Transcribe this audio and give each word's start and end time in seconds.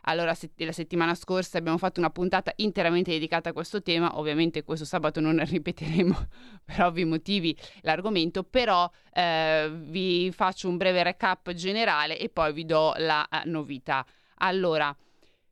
allora, 0.06 0.34
se- 0.34 0.52
la 0.58 0.72
settimana 0.72 1.16
scorsa 1.16 1.58
abbiamo 1.58 1.78
fatto 1.78 2.00
una 2.00 2.09
puntata 2.09 2.52
interamente 2.58 3.11
dedicata 3.11 3.50
a 3.50 3.53
questo 3.53 3.81
tema, 3.81 4.17
ovviamente 4.17 4.64
questo 4.64 4.86
sabato 4.86 5.20
non 5.20 5.39
ripeteremo 5.44 6.28
per 6.66 6.81
ovvi 6.84 7.06
motivi 7.06 7.56
l'argomento, 7.81 8.44
però 8.44 8.89
eh, 9.14 9.72
vi 9.73 10.31
faccio 10.31 10.67
un 10.70 10.78
breve 10.78 11.03
recap 11.03 11.52
generale 11.53 12.17
e 12.17 12.30
poi 12.30 12.53
vi 12.53 12.66
do 12.66 12.94
la 12.97 13.28
uh, 13.30 13.50
novità. 13.50 14.06
Allora, 14.39 14.95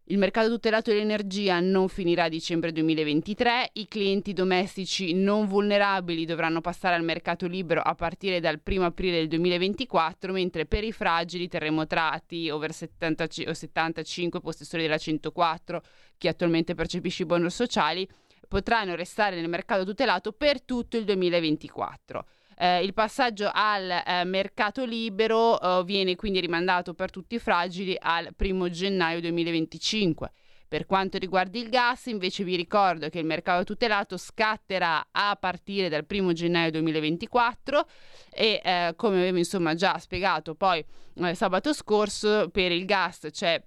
il 0.08 0.18
mercato 0.18 0.50
tutelato 0.50 0.92
dell'energia 0.92 1.62
non 1.62 1.88
finirà 1.88 2.26
a 2.26 2.30
dicembre 2.30 2.74
2023, 2.74 3.70
i 3.74 3.88
clienti 3.88 4.34
domestici 4.34 5.14
non 5.14 5.48
vulnerabili 5.48 6.26
dovranno 6.26 6.60
passare 6.60 6.96
al 6.96 7.06
mercato 7.06 7.48
libero 7.48 7.80
a 7.80 7.96
partire 7.96 8.42
dal 8.42 8.60
1 8.62 8.84
aprile 8.84 9.20
del 9.20 9.30
2024, 9.30 10.34
mentre 10.34 10.66
per 10.66 10.84
i 10.84 10.92
fragili 10.92 11.48
terremotati 11.48 12.50
over 12.50 12.74
70, 12.74 13.28
o 13.48 13.54
75 13.54 14.42
possessori 14.42 14.82
della 14.82 14.98
104, 14.98 15.82
chi 16.18 16.28
attualmente 16.28 16.76
percepisce 16.76 17.24
i 17.24 17.26
bonus 17.26 17.56
sociali, 17.56 18.06
potranno 18.50 18.96
restare 18.96 19.38
nel 19.38 19.48
mercato 19.48 19.86
tutelato 19.86 20.34
per 20.34 20.62
tutto 20.64 20.98
il 20.98 21.06
2024. 21.06 22.26
Eh, 22.58 22.84
il 22.84 22.94
passaggio 22.94 23.50
al 23.54 23.90
eh, 23.90 24.24
mercato 24.26 24.86
libero 24.86 25.60
eh, 25.60 25.84
viene 25.84 26.16
quindi 26.16 26.40
rimandato 26.40 26.94
per 26.94 27.10
tutti 27.10 27.36
i 27.36 27.40
fragili 27.40 27.96
al 28.00 28.34
1 28.38 28.70
gennaio 28.70 29.20
2025. 29.22 30.32
Per 30.68 30.88
quanto 30.88 31.20
riguarda 31.20 31.60
il 31.60 31.70
gas, 31.70 32.08
invece 32.08 32.44
vi 32.44 32.56
ricordo 32.56 33.08
che 33.10 33.20
il 33.20 33.26
mercato 33.26 33.64
tutelato 33.64 34.18
scatterà 34.18 35.10
a 35.12 35.38
partire 35.40 35.88
dal 35.88 36.04
1 36.10 36.34
gennaio 36.34 36.72
2024 36.72 37.88
e 38.32 38.60
eh, 38.64 38.94
come 38.96 39.18
avevo 39.18 39.38
insomma 39.38 39.76
già 39.76 40.00
spiegato 40.00 40.56
poi 40.56 40.84
eh, 41.16 41.36
sabato 41.36 41.74
scorso 41.74 42.50
per 42.50 42.72
il 42.72 42.86
gas 42.86 43.28
c'è 43.30 43.62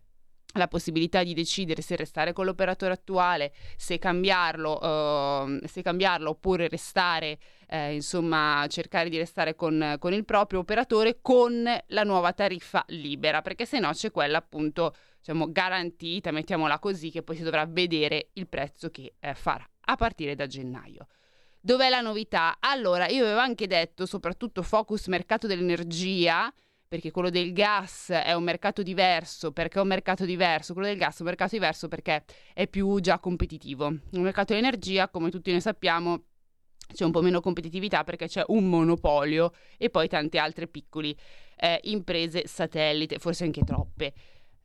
la 0.56 0.68
possibilità 0.68 1.22
di 1.22 1.34
decidere 1.34 1.82
se 1.82 1.96
restare 1.96 2.32
con 2.32 2.44
l'operatore 2.44 2.92
attuale, 2.92 3.52
se 3.76 3.98
cambiarlo, 3.98 4.78
uh, 4.78 5.66
se 5.66 5.82
cambiarlo 5.82 6.30
oppure 6.30 6.68
restare, 6.68 7.38
eh, 7.68 7.94
insomma, 7.94 8.64
cercare 8.68 9.08
di 9.08 9.16
restare 9.16 9.54
con, 9.54 9.96
con, 9.98 10.12
il 10.12 10.24
proprio 10.24 10.60
operatore 10.60 11.18
con 11.20 11.64
la 11.86 12.02
nuova 12.04 12.32
tariffa 12.32 12.84
libera, 12.88 13.42
perché 13.42 13.66
se 13.66 13.78
no 13.78 13.90
c'è 13.90 14.10
quella 14.10 14.38
appunto, 14.38 14.94
diciamo, 15.18 15.50
garantita, 15.50 16.30
mettiamola 16.30 16.78
così, 16.78 17.10
che 17.10 17.22
poi 17.22 17.36
si 17.36 17.42
dovrà 17.42 17.66
vedere 17.66 18.28
il 18.34 18.46
prezzo 18.48 18.90
che 18.90 19.14
eh, 19.18 19.34
farà 19.34 19.68
a 19.88 19.96
partire 19.96 20.34
da 20.34 20.46
gennaio. 20.46 21.06
Dov'è 21.60 21.88
la 21.88 22.00
novità? 22.00 22.58
Allora, 22.60 23.08
io 23.08 23.24
avevo 23.24 23.40
anche 23.40 23.66
detto, 23.66 24.06
soprattutto 24.06 24.62
focus 24.62 25.08
mercato 25.08 25.48
dell'energia, 25.48 26.52
perché 26.88 27.10
quello 27.10 27.30
del 27.30 27.52
gas 27.52 28.10
è 28.10 28.32
un 28.32 28.44
mercato 28.44 28.82
diverso, 28.82 29.52
perché 29.52 29.78
è 29.78 29.82
un 29.82 29.88
mercato 29.88 30.24
diverso, 30.24 30.72
quello 30.72 30.88
del 30.88 30.96
gas 30.96 31.18
è 31.18 31.22
un 31.22 31.28
mercato 31.28 31.54
diverso 31.54 31.88
perché 31.88 32.24
è 32.54 32.66
più 32.68 33.00
già 33.00 33.18
competitivo. 33.18 33.88
Il 33.88 34.20
mercato 34.20 34.54
dell'energia, 34.54 35.08
come 35.08 35.30
tutti 35.30 35.50
noi 35.50 35.60
sappiamo, 35.60 36.22
c'è 36.92 37.04
un 37.04 37.10
po' 37.10 37.22
meno 37.22 37.40
competitività 37.40 38.04
perché 38.04 38.28
c'è 38.28 38.44
un 38.48 38.68
monopolio 38.68 39.52
e 39.76 39.90
poi 39.90 40.08
tante 40.08 40.38
altre 40.38 40.68
piccole 40.68 41.14
eh, 41.56 41.80
imprese 41.84 42.46
satellite, 42.46 43.18
forse 43.18 43.44
anche 43.44 43.64
troppe. 43.64 44.12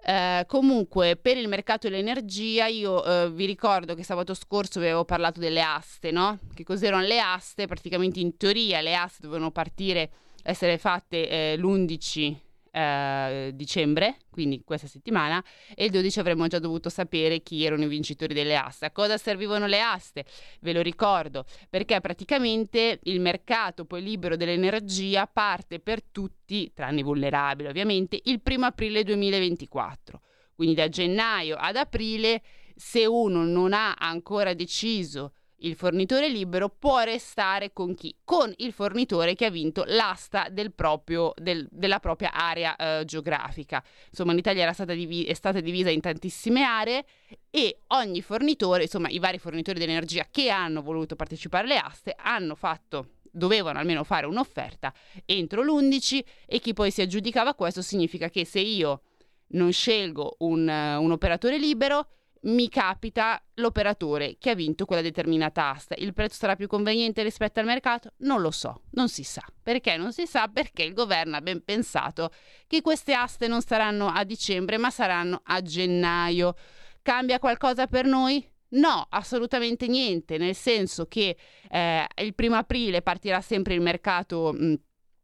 Eh, 0.04 0.46
comunque, 0.48 1.16
per 1.16 1.38
il 1.38 1.48
mercato 1.48 1.88
dell'energia, 1.88 2.66
io 2.66 3.04
eh, 3.04 3.32
vi 3.32 3.46
ricordo 3.46 3.94
che 3.94 4.04
sabato 4.04 4.34
scorso 4.34 4.80
vi 4.80 4.88
avevo 4.88 5.06
parlato 5.06 5.40
delle 5.40 5.62
aste, 5.62 6.12
no? 6.12 6.40
Che 6.54 6.64
cos'erano 6.64 7.04
le 7.04 7.20
aste? 7.20 7.68
Praticamente 7.68 8.20
in 8.20 8.36
teoria 8.36 8.82
le 8.82 8.96
aste 8.96 9.22
dovevano 9.22 9.52
partire 9.52 10.12
essere 10.44 10.78
fatte 10.78 11.28
eh, 11.30 11.58
l'11 11.58 12.36
eh, 12.72 13.52
dicembre, 13.54 14.18
quindi 14.30 14.62
questa 14.64 14.88
settimana, 14.88 15.44
e 15.76 15.86
il 15.86 15.92
12 15.92 16.20
avremmo 16.20 16.48
già 16.48 16.60
dovuto 16.60 16.90
sapere 16.90 17.42
chi 17.42 17.66
erano 17.66 17.84
i 17.84 17.88
vincitori 17.88 18.34
delle 18.34 18.56
aste. 18.56 18.86
A 18.86 18.92
cosa 18.92 19.18
servivano 19.18 19.68
le 19.68 19.82
aste? 19.82 20.26
Ve 20.62 20.74
lo 20.74 20.82
ricordo, 20.82 21.46
perché 21.70 22.00
praticamente 22.00 23.00
il 23.04 23.20
mercato 23.20 23.86
poi 23.86 24.02
libero 24.02 24.36
dell'energia 24.36 25.28
parte 25.28 25.80
per 25.80 26.02
tutti, 26.04 26.72
tranne 26.74 27.02
i 27.02 27.04
vulnerabili 27.04 27.68
ovviamente, 27.68 28.20
il 28.24 28.42
primo 28.42 28.66
aprile 28.66 29.04
2024. 29.04 30.22
Quindi 30.56 30.76
da 30.76 30.90
gennaio 30.90 31.56
ad 31.58 31.76
aprile, 31.76 32.42
se 32.76 33.06
uno 33.06 33.44
non 33.44 33.74
ha 33.74 33.94
ancora 33.94 34.54
deciso 34.54 35.34
il 35.62 35.76
fornitore 35.76 36.30
libero 36.30 36.70
può 36.70 37.02
restare 37.02 37.74
con 37.74 37.94
chi? 37.96 38.16
Con 38.24 38.52
il 38.58 38.72
fornitore 38.72 39.36
che 39.36 39.46
ha 39.46 39.50
vinto 39.50 39.84
l'asta 39.88 40.48
del 40.50 40.72
proprio, 40.74 41.34
del, 41.36 41.68
della 41.70 42.00
propria 42.00 42.32
area 42.34 42.76
eh, 42.76 43.06
geografica. 43.06 43.84
Insomma, 44.10 44.34
l'Italia 44.34 44.72
stata 44.74 44.94
div- 44.94 45.28
è 45.28 45.34
stata 45.34 45.60
divisa 45.60 45.90
in 45.90 46.02
tantissime 46.02 46.64
aree 46.64 47.06
e 47.50 47.82
ogni 47.88 48.22
fornitore, 48.22 48.84
insomma, 48.84 49.10
i 49.10 49.20
vari 49.20 49.38
fornitori 49.38 49.78
di 49.80 49.86
energia 49.86 50.28
che 50.32 50.50
hanno 50.50 50.82
voluto 50.82 51.16
partecipare 51.16 51.66
alle 51.66 51.78
aste 51.78 52.16
hanno 52.18 52.56
fatto 52.56 53.10
dovevano 53.34 53.80
almeno 53.80 54.04
fare 54.04 54.26
un'offerta 54.26 54.94
entro 55.24 55.64
l'11 55.64 56.20
e 56.46 56.60
chi 56.60 56.74
poi 56.74 56.92
si 56.92 57.02
aggiudicava 57.02 57.54
questo 57.54 57.82
significa 57.82 58.30
che 58.30 58.44
se 58.44 58.60
io 58.60 59.04
non 59.52 59.72
scelgo 59.72 60.36
un, 60.40 60.68
uh, 60.68 61.02
un 61.02 61.12
operatore 61.12 61.58
libero 61.58 62.08
mi 62.44 62.70
capita 62.70 63.42
l'operatore 63.56 64.38
che 64.40 64.50
ha 64.50 64.56
vinto 64.56 64.86
quella 64.86 65.02
determinata 65.02 65.70
asta. 65.70 65.96
Il 65.98 66.14
prezzo 66.14 66.38
sarà 66.38 66.56
più 66.56 66.68
conveniente 66.68 67.22
rispetto 67.22 67.60
al 67.60 67.66
mercato? 67.66 68.14
Non 68.18 68.42
lo 68.42 68.52
so, 68.52 68.84
non 68.92 69.10
si 69.10 69.24
sa. 69.24 69.44
Perché 69.62 69.98
non 69.98 70.12
si 70.12 70.26
sa? 70.26 70.48
Perché 70.48 70.84
il 70.84 70.94
governo 70.94 71.36
ha 71.36 71.42
ben 71.42 71.64
pensato 71.64 72.32
che 72.68 72.82
queste 72.82 73.14
aste 73.14 73.48
non 73.48 73.62
saranno 73.62 74.08
a 74.08 74.24
dicembre, 74.24 74.78
ma 74.78 74.90
saranno 74.90 75.42
a 75.44 75.62
gennaio. 75.62 76.56
Cambia 77.02 77.40
qualcosa 77.40 77.88
per 77.88 78.06
noi? 78.06 78.44
No, 78.70 79.06
assolutamente 79.10 79.88
niente, 79.88 80.38
nel 80.38 80.56
senso 80.56 81.06
che 81.06 81.36
eh, 81.70 82.08
il 82.22 82.34
primo 82.34 82.56
aprile 82.56 83.02
partirà 83.02 83.42
sempre 83.42 83.74
il 83.74 83.82
mercato 83.82 84.54
mh, 84.54 84.76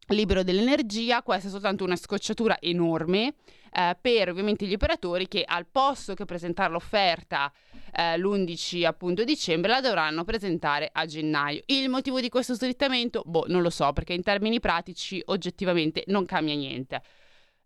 libero 0.08 0.42
dell'energia, 0.42 1.22
questa 1.22 1.48
è 1.48 1.50
soltanto 1.50 1.84
una 1.84 1.96
scocciatura 1.96 2.58
enorme 2.60 3.34
eh, 3.72 3.96
per 4.00 4.28
ovviamente 4.30 4.66
gli 4.66 4.74
operatori 4.74 5.28
che 5.28 5.44
al 5.46 5.66
posto 5.66 6.14
che 6.14 6.24
presentare 6.24 6.72
l'offerta 6.72 7.52
eh, 7.92 8.18
l'11 8.18 8.84
appunto 8.84 9.24
dicembre 9.24 9.70
la 9.70 9.80
dovranno 9.80 10.24
presentare 10.24 10.88
a 10.92 11.06
gennaio. 11.06 11.62
Il 11.66 11.88
motivo 11.88 12.20
di 12.20 12.28
questo 12.28 12.54
slittamento? 12.54 13.22
Boh, 13.24 13.44
non 13.48 13.62
lo 13.62 13.70
so, 13.70 13.92
perché 13.92 14.12
in 14.12 14.22
termini 14.22 14.60
pratici 14.60 15.22
oggettivamente 15.26 16.04
non 16.06 16.24
cambia 16.24 16.54
niente. 16.54 17.02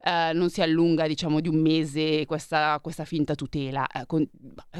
Uh, 0.04 0.36
non 0.36 0.50
si 0.50 0.60
allunga 0.62 1.06
diciamo 1.06 1.38
di 1.40 1.48
un 1.48 1.60
mese 1.60 2.26
questa, 2.26 2.78
questa 2.82 3.04
finta 3.04 3.34
tutela. 3.34 3.86
Uh, 3.94 4.06
con, 4.06 4.28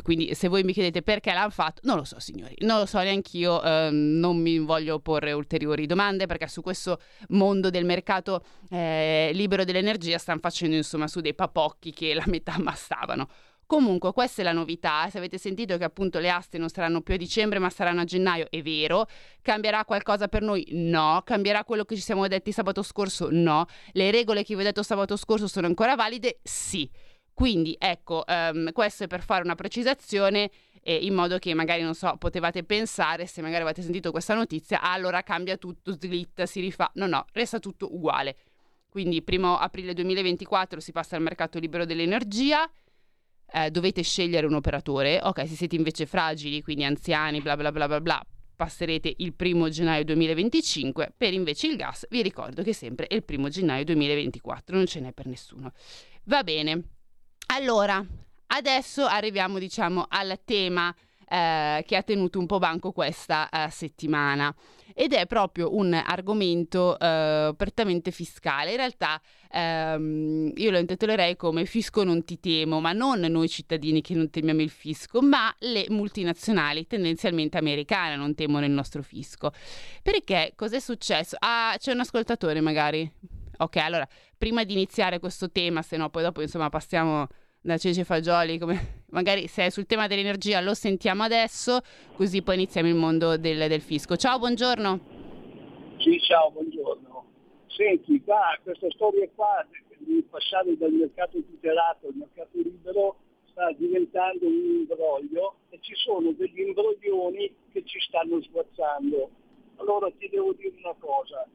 quindi 0.02 0.34
se 0.34 0.48
voi 0.48 0.64
mi 0.64 0.72
chiedete 0.72 1.02
perché 1.02 1.32
l'hanno 1.32 1.50
fatto 1.50 1.80
non 1.84 1.96
lo 1.96 2.04
so 2.04 2.18
signori. 2.18 2.56
Non 2.60 2.78
lo 2.78 2.86
so 2.86 2.98
neanche 2.98 3.38
io 3.38 3.60
uh, 3.60 3.90
non 3.90 4.38
mi 4.38 4.58
voglio 4.58 4.98
porre 4.98 5.32
ulteriori 5.32 5.86
domande 5.86 6.26
perché 6.26 6.48
su 6.48 6.60
questo 6.60 6.98
mondo 7.28 7.70
del 7.70 7.84
mercato 7.84 8.44
eh, 8.70 9.30
libero 9.32 9.64
dell'energia 9.64 10.18
stanno 10.18 10.40
facendo 10.40 10.74
insomma 10.74 11.06
su 11.06 11.20
dei 11.20 11.34
papocchi 11.34 11.92
che 11.92 12.14
la 12.14 12.24
metà 12.26 12.56
bastava 12.58 13.14
Comunque, 13.72 14.12
questa 14.12 14.42
è 14.42 14.44
la 14.44 14.52
novità. 14.52 15.08
Se 15.08 15.16
avete 15.16 15.38
sentito 15.38 15.78
che 15.78 15.84
appunto 15.84 16.18
le 16.18 16.28
aste 16.28 16.58
non 16.58 16.68
saranno 16.68 17.00
più 17.00 17.14
a 17.14 17.16
dicembre, 17.16 17.58
ma 17.58 17.70
saranno 17.70 18.02
a 18.02 18.04
gennaio, 18.04 18.48
è 18.50 18.60
vero. 18.60 19.06
Cambierà 19.40 19.86
qualcosa 19.86 20.28
per 20.28 20.42
noi? 20.42 20.66
No. 20.72 21.22
Cambierà 21.24 21.64
quello 21.64 21.86
che 21.86 21.94
ci 21.94 22.02
siamo 22.02 22.28
detti 22.28 22.52
sabato 22.52 22.82
scorso? 22.82 23.28
No. 23.30 23.64
Le 23.92 24.10
regole 24.10 24.44
che 24.44 24.54
vi 24.54 24.60
ho 24.60 24.64
detto 24.64 24.82
sabato 24.82 25.16
scorso 25.16 25.48
sono 25.48 25.68
ancora 25.68 25.94
valide? 25.94 26.40
Sì. 26.42 26.86
Quindi, 27.32 27.74
ecco, 27.78 28.24
um, 28.26 28.72
questo 28.72 29.04
è 29.04 29.06
per 29.06 29.22
fare 29.22 29.42
una 29.42 29.54
precisazione 29.54 30.50
eh, 30.82 30.94
in 30.94 31.14
modo 31.14 31.38
che 31.38 31.54
magari, 31.54 31.80
non 31.80 31.94
so, 31.94 32.14
potevate 32.18 32.64
pensare, 32.64 33.24
se 33.24 33.40
magari 33.40 33.62
avete 33.62 33.80
sentito 33.80 34.10
questa 34.10 34.34
notizia, 34.34 34.82
ah, 34.82 34.92
allora 34.92 35.22
cambia 35.22 35.56
tutto, 35.56 35.92
slitta, 35.98 36.44
si 36.44 36.60
rifà. 36.60 36.90
No, 36.96 37.06
no, 37.06 37.24
resta 37.32 37.58
tutto 37.58 37.90
uguale. 37.94 38.36
Quindi, 38.90 39.22
primo 39.22 39.56
aprile 39.56 39.94
2024 39.94 40.78
si 40.78 40.92
passa 40.92 41.16
al 41.16 41.22
mercato 41.22 41.58
libero 41.58 41.86
dell'energia. 41.86 42.70
Eh, 43.52 43.70
dovete 43.70 44.02
scegliere 44.02 44.46
un 44.46 44.54
operatore. 44.54 45.20
Ok, 45.22 45.46
se 45.46 45.54
siete 45.54 45.76
invece 45.76 46.06
fragili, 46.06 46.62
quindi 46.62 46.84
anziani, 46.84 47.40
bla 47.40 47.56
bla 47.56 47.70
bla 47.70 47.86
bla 47.86 48.00
bla, 48.00 48.26
passerete 48.56 49.12
il 49.18 49.34
primo 49.34 49.68
gennaio 49.68 50.04
2025. 50.04 51.14
Per 51.16 51.32
invece 51.32 51.66
il 51.66 51.76
gas, 51.76 52.06
vi 52.10 52.22
ricordo 52.22 52.62
che 52.62 52.72
sempre 52.72 53.06
è 53.06 53.14
il 53.14 53.24
primo 53.24 53.48
gennaio 53.48 53.84
2024, 53.84 54.76
non 54.76 54.86
ce 54.86 55.00
n'è 55.00 55.12
per 55.12 55.26
nessuno. 55.26 55.72
Va 56.24 56.42
bene. 56.42 56.82
Allora, 57.46 58.02
Adesso 58.54 59.06
arriviamo, 59.06 59.58
diciamo, 59.58 60.04
al 60.10 60.38
tema 60.44 60.94
eh, 61.28 61.84
che 61.86 61.96
ha 61.96 62.02
tenuto 62.02 62.38
un 62.38 62.46
po' 62.46 62.58
banco 62.58 62.92
questa 62.92 63.48
eh, 63.48 63.70
settimana 63.70 64.54
ed 64.94 65.12
è 65.12 65.26
proprio 65.26 65.74
un 65.74 65.94
argomento 65.94 66.98
eh, 66.98 67.54
prettamente 67.56 68.10
fiscale. 68.10 68.70
In 68.70 68.76
realtà 68.76 69.20
ehm, 69.50 70.52
io 70.54 70.70
lo 70.70 70.78
intitolerei 70.78 71.36
come 71.36 71.64
fisco 71.64 72.04
non 72.04 72.24
ti 72.24 72.38
temo, 72.38 72.80
ma 72.80 72.92
non 72.92 73.20
noi 73.20 73.48
cittadini 73.48 74.00
che 74.00 74.14
non 74.14 74.30
temiamo 74.30 74.60
il 74.60 74.70
fisco, 74.70 75.22
ma 75.22 75.54
le 75.60 75.86
multinazionali 75.88 76.86
tendenzialmente 76.86 77.58
americane 77.58 78.16
non 78.16 78.34
temono 78.34 78.64
il 78.64 78.72
nostro 78.72 79.02
fisco. 79.02 79.52
Perché 80.02 80.52
cos'è 80.56 80.80
successo? 80.80 81.36
Ah, 81.38 81.74
c'è 81.78 81.92
un 81.92 82.00
ascoltatore 82.00 82.60
magari. 82.60 83.10
Ok, 83.58 83.76
allora, 83.76 84.06
prima 84.36 84.64
di 84.64 84.72
iniziare 84.72 85.20
questo 85.20 85.50
tema, 85.50 85.82
se 85.82 85.96
no 85.96 86.10
poi 86.10 86.22
dopo 86.22 86.42
insomma 86.42 86.68
passiamo 86.68 87.28
da 87.62 87.78
Cece 87.78 88.04
Fagioli, 88.04 88.58
come 88.58 89.04
magari 89.12 89.46
se 89.46 89.66
è 89.66 89.70
sul 89.70 89.86
tema 89.86 90.06
dell'energia 90.06 90.60
lo 90.60 90.74
sentiamo 90.74 91.22
adesso, 91.22 91.80
così 92.16 92.42
poi 92.42 92.56
iniziamo 92.56 92.88
il 92.88 92.96
mondo 92.96 93.36
del, 93.36 93.68
del 93.68 93.80
fisco. 93.80 94.16
Ciao, 94.16 94.38
buongiorno. 94.38 95.00
Sì, 95.98 96.18
ciao, 96.20 96.50
buongiorno. 96.50 97.24
Senti, 97.68 98.20
qua, 98.22 98.58
questa 98.62 98.90
storia 98.90 99.28
qua 99.34 99.64
di 99.98 100.22
passare 100.28 100.76
dal 100.76 100.90
mercato 100.90 101.38
tutelato 101.38 102.08
al 102.08 102.14
mercato 102.14 102.50
libero 102.54 103.16
sta 103.50 103.70
diventando 103.72 104.46
un 104.46 104.80
imbroglio 104.80 105.56
e 105.70 105.78
ci 105.80 105.94
sono 105.94 106.32
degli 106.32 106.60
imbroglioni 106.60 107.54
che 107.70 107.84
ci 107.84 108.00
stanno 108.00 108.42
sguazzando. 108.42 109.30
Allora 109.76 110.10
ti 110.18 110.28
devo 110.28 110.52
dire 110.54 110.74
una 110.82 110.94
cosa, 110.98 111.46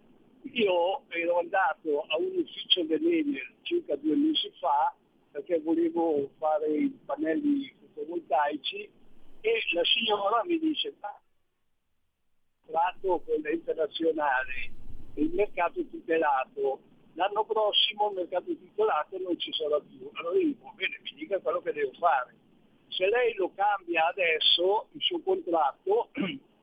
io 0.43 1.01
ero 1.09 1.39
andato 1.39 2.05
a 2.07 2.17
un 2.17 2.37
ufficio 2.37 2.83
dell'Enel 2.83 3.53
circa 3.63 3.95
due 3.97 4.15
mesi 4.15 4.51
fa 4.59 4.93
perché 5.37 5.59
volevo 5.59 6.31
fare 6.39 6.67
i 6.67 6.99
pannelli 7.05 7.71
fotovoltaici 7.93 8.89
e 9.41 9.51
la 9.73 9.83
signora 9.83 10.43
mi 10.45 10.57
dice 10.57 10.95
ma 10.99 11.15
tratto 12.65 13.19
quella 13.19 13.51
internazionale, 13.51 14.71
il 15.13 15.29
mercato 15.33 15.85
tutelato, 15.85 16.79
l'anno 17.13 17.45
prossimo 17.45 18.09
il 18.09 18.15
mercato 18.15 18.55
tutelato 18.57 19.19
non 19.19 19.37
ci 19.39 19.53
sarà 19.53 19.79
più. 19.79 20.09
Allora 20.13 20.37
dico, 20.39 20.73
bene, 20.75 20.99
mi 21.03 21.11
dica 21.13 21.39
quello 21.39 21.61
che 21.61 21.71
devo 21.71 21.91
fare. 21.93 22.35
Se 22.87 23.07
lei 23.07 23.35
lo 23.35 23.51
cambia 23.53 24.07
adesso, 24.07 24.87
il 24.93 25.01
suo 25.01 25.21
contratto, 25.21 26.09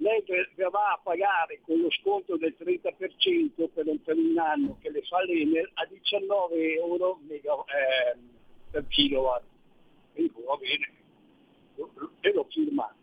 lei 0.00 0.24
verrà 0.54 0.92
a 0.92 1.00
pagare 1.02 1.60
con 1.62 1.78
lo 1.78 1.90
sconto 1.90 2.36
del 2.36 2.54
30% 2.58 3.68
per 3.72 3.86
un, 3.86 4.02
per 4.02 4.16
un 4.16 4.38
anno 4.38 4.78
che 4.80 4.90
le 4.90 5.02
fa 5.02 5.22
l'Enel 5.22 5.70
a 5.74 5.84
19 5.86 6.74
euro 6.74 7.20
mega, 7.26 7.52
eh, 7.52 8.16
per 8.70 8.86
kilowatt. 8.88 9.44
Dico, 10.14 10.42
va 10.44 10.56
bene, 10.56 10.92
e 12.20 12.32
l'ho 12.32 12.46
firmato. 12.50 12.94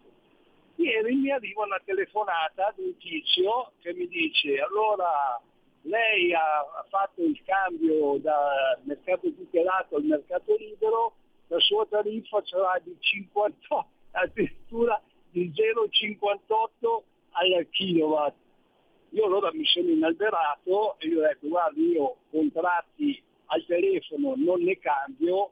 Ieri 0.76 1.16
mi 1.16 1.32
arriva 1.32 1.64
una 1.64 1.82
telefonata 1.84 2.74
di 2.76 2.84
un 2.84 2.98
tizio 2.98 3.72
che 3.80 3.94
mi 3.94 4.08
dice, 4.08 4.60
allora 4.60 5.40
lei 5.82 6.34
ha 6.34 6.86
fatto 6.90 7.22
il 7.24 7.40
cambio 7.46 8.18
dal 8.18 8.80
mercato 8.84 9.34
tutelato 9.34 9.96
al 9.96 10.04
mercato 10.04 10.56
libero, 10.56 11.14
la 11.48 11.60
sua 11.60 11.86
tariffa 11.86 12.42
sarà 12.44 12.80
di 12.84 12.96
58, 13.00 13.88
addirittura 14.12 15.02
di 15.38 15.54
0,58 15.54 17.04
al 17.32 17.68
kilowatt. 17.70 18.36
Io 19.12 19.26
allora 19.26 19.52
mi 19.54 19.66
sono 19.66 19.90
inalberato 19.90 20.98
e 21.00 21.08
gli 21.08 21.14
ho 21.14 21.22
detto 21.22 21.48
guarda 21.48 21.80
io 21.80 22.16
contratti 22.32 23.24
al 23.46 23.64
telefono 23.66 24.34
non 24.36 24.62
ne 24.62 24.78
cambio, 24.80 25.52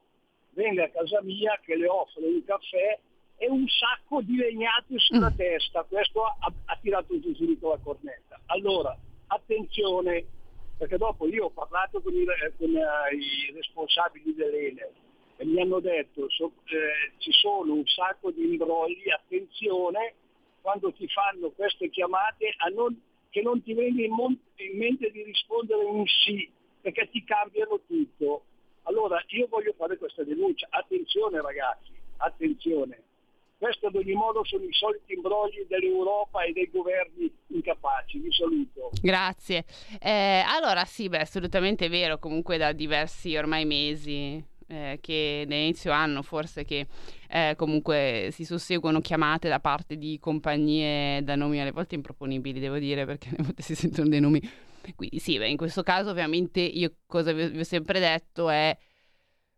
venga 0.52 0.86
a 0.86 0.90
casa 0.90 1.22
mia 1.22 1.58
che 1.64 1.76
le 1.76 1.88
offro 1.88 2.26
un 2.26 2.44
caffè 2.44 3.00
e 3.38 3.50
un 3.50 3.66
sacco 3.68 4.22
di 4.22 4.36
legnate 4.36 4.98
sulla 4.98 5.30
mm. 5.30 5.36
testa. 5.36 5.84
Questo 5.84 6.24
ha, 6.24 6.52
ha 6.66 6.80
tirato 6.82 7.14
subito 7.34 7.70
la 7.70 7.80
cornetta. 7.82 8.40
Allora, 8.48 8.98
attenzione, 9.28 10.26
perché 10.78 10.98
dopo 10.98 11.28
io 11.28 11.46
ho 11.46 11.50
parlato 11.52 12.02
con 12.02 12.14
i, 12.14 12.26
con 12.58 12.70
i 12.70 13.54
responsabili 13.54 14.34
dell'Enel 14.34 14.92
e 15.38 15.46
mi 15.46 15.62
hanno 15.62 15.80
detto 15.80 16.30
so, 16.30 16.52
eh, 16.66 17.14
ci 17.18 17.32
sono 17.32 17.74
un 17.74 17.86
sacco 17.86 18.32
di 18.32 18.44
imbrogli, 18.44 19.10
attenzione 19.10 20.16
quando 20.66 20.92
ti 20.94 21.08
fanno 21.08 21.52
queste 21.52 21.92
chiamate 21.92 22.56
non, 22.74 23.00
che 23.30 23.44
non 23.44 23.62
ti 23.62 23.74
venga 23.74 24.02
in, 24.04 24.12
mon- 24.12 24.40
in 24.56 24.78
mente 24.78 25.12
di 25.12 25.22
rispondere 25.22 25.84
un 25.84 26.04
sì, 26.08 26.50
perché 26.82 27.08
ti 27.12 27.24
cambiano 27.24 27.80
tutto. 27.86 28.46
Allora 28.84 29.24
io 29.28 29.48
voglio 29.48 29.74
fare 29.78 29.96
questa 29.98 30.24
denuncia, 30.24 30.66
attenzione 30.72 31.40
ragazzi, 31.40 31.92
attenzione. 32.18 33.04
Questo 33.60 33.88
ad 33.88 33.96
ogni 33.96 34.14
modo 34.14 34.44
sono 34.44 34.64
i 34.64 34.74
soliti 34.74 35.14
imbrogli 35.14 35.66
dell'Europa 35.68 36.42
e 36.44 36.52
dei 36.52 36.70
governi 36.72 37.32
incapaci. 37.48 38.18
Vi 38.18 38.32
saluto. 38.32 38.90
Grazie. 39.02 39.66
Eh, 40.02 40.44
allora 40.48 40.84
sì, 40.86 41.10
beh, 41.10 41.20
assolutamente 41.20 41.88
vero, 41.90 42.18
comunque 42.18 42.58
da 42.58 42.72
diversi 42.72 43.36
ormai 43.36 43.66
mesi 43.66 44.44
eh, 44.68 44.98
che 45.02 45.44
all'inizio 45.48 45.92
anno 45.92 46.22
forse 46.22 46.66
che 46.66 46.88
eh, 47.30 47.54
comunque 47.56 48.30
si 48.32 48.46
susseguono 48.46 49.02
chiamate 49.02 49.48
da 49.48 49.60
parte 49.60 49.98
di 49.98 50.18
compagnie 50.20 51.24
da 51.24 51.36
nomi 51.36 51.60
alle 51.62 51.72
volte 51.72 51.96
improponibili, 51.96 52.60
devo 52.60 52.78
dire, 52.78 53.06
perché 53.06 53.30
alle 53.30 53.44
volte 53.44 53.62
si 53.64 53.76
sentono 53.76 54.10
dei 54.10 54.20
nomi. 54.20 54.42
Quindi 54.96 55.20
sì, 55.20 55.38
beh, 55.38 55.50
in 55.50 55.58
questo 55.58 55.82
caso 55.82 56.12
ovviamente 56.12 56.60
io 56.60 56.98
cosa 57.08 57.32
vi, 57.32 57.48
vi 57.48 57.60
ho 57.60 57.64
sempre 57.64 58.00
detto 58.00 58.50
è 58.50 58.78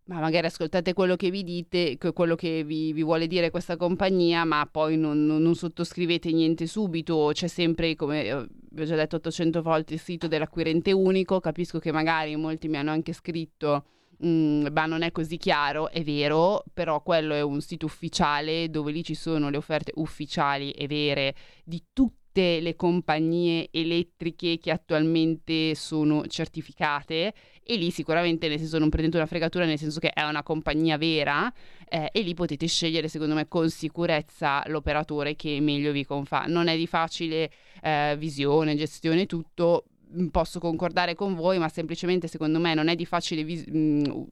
ma 0.07 0.19
magari 0.21 0.47
ascoltate 0.47 0.93
quello 0.93 1.17
che 1.17 1.29
vi 1.29 1.43
dite, 1.43 1.97
quello 1.97 2.35
che 2.35 2.63
vi, 2.63 2.93
vi 2.93 3.03
vuole 3.03 3.27
dire 3.27 3.49
questa 3.49 3.75
compagnia, 3.75 4.45
ma 4.45 4.65
poi 4.65 4.97
non, 4.97 5.25
non, 5.25 5.41
non, 5.41 5.53
sottoscrivete 5.53 6.31
niente 6.31 6.65
subito, 6.65 7.31
c'è 7.33 7.47
sempre, 7.47 7.93
come 7.95 8.25
eh, 8.25 8.47
vi 8.71 8.81
ho 8.81 8.85
già 8.85 8.95
detto 8.95 9.17
800 9.17 9.61
volte, 9.61 9.95
il 9.95 9.99
sito 9.99 10.29
dell'acquirente 10.29 10.93
unico, 10.93 11.41
capisco 11.41 11.79
che 11.79 11.91
magari 11.91 12.37
molti 12.37 12.69
mi 12.69 12.77
hanno 12.77 12.91
anche 12.91 13.11
scritto 13.11 13.83
Mm, 14.25 14.67
ma 14.71 14.85
non 14.87 15.03
è 15.03 15.11
così 15.11 15.37
chiaro, 15.37 15.89
è 15.91 16.03
vero, 16.03 16.63
però 16.73 17.03
quello 17.03 17.35
è 17.35 17.41
un 17.41 17.61
sito 17.61 17.85
ufficiale 17.85 18.69
dove 18.69 18.91
lì 18.91 19.03
ci 19.03 19.13
sono 19.13 19.49
le 19.49 19.57
offerte 19.57 19.91
ufficiali 19.95 20.71
e 20.71 20.87
vere 20.87 21.35
di 21.63 21.83
tutte 21.93 22.59
le 22.59 22.75
compagnie 22.75 23.69
elettriche 23.71 24.57
che 24.57 24.71
attualmente 24.71 25.75
sono 25.75 26.25
certificate 26.27 27.33
e 27.63 27.75
lì 27.75 27.91
sicuramente 27.91 28.47
nel 28.47 28.59
senso 28.59 28.77
non 28.77 28.89
prendete 28.89 29.17
una 29.17 29.25
fregatura 29.25 29.65
nel 29.65 29.77
senso 29.77 29.99
che 29.99 30.09
è 30.09 30.23
una 30.23 30.43
compagnia 30.43 30.97
vera 30.97 31.51
eh, 31.89 32.09
e 32.11 32.21
lì 32.21 32.33
potete 32.33 32.67
scegliere 32.67 33.07
secondo 33.07 33.33
me 33.33 33.47
con 33.47 33.69
sicurezza 33.69 34.63
l'operatore 34.67 35.35
che 35.35 35.59
meglio 35.61 35.91
vi 35.91 36.05
confà. 36.05 36.45
Non 36.47 36.67
è 36.67 36.77
di 36.77 36.87
facile 36.87 37.51
eh, 37.81 38.15
visione, 38.17 38.75
gestione, 38.75 39.25
tutto, 39.25 39.85
posso 40.31 40.59
concordare 40.59 41.15
con 41.15 41.35
voi, 41.35 41.57
ma 41.57 41.69
semplicemente 41.69 42.27
secondo 42.27 42.59
me 42.59 42.73
non 42.73 42.87
è 42.87 42.95
di 42.95 43.05
facile 43.05 43.43
vis- 43.43 43.65
mh, 43.65 43.77
mm, 43.77 44.23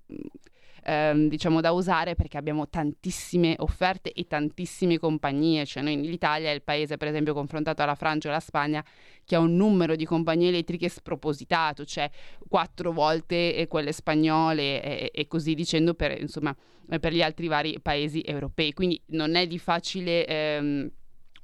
ehm, 0.86 1.28
diciamo 1.28 1.62
da 1.62 1.72
usare 1.72 2.16
perché 2.16 2.38
abbiamo 2.38 2.70
tantissime 2.70 3.56
offerte 3.60 4.12
e 4.12 4.28
tantissime 4.28 5.00
compagnie, 5.00 5.66
cioè 5.66 5.84
noi 5.84 6.00
l'Italia 6.02 6.52
è 6.52 6.54
il 6.54 6.62
paese 6.62 6.98
per 6.98 7.08
esempio 7.08 7.34
confrontato 7.34 7.82
alla 7.82 7.96
Francia 7.96 8.28
e 8.28 8.32
alla 8.32 8.40
Spagna 8.40 8.84
che 9.24 9.36
ha 9.36 9.40
un 9.40 9.56
numero 9.56 9.96
di 9.96 10.06
compagnie 10.06 10.50
elettriche 10.50 10.88
spropositato, 10.90 11.86
cioè 11.86 12.10
quattro 12.48 12.92
volte 12.92 13.66
quelle 13.68 13.92
spagnole 13.92 14.82
e, 14.82 15.12
e 15.14 15.28
così 15.28 15.56
dicendo 15.56 15.96
per, 15.96 16.20
insomma, 16.20 16.56
per 17.00 17.12
gli 17.12 17.22
altri 17.22 17.48
vari 17.48 17.80
paesi 17.82 18.22
europei, 18.22 18.74
quindi 18.74 19.02
non 19.08 19.36
è 19.36 19.48
di 19.48 19.60
facile... 19.60 20.26
Ehm, 20.26 20.92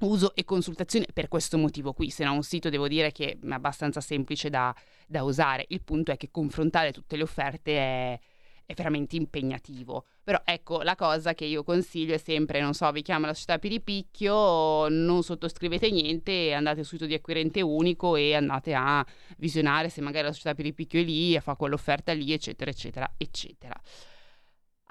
uso 0.06 0.34
e 0.34 0.44
consultazione 0.44 1.06
per 1.12 1.28
questo 1.28 1.58
motivo 1.58 1.92
qui, 1.92 2.10
se 2.10 2.24
no 2.24 2.32
un 2.32 2.42
sito 2.42 2.68
devo 2.68 2.88
dire 2.88 3.12
che 3.12 3.38
è 3.40 3.48
abbastanza 3.50 4.00
semplice 4.00 4.50
da, 4.50 4.74
da 5.06 5.22
usare. 5.22 5.64
Il 5.68 5.82
punto 5.82 6.12
è 6.12 6.16
che 6.16 6.30
confrontare 6.30 6.92
tutte 6.92 7.16
le 7.16 7.22
offerte 7.22 7.76
è, 7.76 8.20
è 8.64 8.74
veramente 8.74 9.16
impegnativo. 9.16 10.06
Però 10.22 10.40
ecco, 10.44 10.82
la 10.82 10.94
cosa 10.94 11.34
che 11.34 11.44
io 11.44 11.64
consiglio 11.64 12.14
è 12.14 12.18
sempre, 12.18 12.60
non 12.60 12.74
so, 12.74 12.90
vi 12.92 13.02
chiamo 13.02 13.26
la 13.26 13.34
società 13.34 13.58
Piripicchio, 13.58 14.88
non 14.88 15.22
sottoscrivete 15.22 15.90
niente, 15.90 16.52
andate 16.52 16.84
sul 16.84 16.98
sito 16.98 17.06
di 17.06 17.14
acquirente 17.14 17.60
unico 17.60 18.14
e 18.16 18.34
andate 18.34 18.74
a 18.74 19.04
visionare 19.38 19.88
se 19.88 20.00
magari 20.00 20.26
la 20.26 20.32
società 20.32 20.54
Piripicchio 20.54 21.00
è 21.00 21.04
lì 21.04 21.38
fa 21.40 21.56
quell'offerta 21.56 22.12
lì, 22.12 22.32
eccetera, 22.32 22.70
eccetera, 22.70 23.12
eccetera. 23.16 23.74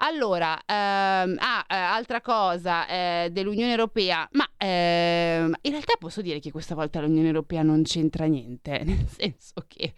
Allora, 0.04 0.58
ehm, 0.66 1.36
ah, 1.38 1.64
eh, 1.68 1.74
altra 1.76 2.20
cosa 2.20 2.88
eh, 2.88 3.28
dell'Unione 3.30 3.70
Europea, 3.70 4.28
ma 4.32 4.50
ehm, 4.56 5.54
in 5.60 5.70
realtà 5.70 5.94
posso 5.96 6.20
dire 6.20 6.40
che 6.40 6.50
questa 6.50 6.74
volta 6.74 7.00
l'Unione 7.00 7.28
Europea 7.28 7.62
non 7.62 7.82
c'entra 7.84 8.24
niente, 8.24 8.82
nel 8.84 9.06
senso 9.06 9.64
che 9.68 9.94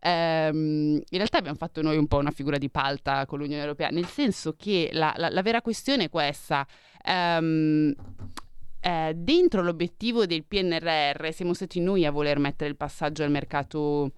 ehm, 0.00 1.00
in 1.08 1.16
realtà 1.16 1.38
abbiamo 1.38 1.56
fatto 1.56 1.80
noi 1.80 1.96
un 1.96 2.08
po' 2.08 2.16
una 2.16 2.32
figura 2.32 2.58
di 2.58 2.68
palta 2.70 3.24
con 3.26 3.38
l'Unione 3.38 3.62
Europea, 3.62 3.88
nel 3.90 4.06
senso 4.06 4.54
che 4.56 4.90
la, 4.92 5.14
la, 5.16 5.28
la 5.30 5.42
vera 5.42 5.62
questione 5.62 6.04
è 6.04 6.10
questa. 6.10 6.66
ehm, 7.04 7.94
eh, 8.80 9.12
dentro 9.14 9.62
l'obiettivo 9.62 10.26
del 10.26 10.44
PNRR 10.44 11.32
siamo 11.32 11.54
stati 11.54 11.80
noi 11.80 12.04
a 12.04 12.10
voler 12.10 12.38
mettere 12.40 12.70
il 12.70 12.76
passaggio 12.76 13.22
al 13.22 13.30
mercato 13.30 14.10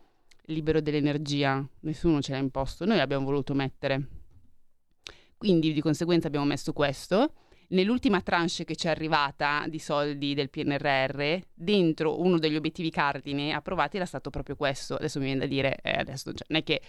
libero 0.46 0.80
dell'energia, 0.80 1.62
nessuno 1.80 2.22
ce 2.22 2.32
l'ha 2.32 2.38
imposto, 2.38 2.86
noi 2.86 2.96
l'abbiamo 2.96 3.26
voluto 3.26 3.52
mettere. 3.52 4.17
Quindi 5.38 5.72
di 5.72 5.80
conseguenza 5.80 6.26
abbiamo 6.26 6.44
messo 6.44 6.72
questo. 6.72 7.32
Nell'ultima 7.68 8.20
tranche 8.22 8.64
che 8.64 8.76
ci 8.76 8.86
è 8.86 8.90
arrivata 8.90 9.64
di 9.68 9.78
soldi 9.78 10.34
del 10.34 10.50
PNRR, 10.50 11.38
dentro 11.54 12.20
uno 12.20 12.38
degli 12.38 12.56
obiettivi 12.56 12.90
cardine 12.90 13.52
approvati 13.52 13.96
era 13.96 14.06
stato 14.06 14.30
proprio 14.30 14.56
questo. 14.56 14.96
Adesso 14.96 15.18
mi 15.18 15.26
viene 15.26 15.40
da 15.40 15.46
dire, 15.46 15.78
eh, 15.82 15.98
adesso 15.98 16.32
non 16.48 16.58
è 16.58 16.62
che 16.62 16.80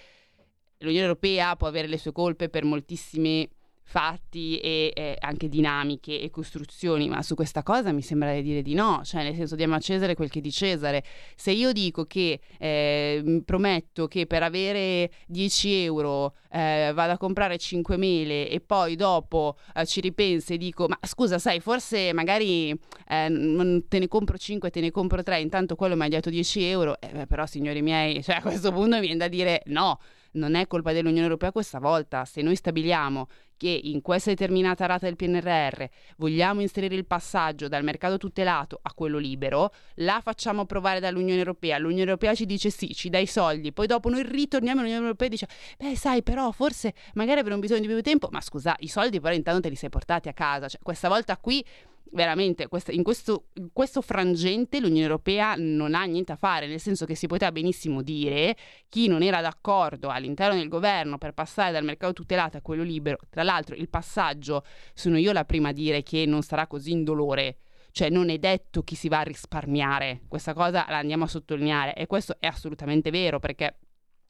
l'Unione 0.79 1.05
Europea 1.05 1.55
può 1.55 1.67
avere 1.67 1.87
le 1.87 1.97
sue 1.97 2.11
colpe 2.11 2.49
per 2.49 2.63
moltissime 2.63 3.49
fatti 3.89 4.59
e 4.59 4.93
eh, 4.95 5.15
anche 5.19 5.49
dinamiche 5.49 6.21
e 6.21 6.29
costruzioni, 6.29 7.09
ma 7.09 7.23
su 7.23 7.33
questa 7.33 7.63
cosa 7.63 7.91
mi 7.91 8.03
sembra 8.03 8.31
di 8.33 8.43
dire 8.43 8.61
di 8.61 8.75
no, 8.75 9.01
cioè 9.03 9.23
nel 9.23 9.33
senso 9.33 9.55
diamo 9.55 9.73
a 9.73 9.79
Cesare 9.79 10.13
quel 10.13 10.29
che 10.29 10.41
di 10.41 10.51
Cesare. 10.51 11.03
Se 11.35 11.49
io 11.49 11.71
dico 11.71 12.05
che 12.05 12.39
eh, 12.59 13.41
prometto 13.43 14.07
che 14.07 14.27
per 14.27 14.43
avere 14.43 15.09
10 15.25 15.73
euro 15.85 16.35
eh, 16.51 16.91
vado 16.93 17.13
a 17.13 17.17
comprare 17.17 17.57
5 17.57 17.97
mele 17.97 18.47
e 18.47 18.59
poi 18.59 18.95
dopo 18.95 19.57
eh, 19.73 19.87
ci 19.87 20.01
ripenso 20.01 20.53
e 20.53 20.57
dico 20.57 20.87
ma 20.87 20.97
scusa 21.01 21.39
sai 21.39 21.59
forse 21.59 22.13
magari 22.13 22.69
eh, 22.69 23.83
te 23.87 23.99
ne 23.99 24.07
compro 24.07 24.37
5, 24.37 24.69
te 24.69 24.81
ne 24.81 24.91
compro 24.91 25.23
3, 25.23 25.39
intanto 25.39 25.75
quello 25.75 25.95
mi 25.95 26.05
ha 26.05 26.09
dato 26.09 26.29
10 26.29 26.63
euro, 26.63 27.01
eh, 27.01 27.25
però 27.25 27.47
signori 27.47 27.81
miei, 27.81 28.21
cioè 28.21 28.35
a 28.35 28.41
questo 28.41 28.71
punto 28.71 28.97
mi 28.97 29.01
viene 29.01 29.17
da 29.17 29.27
dire 29.27 29.63
no 29.65 29.97
non 30.31 30.55
è 30.55 30.67
colpa 30.67 30.91
dell'Unione 30.91 31.23
Europea 31.23 31.51
questa 31.51 31.79
volta. 31.79 32.25
Se 32.25 32.41
noi 32.41 32.55
stabiliamo 32.55 33.27
che 33.59 33.67
in 33.83 34.01
questa 34.01 34.29
determinata 34.29 34.85
rata 34.85 35.05
del 35.05 35.17
PNRR 35.17 35.83
vogliamo 36.15 36.61
inserire 36.61 36.95
il 36.95 37.05
passaggio 37.05 37.67
dal 37.67 37.83
mercato 37.83 38.17
tutelato 38.17 38.79
a 38.81 38.93
quello 38.93 39.17
libero, 39.17 39.73
la 39.95 40.21
facciamo 40.23 40.61
approvare 40.61 41.01
dall'Unione 41.01 41.39
Europea. 41.39 41.77
L'Unione 41.77 42.03
Europea 42.03 42.33
ci 42.33 42.45
dice 42.45 42.69
sì, 42.69 42.93
ci 42.93 43.09
dà 43.09 43.17
i 43.17 43.27
soldi, 43.27 43.73
poi 43.73 43.85
dopo 43.85 44.07
noi 44.09 44.23
ritorniamo 44.23 44.79
all'Unione 44.79 45.03
Europea 45.03 45.27
e 45.27 45.31
dice 45.31 45.47
beh 45.77 45.95
sai 45.97 46.23
però 46.23 46.51
forse 46.51 46.93
magari 47.15 47.41
avremo 47.41 47.59
bisogno 47.59 47.81
di 47.81 47.87
più 47.87 48.01
tempo, 48.01 48.29
ma 48.31 48.39
scusa, 48.39 48.75
i 48.79 48.87
soldi 48.87 49.19
però 49.19 49.35
intanto 49.35 49.59
te 49.59 49.69
li 49.69 49.75
sei 49.75 49.89
portati 49.89 50.29
a 50.29 50.33
casa. 50.33 50.69
Cioè, 50.69 50.79
questa 50.81 51.09
volta 51.09 51.35
qui 51.35 51.63
veramente 52.13 52.67
questa, 52.67 52.91
in, 52.91 53.03
questo, 53.03 53.45
in, 53.55 53.69
questo, 53.73 54.01
frangente 54.01 54.79
l'Unione 54.79 55.01
Europea 55.01 55.55
non 55.57 55.95
ha 55.95 56.03
niente 56.05 56.31
a 56.31 56.35
fare, 56.35 56.67
nel 56.67 56.79
senso 56.79 57.05
che 57.05 57.15
si 57.15 57.27
poteva 57.27 57.51
benissimo 57.51 58.01
dire 58.01 58.55
chi 58.87 59.07
non 59.07 59.21
era 59.21 59.41
d'accordo 59.41 60.09
all'interno 60.09 60.57
del 60.57 60.67
governo 60.67 61.17
per 61.17 61.33
passare 61.33 61.71
dal 61.71 61.83
mercato 61.83 62.13
tutelato 62.13 62.57
a 62.57 62.61
quello 62.61 62.83
libero, 62.83 63.17
tra 63.29 63.43
l'altro 63.43 63.75
il 63.75 63.89
passaggio 63.89 64.63
sono 64.93 65.17
io 65.17 65.31
la 65.31 65.45
prima 65.45 65.69
a 65.69 65.73
dire 65.73 66.03
che 66.03 66.25
non 66.25 66.41
sarà 66.41 66.67
così 66.67 66.91
indolore. 66.91 67.57
Cioè 67.91 68.09
non 68.09 68.29
è 68.29 68.37
detto 68.37 68.83
chi 68.83 68.93
si 68.93 69.07
va 69.07 69.19
a 69.19 69.23
risparmiare, 69.23 70.21
questa 70.27 70.53
cosa 70.53 70.85
la 70.87 70.99
andiamo 70.99 71.23
a 71.23 71.27
sottolineare 71.27 71.95
e 71.95 72.05
questo 72.05 72.35
è 72.39 72.45
assolutamente 72.45 73.09
vero 73.09 73.39
perché 73.39 73.79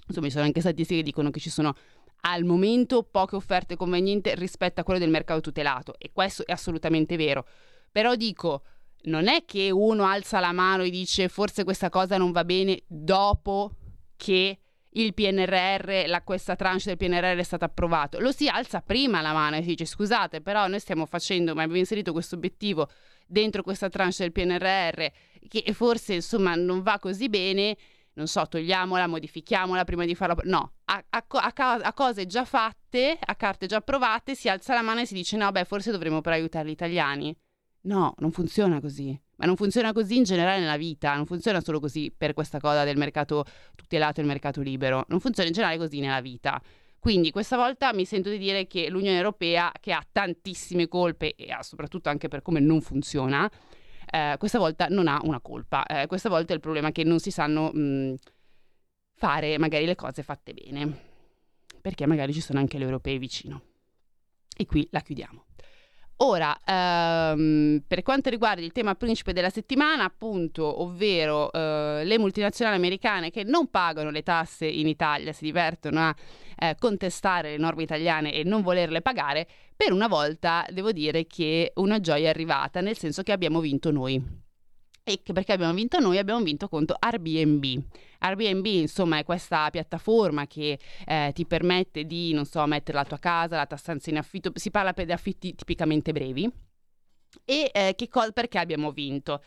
insomma 0.08 0.28
ci 0.28 0.32
sono 0.32 0.46
anche 0.46 0.62
statistiche 0.62 1.02
che 1.02 1.06
dicono 1.06 1.30
che 1.30 1.42
ci 1.42 1.50
sono 1.50 1.76
al 2.22 2.44
momento 2.44 3.04
poche 3.04 3.36
offerte 3.36 3.76
convenienti 3.76 4.34
rispetto 4.36 4.82
a 4.82 4.84
quelle 4.84 5.00
del 5.00 5.10
mercato 5.10 5.42
tutelato 5.42 5.96
e 5.98 6.12
questo 6.12 6.46
è 6.46 6.52
assolutamente 6.52 7.16
vero. 7.16 7.46
Però 7.92 8.16
dico, 8.16 8.64
non 9.04 9.28
è 9.28 9.46
che 9.46 9.72
uno 9.72 10.06
alza 10.06 10.40
la 10.40 10.52
mano 10.52 10.84
e 10.84 10.90
dice 10.90 11.28
forse 11.28 11.64
questa 11.64 11.90
cosa 11.90 12.18
non 12.18 12.32
va 12.32 12.44
bene 12.44 12.84
dopo 12.88 13.72
che 14.16 14.60
il 14.94 15.14
PNRR, 15.14 16.08
la, 16.08 16.24
questa 16.24 16.56
tranche 16.56 16.96
del 16.96 16.98
PNRR 16.98 17.38
è 17.38 17.44
stata 17.44 17.66
approvato. 17.66 18.20
Lo 18.20 18.32
si 18.32 18.48
alza 18.48 18.82
prima 18.82 19.22
la 19.22 19.34
mano 19.34 19.58
e 19.58 19.62
si 19.62 19.68
dice 19.68 19.86
scusate, 19.86 20.42
però 20.42 20.68
noi 20.68 20.80
stiamo 20.80 21.06
facendo, 21.06 21.54
ma 21.54 21.62
abbiamo 21.62 21.80
inserito 21.80 22.12
questo 22.12 22.36
obiettivo 22.36 22.90
dentro 23.28 23.62
questa 23.62 23.90
tranche 23.90 24.24
del 24.24 24.32
PNRR 24.32 25.06
che 25.48 25.74
forse 25.74 26.16
insomma 26.16 26.56
non 26.56 26.82
va 26.82 26.98
così 26.98 27.30
bene 27.30 27.78
non 28.20 28.28
so, 28.28 28.46
togliamola, 28.46 29.08
modifichiamola 29.08 29.86
prima 29.86 30.04
di 30.04 30.14
farla. 30.14 30.36
No, 30.44 30.74
a, 30.86 31.02
a, 31.10 31.26
a, 31.30 31.74
a, 31.76 31.94
cose 31.94 32.26
già 32.26 32.44
fatte, 32.44 33.18
a 33.18 33.36
carte 33.36 33.66
già 33.66 33.78
approvate, 33.78 34.36
si 34.36 34.50
alza 34.50 34.74
la 34.74 34.82
mano 34.82 35.00
e 35.00 35.06
si 35.06 35.14
dice 35.14 35.38
no, 35.38 35.50
beh, 35.52 35.64
forse 35.64 35.90
dovremmo 35.90 36.20
per 36.20 36.34
aiutare 36.34 36.68
gli 36.68 36.72
italiani. 36.72 37.34
No, 37.82 38.14
non 38.18 38.32
funziona 38.32 38.80
così. 38.82 39.18
Ma 39.38 39.46
non 39.46 39.56
funziona 39.56 39.94
così 39.94 40.18
in 40.18 40.24
generale 40.24 40.60
nella 40.60 40.76
vita, 40.76 41.16
non 41.16 41.26
funziona 41.26 41.62
solo 41.62 41.80
così 41.80 42.14
per 42.16 42.34
questa 42.34 42.60
cosa 42.60 42.84
del 42.84 42.98
mercato 42.98 43.46
tutelato 43.76 44.20
e 44.20 44.24
il 44.24 44.28
mercato 44.28 44.60
libero, 44.62 45.06
non 45.08 45.22
funziona 45.22 45.48
in 45.48 45.56
generale 45.56 45.80
così 45.80 46.02
nella 46.02 46.20
vita. 46.20 46.62
Quindi 47.00 47.32
questa 47.32 47.56
volta 47.56 47.94
mi 47.94 48.04
sento 48.04 48.30
di 48.30 48.38
dire 48.38 48.68
che 48.68 48.90
l'Unione 48.90 49.16
Europea, 49.16 49.72
che 49.80 49.94
ha 49.94 50.06
tantissime 50.12 50.90
colpe 50.90 51.36
e 51.36 51.52
ha 51.52 51.64
soprattutto 51.64 52.10
anche 52.10 52.28
per 52.28 52.42
come 52.42 52.60
non 52.60 52.82
funziona, 52.82 53.50
eh, 54.12 54.36
questa 54.38 54.60
volta 54.60 54.88
non 54.90 55.08
ha 55.08 55.22
una 55.24 55.40
colpa. 55.40 55.86
Eh, 55.86 56.08
questa 56.08 56.28
volta 56.28 56.54
il 56.54 56.60
problema 56.60 56.90
è 56.90 56.92
che 56.92 57.06
non 57.06 57.20
si 57.20 57.32
sanno 57.32 57.72
mh, 57.72 58.16
fare 59.16 59.58
magari 59.58 59.86
le 59.86 59.96
cose 59.96 60.22
fatte 60.22 60.54
bene, 60.54 61.00
perché 61.80 62.06
magari 62.06 62.34
ci 62.34 62.42
sono 62.42 62.60
anche 62.60 62.78
le 62.78 62.84
europee 62.84 63.18
vicino. 63.18 63.62
E 64.58 64.66
qui 64.66 64.86
la 64.92 65.00
chiudiamo. 65.00 65.46
Ora, 66.22 66.54
ehm, 66.66 67.82
per 67.88 68.02
quanto 68.02 68.30
riguarda 68.30 68.62
il 68.62 68.74
tema 68.74 68.94
principe 68.96 69.32
della 69.32 69.50
settimana, 69.50 70.04
appunto, 70.04 70.82
ovvero 70.82 71.50
eh, 71.52 72.02
le 72.04 72.20
multinazionali 72.20 72.76
americane 72.76 73.32
che 73.32 73.46
non 73.46 73.68
pagano 73.70 74.10
le 74.10 74.22
tasse 74.22 74.66
in 74.66 74.88
Italia, 74.88 75.32
si 75.32 75.46
divertono 75.46 76.02
a 76.02 76.16
eh, 76.58 76.76
contestare 76.78 77.52
le 77.52 77.58
norme 77.58 77.84
italiane 77.84 78.34
e 78.34 78.44
non 78.44 78.62
volerle 78.62 79.02
pagare, 79.02 79.48
per 79.78 79.94
una 79.94 80.10
volta 80.10 80.66
devo 80.72 80.92
dire 80.92 81.26
che 81.26 81.72
una 81.76 82.02
gioia 82.02 82.26
è 82.26 82.30
arrivata, 82.30 82.82
nel 82.82 82.98
senso 82.98 83.24
che 83.24 83.32
abbiamo 83.32 83.62
vinto 83.62 83.90
noi. 83.90 84.49
E 85.10 85.34
perché 85.34 85.54
abbiamo 85.54 85.74
vinto 85.74 85.98
noi? 85.98 86.20
Abbiamo 86.20 86.44
vinto 86.44 86.68
contro 86.68 86.96
Airbnb. 87.00 87.84
Airbnb, 88.20 88.66
insomma, 88.68 89.18
è 89.18 89.24
questa 89.24 89.68
piattaforma 89.72 90.46
che 90.46 90.78
eh, 91.08 91.32
ti 91.34 91.48
permette 91.48 92.06
di, 92.06 92.32
non 92.32 92.46
so, 92.46 92.64
mettere 92.68 93.00
la 93.00 93.06
tua 93.06 93.18
casa, 93.18 93.56
la 93.56 93.66
tua 93.66 93.78
stanza 93.78 94.12
in 94.12 94.18
affitto. 94.18 94.52
Si 94.54 94.70
parla 94.70 94.94
per 94.94 95.10
affitti 95.10 95.56
tipicamente 95.56 96.12
brevi. 96.12 96.48
E 97.44 97.72
eh, 97.74 97.96
che 97.96 98.08
cosa, 98.08 98.32
perché 98.32 98.60
abbiamo 98.60 98.92
vinto? 98.92 99.42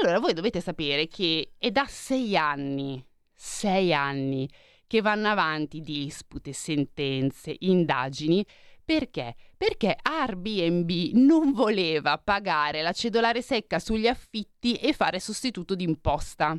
Allora, 0.00 0.20
voi 0.20 0.34
dovete 0.34 0.60
sapere 0.60 1.08
che 1.08 1.54
è 1.58 1.72
da 1.72 1.84
sei 1.88 2.36
anni, 2.36 3.04
sei 3.34 3.92
anni, 3.92 4.48
che 4.86 5.00
vanno 5.00 5.28
avanti 5.28 5.80
dispute, 5.80 6.52
sentenze, 6.52 7.56
indagini 7.58 8.46
perché? 8.84 9.36
Perché 9.56 9.96
Airbnb 10.00 10.90
non 11.14 11.52
voleva 11.52 12.18
pagare 12.18 12.82
la 12.82 12.92
cedolare 12.92 13.40
secca 13.40 13.78
sugli 13.78 14.08
affitti 14.08 14.74
e 14.74 14.92
fare 14.92 15.20
sostituto 15.20 15.74
d'imposta. 15.74 16.58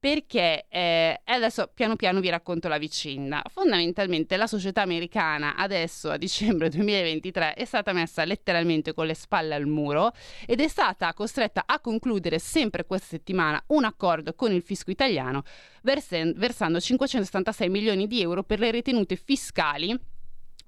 Perché 0.00 0.66
eh, 0.68 1.20
adesso 1.24 1.70
piano 1.74 1.96
piano 1.96 2.20
vi 2.20 2.28
racconto 2.28 2.68
la 2.68 2.78
vicenda. 2.78 3.42
Fondamentalmente 3.48 4.36
la 4.36 4.46
società 4.46 4.82
americana 4.82 5.56
adesso 5.56 6.10
a 6.10 6.16
dicembre 6.16 6.68
2023 6.70 7.54
è 7.54 7.64
stata 7.64 7.92
messa 7.92 8.24
letteralmente 8.24 8.94
con 8.94 9.06
le 9.06 9.14
spalle 9.14 9.54
al 9.54 9.66
muro 9.66 10.12
ed 10.46 10.60
è 10.60 10.68
stata 10.68 11.12
costretta 11.14 11.64
a 11.66 11.80
concludere 11.80 12.38
sempre 12.38 12.84
questa 12.84 13.08
settimana 13.08 13.60
un 13.68 13.84
accordo 13.84 14.34
con 14.34 14.52
il 14.52 14.62
fisco 14.62 14.92
italiano 14.92 15.42
versen- 15.82 16.34
versando 16.36 16.78
576 16.78 17.68
milioni 17.68 18.06
di 18.06 18.20
euro 18.22 18.44
per 18.44 18.60
le 18.60 18.70
ritenute 18.70 19.16
fiscali 19.16 19.98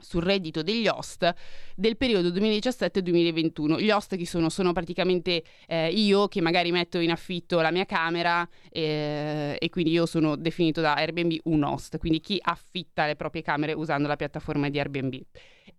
sul 0.00 0.22
reddito 0.22 0.62
degli 0.62 0.88
host 0.88 1.32
del 1.74 1.96
periodo 1.96 2.28
2017-2021. 2.30 3.80
Gli 3.80 3.90
host 3.90 4.16
chi 4.16 4.26
sono? 4.26 4.48
Sono 4.48 4.72
praticamente 4.72 5.42
eh, 5.66 5.90
io 5.90 6.28
che 6.28 6.40
magari 6.40 6.72
metto 6.72 6.98
in 6.98 7.10
affitto 7.10 7.60
la 7.60 7.70
mia 7.70 7.84
camera 7.84 8.48
eh, 8.70 9.56
e 9.58 9.68
quindi 9.70 9.92
io 9.92 10.06
sono 10.06 10.36
definito 10.36 10.80
da 10.80 10.94
Airbnb 10.94 11.38
un 11.44 11.62
host, 11.62 11.98
quindi 11.98 12.20
chi 12.20 12.38
affitta 12.40 13.06
le 13.06 13.16
proprie 13.16 13.42
camere 13.42 13.72
usando 13.72 14.08
la 14.08 14.16
piattaforma 14.16 14.68
di 14.68 14.78
Airbnb. 14.78 15.14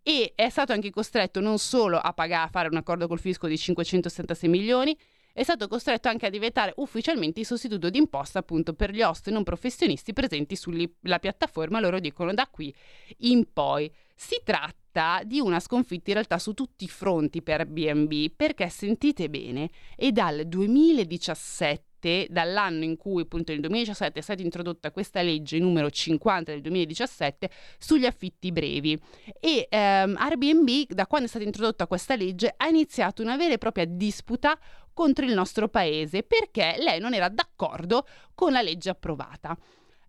E 0.03 0.33
è 0.35 0.49
stato 0.49 0.71
anche 0.71 0.89
costretto 0.89 1.39
non 1.39 1.59
solo 1.59 1.97
a 1.97 2.13
pagare, 2.13 2.47
a 2.47 2.49
fare 2.49 2.69
un 2.69 2.77
accordo 2.77 3.07
col 3.07 3.19
fisco 3.19 3.47
di 3.47 3.57
566 3.57 4.49
milioni, 4.49 4.97
è 5.33 5.43
stato 5.43 5.67
costretto 5.67 6.07
anche 6.07 6.25
a 6.25 6.29
diventare 6.29 6.73
ufficialmente 6.77 7.39
il 7.39 7.45
sostituto 7.45 7.89
d'imposta 7.89 8.39
appunto 8.39 8.73
per 8.73 8.91
gli 8.91 9.01
host 9.01 9.29
non 9.29 9.43
professionisti 9.43 10.13
presenti 10.13 10.55
sulla 10.55 11.19
piattaforma, 11.19 11.79
loro 11.79 11.99
dicono 11.99 12.33
da 12.33 12.47
qui 12.47 12.73
in 13.19 13.45
poi. 13.51 13.91
Si 14.15 14.41
tratta 14.43 15.21
di 15.23 15.39
una 15.39 15.59
sconfitta 15.59 16.09
in 16.09 16.15
realtà 16.15 16.37
su 16.37 16.53
tutti 16.53 16.83
i 16.83 16.89
fronti 16.89 17.41
per 17.41 17.61
Airbnb, 17.61 18.31
perché 18.35 18.69
sentite 18.69 19.29
bene, 19.29 19.69
è 19.95 20.11
dal 20.11 20.45
2017 20.45 21.90
dall'anno 22.29 22.83
in 22.83 22.97
cui 22.97 23.21
appunto 23.21 23.51
nel 23.51 23.61
2017 23.61 24.19
è 24.19 24.21
stata 24.21 24.41
introdotta 24.41 24.91
questa 24.91 25.21
legge 25.21 25.59
numero 25.59 25.89
50 25.89 26.51
del 26.51 26.61
2017 26.61 27.49
sugli 27.77 28.05
affitti 28.05 28.51
brevi 28.51 28.99
e 29.39 29.67
ehm, 29.69 30.15
Airbnb 30.17 30.91
da 30.91 31.07
quando 31.07 31.27
è 31.27 31.29
stata 31.29 31.45
introdotta 31.45 31.87
questa 31.87 32.15
legge 32.15 32.53
ha 32.55 32.67
iniziato 32.67 33.21
una 33.21 33.37
vera 33.37 33.53
e 33.53 33.57
propria 33.57 33.85
disputa 33.85 34.57
contro 34.93 35.25
il 35.25 35.33
nostro 35.33 35.67
paese 35.67 36.23
perché 36.23 36.75
lei 36.79 36.99
non 36.99 37.13
era 37.13 37.29
d'accordo 37.29 38.05
con 38.33 38.51
la 38.51 38.61
legge 38.61 38.89
approvata. 38.89 39.57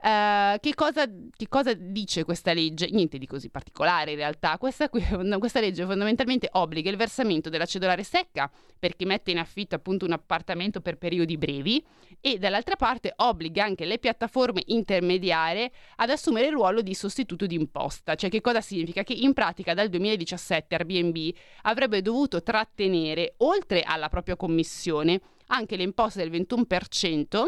Uh, 0.02 0.59
che, 0.59 0.75
cosa, 0.75 1.06
che, 1.06 1.47
cosa, 1.47 1.75
dice 1.75 2.25
questa 2.25 2.52
legge? 2.52 2.88
Niente 2.90 3.18
di 3.18 3.26
così 3.28 3.50
particolare 3.50 4.11
in 4.11 4.16
realtà. 4.16 4.59
Questa, 4.59 4.88
qui, 4.88 5.00
questa, 5.38 5.61
legge 5.61 5.87
fondamentalmente 5.87 6.49
obbliga 6.54 6.90
il 6.90 6.97
versamento 6.97 7.49
della 7.49 7.66
cedolare 7.66 8.02
secca 8.02 8.50
per 8.80 8.97
chi 8.97 9.04
mette 9.04 9.30
in 9.30 9.38
affitto 9.38 9.76
appunto 9.76 10.04
un 10.04 10.11
appartamento 10.11 10.80
per 10.80 10.99
periodi 10.99 11.38
brevi 11.38 11.85
e 12.21 12.38
dall'altra 12.38 12.75
parte 12.75 13.12
obbliga 13.14 13.62
anche 13.62 13.85
le 13.85 14.00
piattaforme 14.00 14.64
intermediarie 14.66 15.71
ad 15.94 16.11
assumere 16.11 16.47
il 16.47 16.52
ruolo 16.52 16.82
di 16.82 16.94
sostituto 16.94 17.47
d'imposta. 17.47 18.16
Cioè 18.16 18.28
che 18.28 18.40
cosa 18.40 18.61
significa? 18.61 19.04
Che 19.04 19.12
in 19.12 19.32
pratica 19.32 19.73
dal 19.73 19.88
2017 19.88 20.75
Airbnb 20.75 21.32
avrebbe 21.62 22.02
dovuto 22.02 22.42
trattenere 22.42 23.35
oltre 23.37 23.82
alla 23.82 24.09
propria 24.09 24.35
commissione 24.35 25.21
anche 25.47 25.76
le 25.76 25.85
imposte 25.85 26.28
del 26.28 26.47
21% 26.49 27.44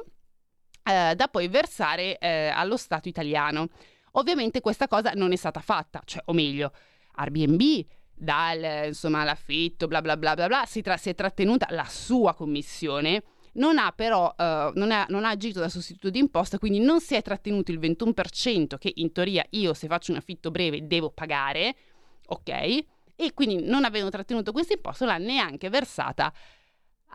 eh, 0.85 1.15
da 1.15 1.29
poi 1.29 1.49
versare 1.49 2.19
eh, 2.19 2.49
allo 2.49 2.77
Stato 2.77 3.09
italiano. 3.09 3.69
Ovviamente 4.13 4.61
questa 4.61 4.87
cosa 4.87 5.13
non 5.15 5.33
è 5.33 5.37
stata 5.37 5.61
fatta, 5.61 6.01
cioè, 6.05 6.23
o 6.27 6.33
meglio, 6.33 6.73
Airbnb 7.17 7.85
dal 8.17 8.87
insomma 8.87 9.25
l'affitto 9.25 9.89
bla 9.89 10.01
bla 10.01 10.17
bla 10.17 10.35
bla 10.35 10.47
bla 10.47 10.65
si, 10.67 10.83
tra- 10.83 10.97
si 10.97 11.09
è 11.09 11.17
trattenuta 11.17 11.67
la 11.71 11.85
sua 11.85 12.33
commissione 12.33 13.25
non 13.55 13.77
ha 13.77 13.93
però 13.93 14.35
uh, 14.37 14.71
non, 14.75 14.91
ha, 14.91 15.07
non, 15.09 15.25
ha, 15.25 15.31
agito 15.31 15.61
da 15.61 15.69
sostituto 15.69 16.11
d'imposta, 16.11 16.59
quindi 16.59 16.81
non 16.81 17.01
si 17.01 17.15
è 17.15 17.23
trattenuto 17.23 17.71
il 17.71 17.79
21% 17.79 18.79
che 18.79 18.93
in 18.97 19.13
teoria 19.13 19.45
io 19.51 19.75
se 19.75 19.87
faccio 19.87 20.13
un 20.13 20.19
affitto 20.19 20.51
breve 20.51 20.87
devo 20.87 21.11
pagare, 21.11 21.77
ok? 22.27 22.49
E 23.17 23.33
quindi 23.33 23.65
non 23.65 23.85
avendo 23.85 24.11
trattenuto 24.11 24.51
questa 24.51 24.73
imposta 24.73 25.05
l'ha 25.05 25.19
neanche 25.19 25.69
versata 25.69 26.33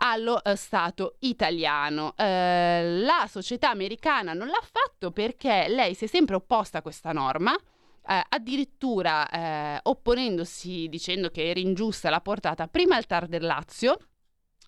allo 0.02 0.42
eh, 0.42 0.56
Stato 0.56 1.16
italiano. 1.20 2.14
Eh, 2.16 3.00
la 3.02 3.26
società 3.28 3.70
americana 3.70 4.32
non 4.32 4.48
l'ha 4.48 4.62
fatto 4.62 5.10
perché 5.10 5.66
lei 5.68 5.94
si 5.94 6.04
è 6.04 6.08
sempre 6.08 6.36
opposta 6.36 6.78
a 6.78 6.82
questa 6.82 7.12
norma. 7.12 7.54
Eh, 7.54 8.22
addirittura 8.28 9.28
eh, 9.28 9.80
opponendosi 9.82 10.88
dicendo 10.88 11.28
che 11.28 11.48
era 11.50 11.60
ingiusta 11.60 12.10
la 12.10 12.20
portata 12.20 12.66
prima 12.66 12.96
al 12.96 13.06
TAR 13.06 13.26
del 13.26 13.42
Lazio, 13.42 13.98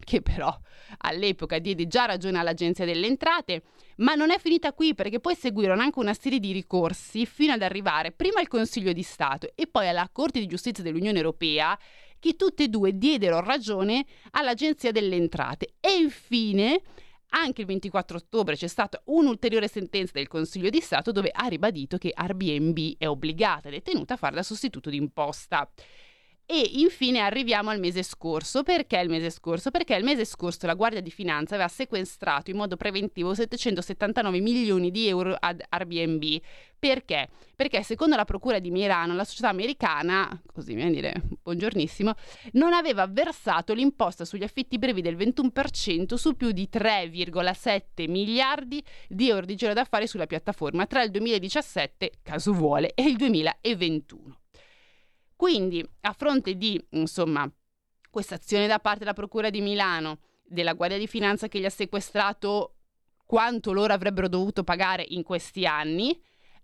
che 0.05 0.21
però 0.21 0.55
all'epoca 0.99 1.59
diede 1.59 1.87
già 1.87 2.05
ragione 2.05 2.39
all'Agenzia 2.39 2.85
delle 2.85 3.07
Entrate, 3.07 3.63
ma 3.97 4.15
non 4.15 4.31
è 4.31 4.39
finita 4.39 4.73
qui 4.73 4.95
perché 4.95 5.19
poi 5.19 5.35
seguirono 5.35 5.81
anche 5.81 5.99
una 5.99 6.15
serie 6.15 6.41
di 6.41 6.53
ricorsi 6.53 7.25
fino 7.25 7.53
ad 7.53 7.63
arrivare 7.63 8.13
prima 8.13 8.41
al 8.41 8.49
Consiglio 8.49 8.93
di 8.93 9.03
Stato 9.03 9.51
e 9.55 9.67
poi 9.67 9.89
alla 9.89 10.09
Corte 10.13 10.39
di 10.39 10.47
Giustizia 10.47 10.83
dell'Unione 10.83 11.17
Europea 11.17 11.77
che 12.23 12.37
tutte 12.37 12.63
e 12.63 12.69
due 12.69 12.97
diedero 12.97 13.41
ragione 13.41 14.07
all'Agenzia 14.31 14.93
delle 14.93 15.17
Entrate. 15.17 15.75
E 15.81 15.97
infine, 15.97 16.81
anche 17.31 17.63
il 17.63 17.67
24 17.67 18.17
ottobre 18.17 18.55
c'è 18.55 18.69
stata 18.69 19.03
un'ulteriore 19.07 19.67
sentenza 19.67 20.13
del 20.15 20.29
Consiglio 20.29 20.71
di 20.71 20.81
Stato 20.81 21.11
dove 21.11 21.33
ha 21.35 21.49
ribadito 21.49 21.99
che 21.99 22.13
Airbnb 22.15 22.95
è 22.97 23.09
obbligata 23.09 23.67
ed 23.67 23.75
è 23.75 23.83
tenuta 23.83 24.15
a 24.15 24.17
fare 24.19 24.37
da 24.37 24.45
sostituto 24.45 24.89
d'imposta. 24.89 25.69
E 26.55 26.73
infine 26.75 27.21
arriviamo 27.21 27.71
al 27.71 27.79
mese 27.79 28.03
scorso. 28.03 28.63
Perché 28.63 28.99
il 28.99 29.09
mese 29.09 29.31
scorso? 29.31 29.71
Perché 29.71 29.95
il 29.95 30.05
mese 30.05 30.27
scorso 30.27 30.67
la 30.67 30.75
Guardia 30.75 31.01
di 31.01 31.11
Finanza 31.11 31.55
aveva 31.55 31.71
sequestrato 31.71 32.51
in 32.51 32.59
modo 32.59 32.77
preventivo 32.77 33.33
779 33.33 34.39
milioni 34.41 34.91
di 34.91 35.09
euro 35.09 35.35
ad 35.41 35.63
Airbnb. 35.67 36.43
Perché? 36.79 37.31
Perché 37.57 37.83
secondo 37.83 38.17
la 38.17 38.27
Procura 38.27 38.59
di 38.59 38.71
Milano 38.71 39.15
la 39.15 39.25
società 39.25 39.49
americana, 39.49 40.43
così 40.53 40.75
mi 40.75 40.83
viene 40.83 40.91
a 40.91 40.95
dire 40.95 41.23
buongiornissimo, 41.43 42.13
non 42.53 42.75
aveva 42.75 43.07
versato 43.07 43.73
l'imposta 43.73 44.27
sugli 44.27 44.43
affitti 44.43 44.77
brevi 44.77 45.01
del 45.01 45.17
21% 45.17 46.17
su 46.17 46.37
più 46.37 46.51
di 46.51 46.69
3,7 46.71 48.11
miliardi 48.11 48.85
di 49.09 49.31
euro 49.31 49.47
di 49.47 49.55
giro 49.55 49.73
d'affari 49.73 50.07
sulla 50.07 50.27
piattaforma 50.27 50.85
tra 50.85 51.03
il 51.03 51.11
2017, 51.13 52.11
caso 52.23 52.53
vuole, 52.53 52.93
e 52.93 53.05
il 53.05 53.17
2021. 53.17 54.41
Quindi, 55.43 55.85
a 56.03 56.13
fronte 56.13 56.55
di, 56.55 56.81
insomma, 56.91 57.51
questa 58.13 58.37
azione 58.37 58.69
da 58.69 58.79
parte 58.79 59.01
della 59.01 59.13
Procura 59.13 59.51
di 59.51 59.61
Milano, 59.61 60.21
della 60.45 60.75
Guardia 60.75 60.99
di 60.99 61.09
Finanza 61.09 61.49
che 61.49 61.59
gli 61.59 61.65
ha 61.65 61.69
sequestrato 61.69 62.77
quanto 63.27 63.73
loro 63.73 63.93
avrebbero 63.93 64.29
dovuto 64.29 64.63
pagare 64.63 65.05
in 65.05 65.25
questi 65.25 65.67
anni, 65.67 66.13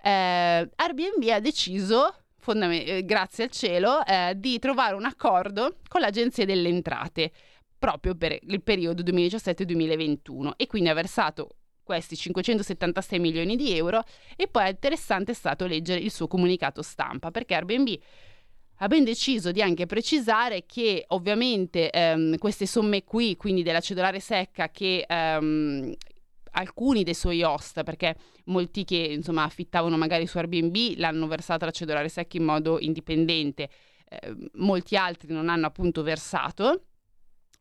eh, 0.00 0.70
Airbnb 0.76 1.28
ha 1.28 1.40
deciso, 1.40 2.14
fondament- 2.36 2.88
eh, 2.88 3.04
grazie 3.04 3.42
al 3.42 3.50
cielo, 3.50 4.04
eh, 4.06 4.34
di 4.36 4.60
trovare 4.60 4.94
un 4.94 5.06
accordo 5.06 5.78
con 5.88 6.00
l'Agenzia 6.00 6.44
delle 6.44 6.68
Entrate 6.68 7.32
proprio 7.76 8.14
per 8.14 8.38
il 8.40 8.62
periodo 8.62 9.02
2017-2021 9.02 10.52
e 10.56 10.68
quindi 10.68 10.88
ha 10.88 10.94
versato 10.94 11.56
questi 11.82 12.14
576 12.14 13.18
milioni 13.18 13.56
di 13.56 13.74
euro 13.74 14.04
e 14.36 14.46
poi 14.46 14.66
è 14.66 14.68
interessante 14.68 15.34
stato 15.34 15.66
leggere 15.66 15.98
il 15.98 16.12
suo 16.12 16.28
comunicato 16.28 16.82
stampa 16.82 17.32
perché 17.32 17.54
Airbnb 17.54 17.98
ha 18.78 18.86
ben 18.86 19.04
deciso 19.04 19.50
di 19.50 19.60
anche 19.60 19.86
precisare 19.86 20.64
che 20.66 21.04
ovviamente 21.08 21.90
ehm, 21.90 22.38
queste 22.38 22.66
somme 22.66 23.04
qui, 23.04 23.36
quindi 23.36 23.62
della 23.62 23.80
cedolare 23.80 24.20
secca 24.20 24.70
che 24.70 25.04
ehm, 25.06 25.94
alcuni 26.52 27.02
dei 27.02 27.14
suoi 27.14 27.42
host, 27.42 27.82
perché 27.82 28.16
molti 28.46 28.84
che 28.84 28.96
insomma 28.96 29.44
affittavano 29.44 29.96
magari 29.96 30.26
su 30.26 30.38
Airbnb 30.38 30.96
l'hanno 30.96 31.26
versata 31.26 31.64
la 31.64 31.70
cedolare 31.70 32.08
secca 32.08 32.36
in 32.36 32.44
modo 32.44 32.78
indipendente, 32.78 33.68
eh, 34.08 34.36
molti 34.54 34.96
altri 34.96 35.32
non 35.32 35.48
hanno 35.48 35.66
appunto 35.66 36.02
versato, 36.02 36.84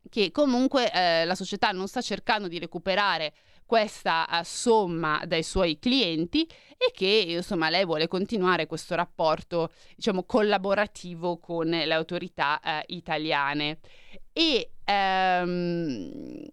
che 0.08 0.30
comunque 0.30 0.90
eh, 0.92 1.24
la 1.24 1.34
società 1.34 1.70
non 1.72 1.88
sta 1.88 2.00
cercando 2.00 2.48
di 2.48 2.58
recuperare 2.58 3.34
questa 3.68 4.26
uh, 4.30 4.40
somma 4.44 5.22
dai 5.26 5.42
suoi 5.42 5.78
clienti 5.78 6.48
e 6.78 6.90
che 6.90 7.24
insomma 7.26 7.68
lei 7.68 7.84
vuole 7.84 8.08
continuare 8.08 8.64
questo 8.64 8.94
rapporto 8.94 9.70
diciamo 9.94 10.24
collaborativo 10.24 11.38
con 11.38 11.66
le 11.68 11.92
autorità 11.92 12.58
uh, 12.64 12.82
italiane. 12.86 13.80
E 14.32 14.70
um, 14.86 16.46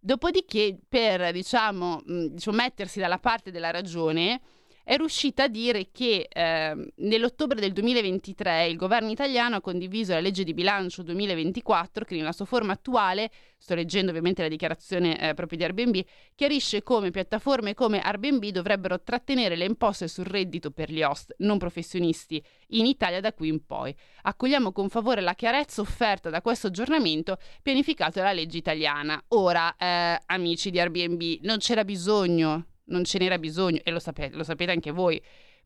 dopodiché 0.00 0.78
per 0.88 1.30
diciamo, 1.32 2.00
mh, 2.02 2.26
diciamo 2.28 2.56
mettersi 2.56 2.98
dalla 2.98 3.18
parte 3.18 3.50
della 3.50 3.70
ragione 3.70 4.40
è 4.88 4.96
riuscita 4.96 5.42
a 5.42 5.48
dire 5.48 5.88
che 5.90 6.28
eh, 6.32 6.92
nell'ottobre 6.98 7.58
del 7.58 7.72
2023 7.72 8.68
il 8.68 8.76
governo 8.76 9.10
italiano 9.10 9.56
ha 9.56 9.60
condiviso 9.60 10.12
la 10.12 10.20
legge 10.20 10.44
di 10.44 10.54
bilancio 10.54 11.02
2024 11.02 12.04
che 12.04 12.14
nella 12.14 12.30
sua 12.30 12.44
forma 12.44 12.74
attuale, 12.74 13.32
sto 13.58 13.74
leggendo 13.74 14.10
ovviamente 14.10 14.42
la 14.42 14.48
dichiarazione 14.48 15.18
eh, 15.18 15.34
proprio 15.34 15.58
di 15.58 15.64
Airbnb, 15.64 16.04
chiarisce 16.36 16.84
come 16.84 17.10
piattaforme 17.10 17.74
come 17.74 17.98
Airbnb 17.98 18.44
dovrebbero 18.44 19.02
trattenere 19.02 19.56
le 19.56 19.64
imposte 19.64 20.06
sul 20.06 20.26
reddito 20.26 20.70
per 20.70 20.92
gli 20.92 21.02
host 21.02 21.34
non 21.38 21.58
professionisti 21.58 22.40
in 22.68 22.86
Italia 22.86 23.18
da 23.18 23.32
qui 23.32 23.48
in 23.48 23.66
poi. 23.66 23.92
Accogliamo 24.22 24.70
con 24.70 24.88
favore 24.88 25.20
la 25.20 25.34
chiarezza 25.34 25.80
offerta 25.80 26.30
da 26.30 26.40
questo 26.40 26.68
aggiornamento 26.68 27.38
pianificato 27.60 28.20
dalla 28.20 28.32
legge 28.32 28.58
italiana. 28.58 29.20
Ora, 29.30 29.74
eh, 29.76 30.16
amici 30.26 30.70
di 30.70 30.78
Airbnb, 30.78 31.38
non 31.40 31.58
c'era 31.58 31.84
bisogno 31.84 32.66
non 32.86 33.04
ce 33.04 33.18
n'era 33.18 33.38
bisogno 33.38 33.80
e 33.82 33.90
lo 33.90 33.98
sapete, 33.98 34.36
lo 34.36 34.44
sapete 34.44 34.72
anche 34.72 34.90
voi. 34.90 35.22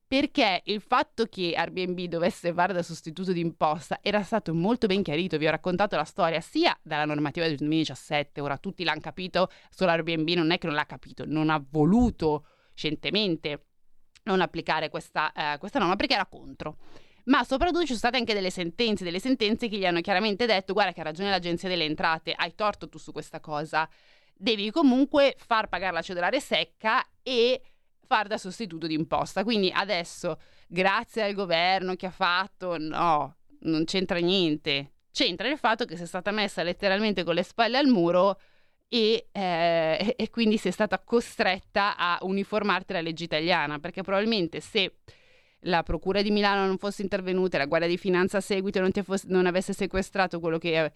Perché 0.06 0.62
il 0.64 0.80
fatto 0.80 1.26
che 1.26 1.54
Airbnb 1.54 2.00
dovesse 2.06 2.52
fare 2.52 2.72
da 2.72 2.82
sostituto 2.82 3.32
d'imposta 3.32 4.00
era 4.02 4.22
stato 4.24 4.52
molto 4.52 4.88
ben 4.88 5.04
chiarito, 5.04 5.38
vi 5.38 5.46
ho 5.46 5.50
raccontato 5.50 5.94
la 5.94 6.04
storia 6.04 6.40
sia 6.40 6.76
dalla 6.82 7.04
normativa 7.04 7.46
del 7.46 7.56
2017, 7.56 8.40
ora 8.40 8.58
tutti 8.58 8.82
l'hanno 8.82 9.00
capito, 9.00 9.48
solo 9.70 9.92
Airbnb 9.92 10.28
non 10.30 10.50
è 10.50 10.58
che 10.58 10.66
non 10.66 10.74
l'ha 10.74 10.84
capito, 10.84 11.24
non 11.26 11.48
ha 11.48 11.64
voluto 11.70 12.44
scientemente 12.74 13.66
non 14.24 14.40
applicare 14.40 14.88
questa, 14.88 15.32
eh, 15.32 15.58
questa 15.58 15.78
norma 15.78 15.96
perché 15.96 16.14
era 16.14 16.26
contro 16.26 16.76
ma 17.24 17.44
soprattutto 17.44 17.80
ci 17.80 17.86
sono 17.86 17.98
state 17.98 18.16
anche 18.16 18.34
delle 18.34 18.50
sentenze, 18.50 19.04
delle 19.04 19.20
sentenze 19.20 19.68
che 19.68 19.76
gli 19.76 19.84
hanno 19.84 20.00
chiaramente 20.00 20.46
detto 20.46 20.72
guarda 20.72 20.92
che 20.92 21.00
ha 21.00 21.04
ragione 21.04 21.30
l'agenzia 21.30 21.68
delle 21.68 21.84
entrate, 21.84 22.32
hai 22.32 22.54
torto 22.54 22.88
tu 22.88 22.98
su 22.98 23.12
questa 23.12 23.40
cosa, 23.40 23.88
devi 24.40 24.70
comunque 24.70 25.36
far 25.36 25.68
pagare 25.68 25.92
la 25.92 26.02
cedolare 26.02 26.40
secca 26.40 27.06
e 27.22 27.60
far 28.06 28.26
da 28.26 28.38
sostituto 28.38 28.86
d'imposta. 28.86 29.44
Quindi 29.44 29.70
adesso, 29.70 30.38
grazie 30.66 31.22
al 31.22 31.34
governo 31.34 31.94
che 31.94 32.06
ha 32.06 32.10
fatto, 32.10 32.76
no, 32.78 33.36
non 33.60 33.84
c'entra 33.84 34.18
niente. 34.18 34.92
c'entra 35.12 35.48
il 35.48 35.58
fatto 35.58 35.84
che 35.84 35.96
sei 35.96 36.06
stata 36.06 36.30
messa 36.30 36.62
letteralmente 36.62 37.24
con 37.24 37.34
le 37.34 37.42
spalle 37.42 37.78
al 37.78 37.86
muro 37.86 38.40
e, 38.88 39.28
eh, 39.30 40.14
e 40.16 40.30
quindi 40.30 40.56
sei 40.56 40.72
stata 40.72 40.98
costretta 40.98 41.96
a 41.96 42.18
uniformarti 42.22 42.92
alla 42.92 43.02
legge 43.02 43.24
italiana, 43.24 43.78
perché 43.78 44.02
probabilmente 44.02 44.60
se 44.60 44.94
la 45.64 45.82
Procura 45.82 46.22
di 46.22 46.30
Milano 46.30 46.66
non 46.66 46.78
fosse 46.78 47.02
intervenuta, 47.02 47.58
la 47.58 47.66
Guardia 47.66 47.88
di 47.88 47.98
Finanza 47.98 48.38
a 48.38 48.40
seguito 48.40 48.80
non, 48.80 48.90
fosse, 49.04 49.26
non 49.28 49.46
avesse 49.46 49.74
sequestrato 49.74 50.40
quello 50.40 50.58
che 50.58 50.90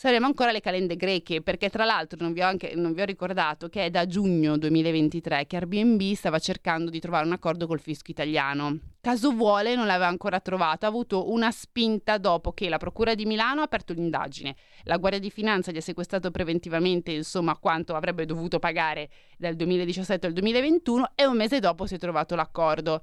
saremo 0.00 0.24
ancora 0.24 0.48
alle 0.48 0.62
calende 0.62 0.96
greche, 0.96 1.42
perché 1.42 1.68
tra 1.68 1.84
l'altro 1.84 2.16
non 2.22 2.32
vi, 2.32 2.40
ho 2.40 2.46
anche, 2.46 2.72
non 2.74 2.94
vi 2.94 3.02
ho 3.02 3.04
ricordato 3.04 3.68
che 3.68 3.84
è 3.84 3.90
da 3.90 4.06
giugno 4.06 4.56
2023 4.56 5.46
che 5.46 5.56
Airbnb 5.56 6.00
stava 6.14 6.38
cercando 6.38 6.88
di 6.88 6.98
trovare 7.00 7.26
un 7.26 7.32
accordo 7.32 7.66
col 7.66 7.80
fisco 7.80 8.10
italiano. 8.10 8.78
Caso 9.02 9.32
vuole 9.32 9.74
non 9.74 9.84
l'aveva 9.84 10.06
ancora 10.06 10.40
trovato, 10.40 10.86
ha 10.86 10.88
avuto 10.88 11.30
una 11.30 11.50
spinta 11.50 12.16
dopo 12.16 12.52
che 12.52 12.70
la 12.70 12.78
Procura 12.78 13.14
di 13.14 13.26
Milano 13.26 13.60
ha 13.60 13.64
aperto 13.64 13.92
l'indagine, 13.92 14.56
la 14.84 14.96
Guardia 14.96 15.20
di 15.20 15.30
Finanza 15.30 15.70
gli 15.70 15.76
ha 15.76 15.82
sequestrato 15.82 16.30
preventivamente 16.30 17.10
insomma 17.10 17.58
quanto 17.58 17.94
avrebbe 17.94 18.24
dovuto 18.24 18.58
pagare 18.58 19.10
dal 19.36 19.54
2017 19.54 20.26
al 20.26 20.32
2021 20.32 21.10
e 21.14 21.26
un 21.26 21.36
mese 21.36 21.58
dopo 21.58 21.84
si 21.84 21.96
è 21.96 21.98
trovato 21.98 22.34
l'accordo. 22.34 23.02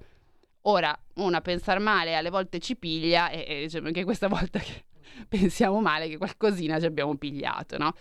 Ora, 0.62 1.00
una 1.18 1.42
pensar 1.42 1.78
male 1.80 2.16
alle 2.16 2.32
volte 2.32 2.58
ci 2.58 2.76
piglia 2.76 3.30
e, 3.30 3.46
e 3.48 3.62
diciamo 3.66 3.92
che 3.92 4.04
questa 4.04 4.26
volta 4.28 4.58
che 4.58 4.87
pensiamo 5.28 5.82
male 5.82 6.08
che 6.08 6.18
qualcosina 6.18 6.80
ci 6.80 6.86
abbiamo 6.86 7.16
pigliato, 7.16 7.78
no? 7.78 7.94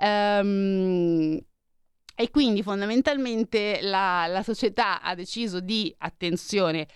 Um, 0.00 1.38
e 2.20 2.30
quindi 2.30 2.62
fondamentalmente 2.64 3.78
la, 3.80 4.26
la 4.26 4.42
società 4.42 5.00
ha 5.00 5.14
deciso 5.14 5.60
di, 5.60 5.94
attenzione, 5.98 6.88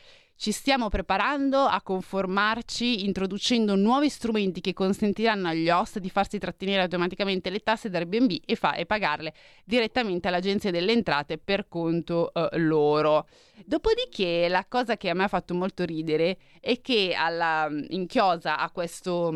ci 0.42 0.50
stiamo 0.50 0.88
preparando 0.88 1.58
a 1.58 1.80
conformarci 1.82 3.04
introducendo 3.04 3.76
nuovi 3.76 4.08
strumenti 4.08 4.60
che 4.60 4.72
consentiranno 4.72 5.46
agli 5.46 5.70
host 5.70 6.00
di 6.00 6.10
farsi 6.10 6.38
trattenere 6.38 6.82
automaticamente 6.82 7.48
le 7.48 7.60
tasse 7.60 7.88
da 7.88 7.98
Airbnb 7.98 8.38
e, 8.44 8.56
fa- 8.56 8.74
e 8.74 8.84
pagarle 8.84 9.34
direttamente 9.64 10.26
all'Agenzia 10.26 10.72
delle 10.72 10.90
Entrate 10.90 11.38
per 11.38 11.68
conto 11.68 12.32
uh, 12.34 12.58
loro. 12.58 13.28
Dopodiché 13.64 14.48
la 14.48 14.66
cosa 14.68 14.96
che 14.96 15.10
a 15.10 15.14
me 15.14 15.22
ha 15.22 15.28
fatto 15.28 15.54
molto 15.54 15.84
ridere 15.84 16.36
è 16.58 16.80
che 16.80 17.14
alla, 17.16 17.68
in 17.90 18.08
chiosa 18.08 18.58
a 18.58 18.68
questo... 18.72 19.30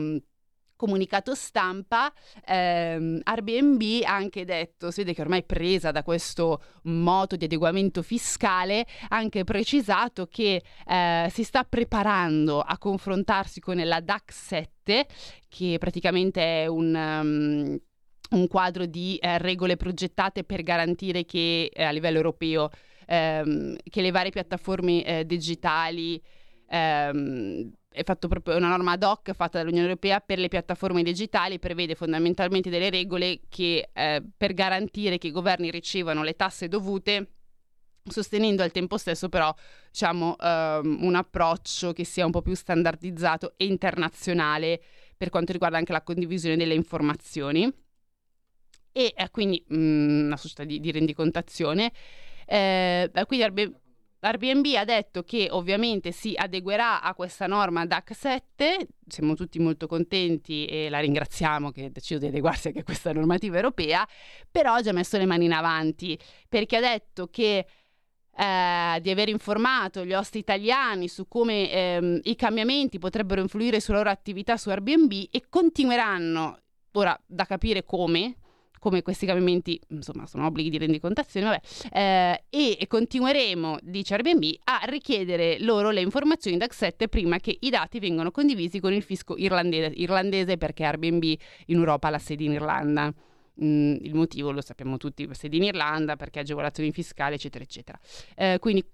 Comunicato 0.76 1.34
stampa, 1.34 2.12
ehm, 2.44 3.20
Airbnb 3.24 4.04
ha 4.04 4.14
anche 4.14 4.44
detto, 4.44 4.90
si 4.90 5.00
vede 5.00 5.14
che 5.14 5.22
ormai 5.22 5.40
è 5.40 5.44
presa 5.44 5.90
da 5.90 6.02
questo 6.02 6.62
moto 6.82 7.36
di 7.36 7.46
adeguamento 7.46 8.02
fiscale, 8.02 8.86
ha 9.08 9.16
anche 9.16 9.44
precisato 9.44 10.26
che 10.26 10.62
eh, 10.86 11.28
si 11.32 11.44
sta 11.44 11.64
preparando 11.64 12.60
a 12.60 12.76
confrontarsi 12.76 13.60
con 13.60 13.76
la 13.76 14.00
DAC 14.00 14.32
7, 14.32 15.06
che 15.48 15.76
praticamente 15.78 16.62
è 16.62 16.66
un... 16.66 16.94
Um, 16.94 17.80
un 18.28 18.48
quadro 18.48 18.86
di 18.86 19.16
eh, 19.18 19.38
regole 19.38 19.76
progettate 19.76 20.42
per 20.42 20.64
garantire 20.64 21.24
che 21.24 21.70
eh, 21.72 21.84
a 21.84 21.90
livello 21.90 22.16
europeo 22.16 22.70
ehm, 23.06 23.76
che 23.88 24.02
le 24.02 24.10
varie 24.10 24.30
piattaforme 24.30 25.04
eh, 25.04 25.26
digitali 25.26 26.20
ehm, 26.68 27.72
è 27.96 28.04
fatto 28.04 28.28
proprio 28.28 28.56
una 28.56 28.68
norma 28.68 28.92
ad 28.92 29.02
hoc 29.02 29.32
fatta 29.32 29.56
dall'Unione 29.56 29.86
Europea 29.86 30.20
per 30.20 30.38
le 30.38 30.48
piattaforme 30.48 31.02
digitali, 31.02 31.58
prevede 31.58 31.94
fondamentalmente 31.94 32.68
delle 32.68 32.90
regole 32.90 33.40
che 33.48 33.88
eh, 33.90 34.22
per 34.36 34.52
garantire 34.52 35.16
che 35.16 35.28
i 35.28 35.30
governi 35.30 35.70
ricevano 35.70 36.22
le 36.22 36.36
tasse 36.36 36.68
dovute 36.68 37.30
sostenendo 38.06 38.62
al 38.62 38.70
tempo 38.70 38.98
stesso 38.98 39.28
però 39.28 39.52
diciamo 39.90 40.36
um, 40.38 40.98
un 41.00 41.14
approccio 41.16 41.92
che 41.92 42.04
sia 42.04 42.24
un 42.24 42.30
po' 42.30 42.42
più 42.42 42.54
standardizzato 42.54 43.54
e 43.56 43.64
internazionale 43.64 44.80
per 45.16 45.30
quanto 45.30 45.52
riguarda 45.52 45.78
anche 45.78 45.92
la 45.92 46.02
condivisione 46.02 46.56
delle 46.56 46.74
informazioni. 46.74 47.64
E 48.92 49.12
eh, 49.16 49.30
quindi 49.30 49.64
mh, 49.66 49.76
mm, 49.76 50.26
una 50.26 50.36
società 50.36 50.64
di, 50.64 50.80
di 50.80 50.92
rendicontazione. 50.92 51.92
Eh, 52.44 53.10
quindi 53.26 53.44
avrebbe 53.44 53.80
Airbnb 54.26 54.66
ha 54.76 54.84
detto 54.84 55.22
che 55.22 55.48
ovviamente 55.50 56.10
si 56.10 56.34
adeguerà 56.36 57.00
a 57.00 57.14
questa 57.14 57.46
norma 57.46 57.86
DAC 57.86 58.14
7, 58.14 58.88
siamo 59.06 59.34
tutti 59.34 59.58
molto 59.58 59.86
contenti 59.86 60.66
e 60.66 60.88
la 60.90 60.98
ringraziamo 60.98 61.70
che 61.70 61.84
ha 61.84 61.90
deciso 61.90 62.18
di 62.18 62.26
adeguarsi 62.26 62.68
anche 62.68 62.80
a 62.80 62.82
questa 62.82 63.12
normativa 63.12 63.56
europea, 63.56 64.06
però 64.50 64.74
ha 64.74 64.82
già 64.82 64.92
messo 64.92 65.16
le 65.16 65.26
mani 65.26 65.44
in 65.44 65.52
avanti 65.52 66.18
perché 66.48 66.76
ha 66.76 66.80
detto 66.80 67.28
che 67.28 67.66
eh, 68.36 69.00
di 69.00 69.10
aver 69.10 69.28
informato 69.28 70.04
gli 70.04 70.12
host 70.12 70.34
italiani 70.34 71.08
su 71.08 71.28
come 71.28 71.70
ehm, 71.70 72.20
i 72.24 72.34
cambiamenti 72.34 72.98
potrebbero 72.98 73.40
influire 73.40 73.80
sulla 73.80 73.98
loro 73.98 74.10
attività 74.10 74.56
su 74.56 74.70
Airbnb 74.70 75.28
e 75.30 75.44
continueranno, 75.48 76.60
ora 76.92 77.18
da 77.24 77.44
capire 77.44 77.84
come, 77.84 78.36
come 78.86 79.02
questi 79.02 79.26
cambiamenti, 79.26 79.80
insomma, 79.88 80.26
sono 80.26 80.46
obblighi 80.46 80.70
di 80.70 80.78
rendicontazione, 80.78 81.46
vabbè, 81.46 81.60
eh, 81.92 82.76
e, 82.78 82.86
continueremo, 82.86 83.78
dice 83.82 84.14
Airbnb, 84.14 84.44
a 84.62 84.82
richiedere 84.84 85.58
loro 85.58 85.90
le 85.90 86.02
informazioni 86.02 86.56
DAX 86.56 86.76
7 86.76 87.08
prima 87.08 87.38
che 87.38 87.56
i 87.58 87.68
dati 87.68 87.98
vengano 87.98 88.30
condivisi 88.30 88.78
con 88.78 88.92
il 88.92 89.02
fisco 89.02 89.36
irlandese, 89.36 89.92
irlandese 89.96 90.56
perché 90.56 90.84
Airbnb 90.84 91.24
in 91.24 91.76
Europa 91.76 92.06
ha 92.06 92.10
la 92.12 92.20
sede 92.20 92.44
in 92.44 92.52
Irlanda. 92.52 93.12
Mm, 93.60 93.96
il 94.02 94.14
motivo 94.14 94.52
lo 94.52 94.60
sappiamo 94.60 94.98
tutti, 94.98 95.28
sede 95.32 95.56
in 95.56 95.64
Irlanda 95.64 96.14
perché 96.14 96.38
agevolazioni 96.38 96.92
fiscali, 96.92 97.34
eccetera, 97.34 97.64
eccetera. 97.64 97.98
Eh, 98.36 98.58
quindi 98.60 98.84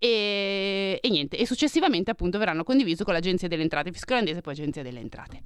e, 0.00 0.98
e, 1.00 1.08
niente, 1.10 1.36
e 1.36 1.46
successivamente 1.46 2.10
appunto 2.10 2.38
verranno 2.38 2.64
condivisi 2.64 3.04
con 3.04 3.14
l'Agenzia 3.14 3.46
delle 3.46 3.62
Entrate, 3.62 3.92
fisco 3.92 4.14
olandese 4.14 4.38
e 4.38 4.40
poi 4.40 4.54
Agenzia 4.54 4.82
delle 4.82 4.98
Entrate. 4.98 5.42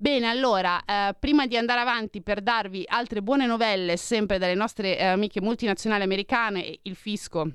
Bene, 0.00 0.28
allora, 0.28 0.84
eh, 0.84 1.16
prima 1.18 1.48
di 1.48 1.56
andare 1.56 1.80
avanti 1.80 2.22
per 2.22 2.40
darvi 2.40 2.84
altre 2.86 3.20
buone 3.20 3.46
novelle, 3.46 3.96
sempre 3.96 4.38
dalle 4.38 4.54
nostre 4.54 4.96
eh, 4.96 5.04
amiche 5.04 5.40
multinazionali 5.40 6.04
americane, 6.04 6.78
il 6.82 6.94
fisco 6.94 7.50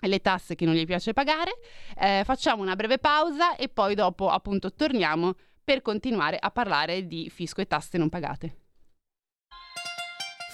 e 0.00 0.08
le 0.08 0.20
tasse 0.22 0.54
che 0.54 0.64
non 0.64 0.74
gli 0.74 0.86
piace 0.86 1.12
pagare, 1.12 1.58
eh, 1.98 2.22
facciamo 2.24 2.62
una 2.62 2.76
breve 2.76 2.96
pausa 2.96 3.56
e 3.56 3.68
poi 3.68 3.94
dopo 3.94 4.30
appunto 4.30 4.72
torniamo 4.72 5.34
per 5.62 5.82
continuare 5.82 6.38
a 6.40 6.50
parlare 6.50 7.06
di 7.06 7.28
fisco 7.28 7.60
e 7.60 7.66
tasse 7.66 7.98
non 7.98 8.08
pagate. 8.08 8.56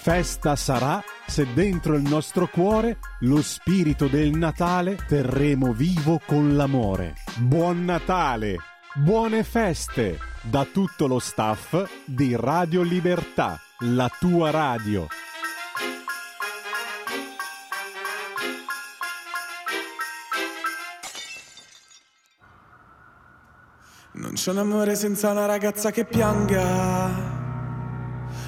Festa 0.01 0.57
sarà 0.57 1.01
se 1.25 1.53
dentro 1.53 1.95
il 1.95 2.01
nostro 2.01 2.47
cuore 2.47 2.99
lo 3.21 3.41
spirito 3.41 4.07
del 4.07 4.31
Natale 4.31 4.97
terremo 5.07 5.71
vivo 5.71 6.19
con 6.25 6.57
l'amore. 6.57 7.13
Buon 7.37 7.85
Natale! 7.85 8.72
Buone 8.95 9.43
feste 9.43 10.19
da 10.43 10.67
tutto 10.71 11.07
lo 11.07 11.17
staff 11.17 11.83
di 12.05 12.35
Radio 12.35 12.83
Libertà, 12.83 13.59
la 13.79 14.07
tua 14.19 14.51
radio. 14.51 15.07
Non 24.11 24.33
c'è 24.33 24.51
un 24.51 24.57
amore 24.59 24.93
senza 24.93 25.31
una 25.31 25.47
ragazza 25.47 25.89
che 25.89 26.05
pianga, 26.05 27.07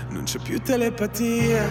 non 0.10 0.22
c'è 0.26 0.38
più 0.38 0.62
telepatia. 0.62 1.68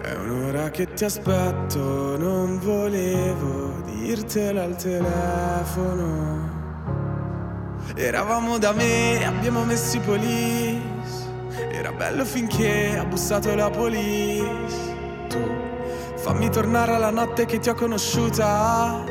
È 0.00 0.14
un'ora 0.14 0.70
che 0.70 0.90
ti 0.94 1.04
aspetto, 1.04 2.16
non 2.16 2.58
volevo 2.60 3.82
dirtela 3.84 4.62
al 4.62 4.76
telefono. 4.76 6.45
Eravamo 7.94 8.58
da 8.58 8.72
me, 8.72 9.24
abbiamo 9.24 9.64
messo 9.64 9.96
i 9.96 10.00
police. 10.00 10.82
Era 11.70 11.92
bello 11.92 12.24
finché 12.24 12.96
ha 12.98 13.04
bussato 13.04 13.54
la 13.54 13.70
police. 13.70 14.94
Tu 15.28 15.38
fammi 16.16 16.50
tornare 16.50 16.94
alla 16.94 17.10
notte 17.10 17.46
che 17.46 17.58
ti 17.58 17.68
ho 17.68 17.74
conosciuta. 17.74 19.04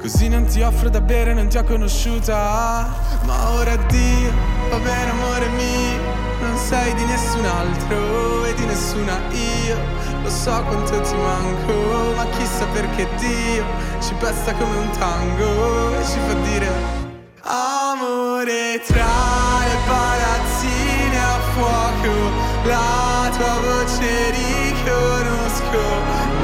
Così 0.00 0.28
non 0.28 0.46
ti 0.46 0.62
offro 0.62 0.88
da 0.88 1.00
bere, 1.00 1.34
non 1.34 1.48
ti 1.48 1.58
ho 1.58 1.64
conosciuta. 1.64 2.88
Ma 3.24 3.50
ora 3.50 3.72
addio, 3.72 4.32
va 4.70 4.78
bene 4.78 5.10
amore 5.10 5.48
mio. 5.48 6.38
Non 6.40 6.56
sei 6.56 6.94
di 6.94 7.04
nessun 7.04 7.44
altro 7.44 8.44
e 8.46 8.54
di 8.54 8.64
nessuna 8.64 9.18
io 9.30 9.76
lo 10.22 10.30
so 10.30 10.62
quanto 10.64 11.00
ti 11.00 11.14
manco, 11.14 12.14
ma 12.16 12.24
chissà 12.36 12.66
perché 12.66 13.06
Dio 13.18 13.64
ci 14.00 14.14
pesta 14.14 14.54
come 14.54 14.76
un 14.76 14.90
tango 14.98 15.98
e 15.98 16.04
ci 16.04 16.18
fa 16.26 16.32
dire 16.32 17.09
Amore 17.52 18.80
tra 18.86 19.58
le 19.66 19.76
palazzine 19.84 21.18
a 21.18 21.40
fuoco, 21.52 22.14
la 22.62 23.28
tua 23.36 23.58
voce 23.58 24.30
riconosco, 24.30 25.82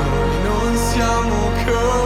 noi 0.03 0.43
non 0.43 0.77
siamo 0.77 1.51
come 1.65 2.06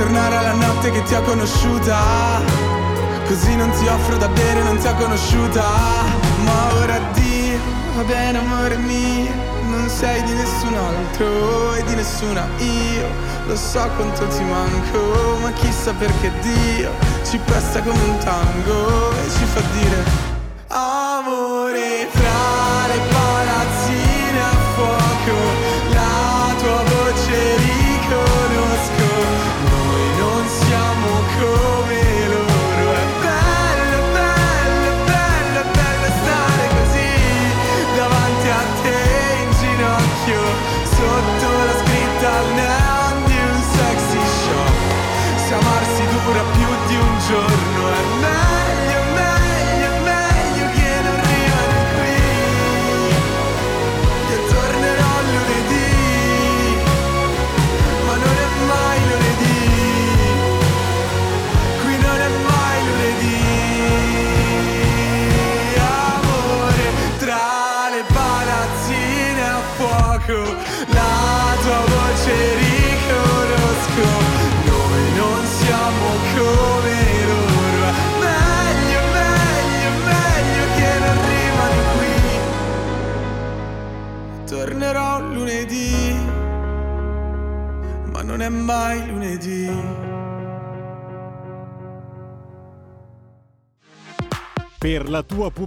Tornare 0.00 0.34
alla 0.34 0.54
notte 0.54 0.90
che 0.90 1.02
ti 1.02 1.12
ho 1.12 1.20
conosciuta. 1.20 2.40
Così 3.26 3.54
non 3.54 3.70
ti 3.72 3.86
offro 3.86 4.16
da 4.16 4.28
bere, 4.28 4.62
non 4.62 4.78
ti 4.78 4.86
ho 4.86 4.94
conosciuta. 4.94 5.62
Ma 6.42 6.74
ora 6.76 6.98
Dio, 7.12 7.58
va 7.96 8.02
bene 8.04 8.38
amore 8.38 8.78
mio. 8.78 9.30
Non 9.68 9.90
sei 9.90 10.22
di 10.22 10.32
nessun 10.32 10.74
altro 10.74 11.74
e 11.74 11.84
di 11.84 11.94
nessuna 11.96 12.48
io. 12.56 13.08
Lo 13.44 13.54
so 13.54 13.86
quanto 13.96 14.26
ti 14.28 14.42
manco, 14.42 15.36
ma 15.42 15.52
chissà 15.52 15.92
perché 15.92 16.32
Dio 16.40 16.90
ci 17.22 17.36
presta 17.36 17.82
come 17.82 18.02
un 18.02 18.18
tango 18.20 19.10
e 19.10 19.30
ci 19.30 19.44
fa 19.44 19.60
dire 19.60 20.02
Amore 20.68 22.08
tra 22.10 22.69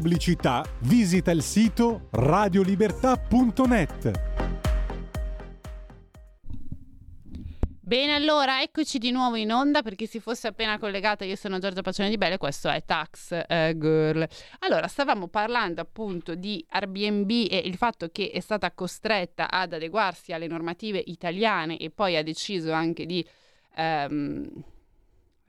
pubblicità 0.03 0.65
visita 0.79 1.31
il 1.31 1.41
sito 1.41 2.09
radiolibertà.net. 2.11 4.11
Bene, 7.79 8.13
allora 8.13 8.61
eccoci 8.61 8.97
di 8.97 9.11
nuovo 9.11 9.37
in 9.37 9.53
onda 9.53 9.81
per 9.81 9.95
chi 9.95 10.05
si 10.05 10.19
fosse 10.19 10.47
appena 10.47 10.77
collegata. 10.77 11.23
Io 11.23 11.37
sono 11.37 11.57
Giorgia 11.57 11.81
Pacione 11.81 12.09
di 12.09 12.17
Belle, 12.17 12.37
questo 12.37 12.67
è 12.67 12.83
Tax 12.83 13.45
eh, 13.47 13.75
Girl. 13.77 14.27
Allora, 14.59 14.87
stavamo 14.87 15.29
parlando 15.29 15.79
appunto 15.79 16.35
di 16.35 16.65
Airbnb 16.67 17.29
e 17.49 17.61
il 17.63 17.77
fatto 17.77 18.09
che 18.09 18.29
è 18.29 18.41
stata 18.41 18.73
costretta 18.73 19.49
ad 19.49 19.71
adeguarsi 19.71 20.33
alle 20.33 20.47
normative 20.47 21.01
italiane 21.05 21.77
e 21.77 21.91
poi 21.91 22.17
ha 22.17 22.23
deciso 22.23 22.73
anche 22.73 23.05
di 23.05 23.25
ehm, 23.75 24.63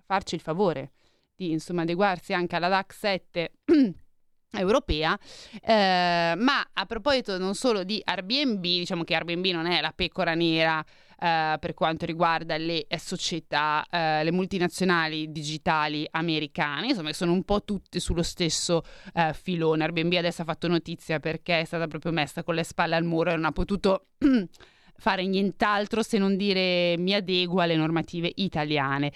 farci 0.06 0.36
il 0.36 0.40
favore 0.40 0.92
di 1.34 1.50
insomma 1.50 1.82
adeguarsi 1.82 2.32
anche 2.32 2.54
alla 2.54 2.68
DAC 2.68 2.92
7 2.92 3.52
europea, 4.58 5.18
eh, 5.62 6.34
ma 6.36 6.68
a 6.72 6.86
proposito 6.86 7.38
non 7.38 7.54
solo 7.54 7.84
di 7.84 8.00
Airbnb, 8.04 8.62
diciamo 8.62 9.04
che 9.04 9.14
Airbnb 9.14 9.46
non 9.46 9.66
è 9.66 9.80
la 9.80 9.92
pecora 9.94 10.34
nera 10.34 10.84
eh, 11.20 11.56
per 11.58 11.74
quanto 11.74 12.04
riguarda 12.04 12.56
le 12.56 12.86
eh, 12.86 12.98
società, 12.98 13.84
eh, 13.90 14.24
le 14.24 14.32
multinazionali 14.32 15.30
digitali 15.30 16.06
americane, 16.10 16.88
insomma 16.88 17.12
sono 17.12 17.32
un 17.32 17.44
po' 17.44 17.62
tutte 17.64 18.00
sullo 18.00 18.22
stesso 18.22 18.82
eh, 19.14 19.32
filone. 19.32 19.84
Airbnb 19.84 20.12
adesso 20.14 20.42
ha 20.42 20.44
fatto 20.44 20.68
notizia 20.68 21.20
perché 21.20 21.60
è 21.60 21.64
stata 21.64 21.86
proprio 21.86 22.12
messa 22.12 22.42
con 22.42 22.54
le 22.54 22.64
spalle 22.64 22.96
al 22.96 23.04
muro 23.04 23.30
e 23.30 23.34
non 23.36 23.44
ha 23.46 23.52
potuto 23.52 24.08
fare 24.96 25.26
nient'altro 25.26 26.02
se 26.02 26.18
non 26.18 26.36
dire 26.36 26.96
mi 26.98 27.14
adeguo 27.14 27.60
alle 27.60 27.76
normative 27.76 28.30
italiane. 28.36 29.12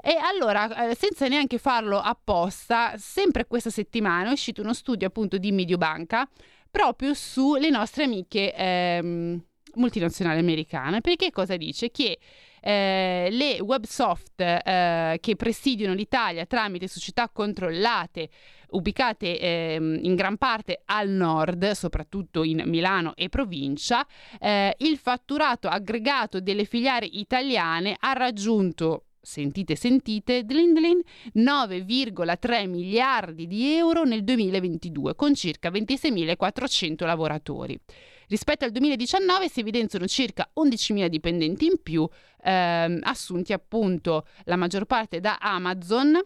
E 0.00 0.16
allora, 0.20 0.90
eh, 0.90 0.94
senza 0.94 1.28
neanche 1.28 1.58
farlo 1.58 1.98
apposta, 1.98 2.94
sempre 2.96 3.46
questa 3.46 3.70
settimana 3.70 4.28
è 4.28 4.32
uscito 4.32 4.62
uno 4.62 4.74
studio 4.74 5.06
appunto 5.06 5.38
di 5.38 5.52
Mediobanca 5.52 6.28
proprio 6.70 7.12
sulle 7.12 7.68
nostre 7.68 8.04
amiche 8.04 8.54
ehm, 8.54 9.42
multinazionali 9.74 10.38
americane. 10.38 11.00
Perché 11.00 11.30
cosa 11.30 11.56
dice? 11.56 11.90
Che 11.90 12.18
eh, 12.62 13.28
le 13.30 13.60
websoft 13.60 14.40
eh, 14.40 15.18
che 15.20 15.36
presidiano 15.36 15.94
l'Italia 15.94 16.46
tramite 16.46 16.86
società 16.86 17.28
controllate 17.28 18.28
ubicate 18.70 19.38
ehm, 19.38 19.98
in 20.02 20.14
gran 20.14 20.36
parte 20.38 20.82
al 20.86 21.08
nord, 21.08 21.72
soprattutto 21.72 22.42
in 22.42 22.62
Milano 22.66 23.14
e 23.16 23.28
provincia, 23.28 24.06
eh, 24.38 24.74
il 24.78 24.96
fatturato 24.96 25.68
aggregato 25.68 26.40
delle 26.40 26.64
filiali 26.64 27.18
italiane 27.20 27.96
ha 27.98 28.12
raggiunto 28.12 29.04
sentite 29.20 29.76
sentite, 29.76 30.44
dlin, 30.44 31.00
9,3 31.36 32.68
miliardi 32.68 33.46
di 33.46 33.74
euro 33.74 34.02
nel 34.04 34.24
2022 34.24 35.14
con 35.14 35.34
circa 35.34 35.70
26.400 35.70 37.04
lavoratori. 37.04 37.78
Rispetto 38.32 38.64
al 38.64 38.70
2019 38.70 39.50
si 39.50 39.60
evidenziano 39.60 40.06
circa 40.06 40.50
11.000 40.58 41.06
dipendenti 41.08 41.66
in 41.66 41.82
più, 41.82 42.08
ehm, 42.42 43.00
assunti 43.02 43.52
appunto 43.52 44.26
la 44.44 44.56
maggior 44.56 44.86
parte 44.86 45.20
da 45.20 45.36
Amazon 45.36 46.18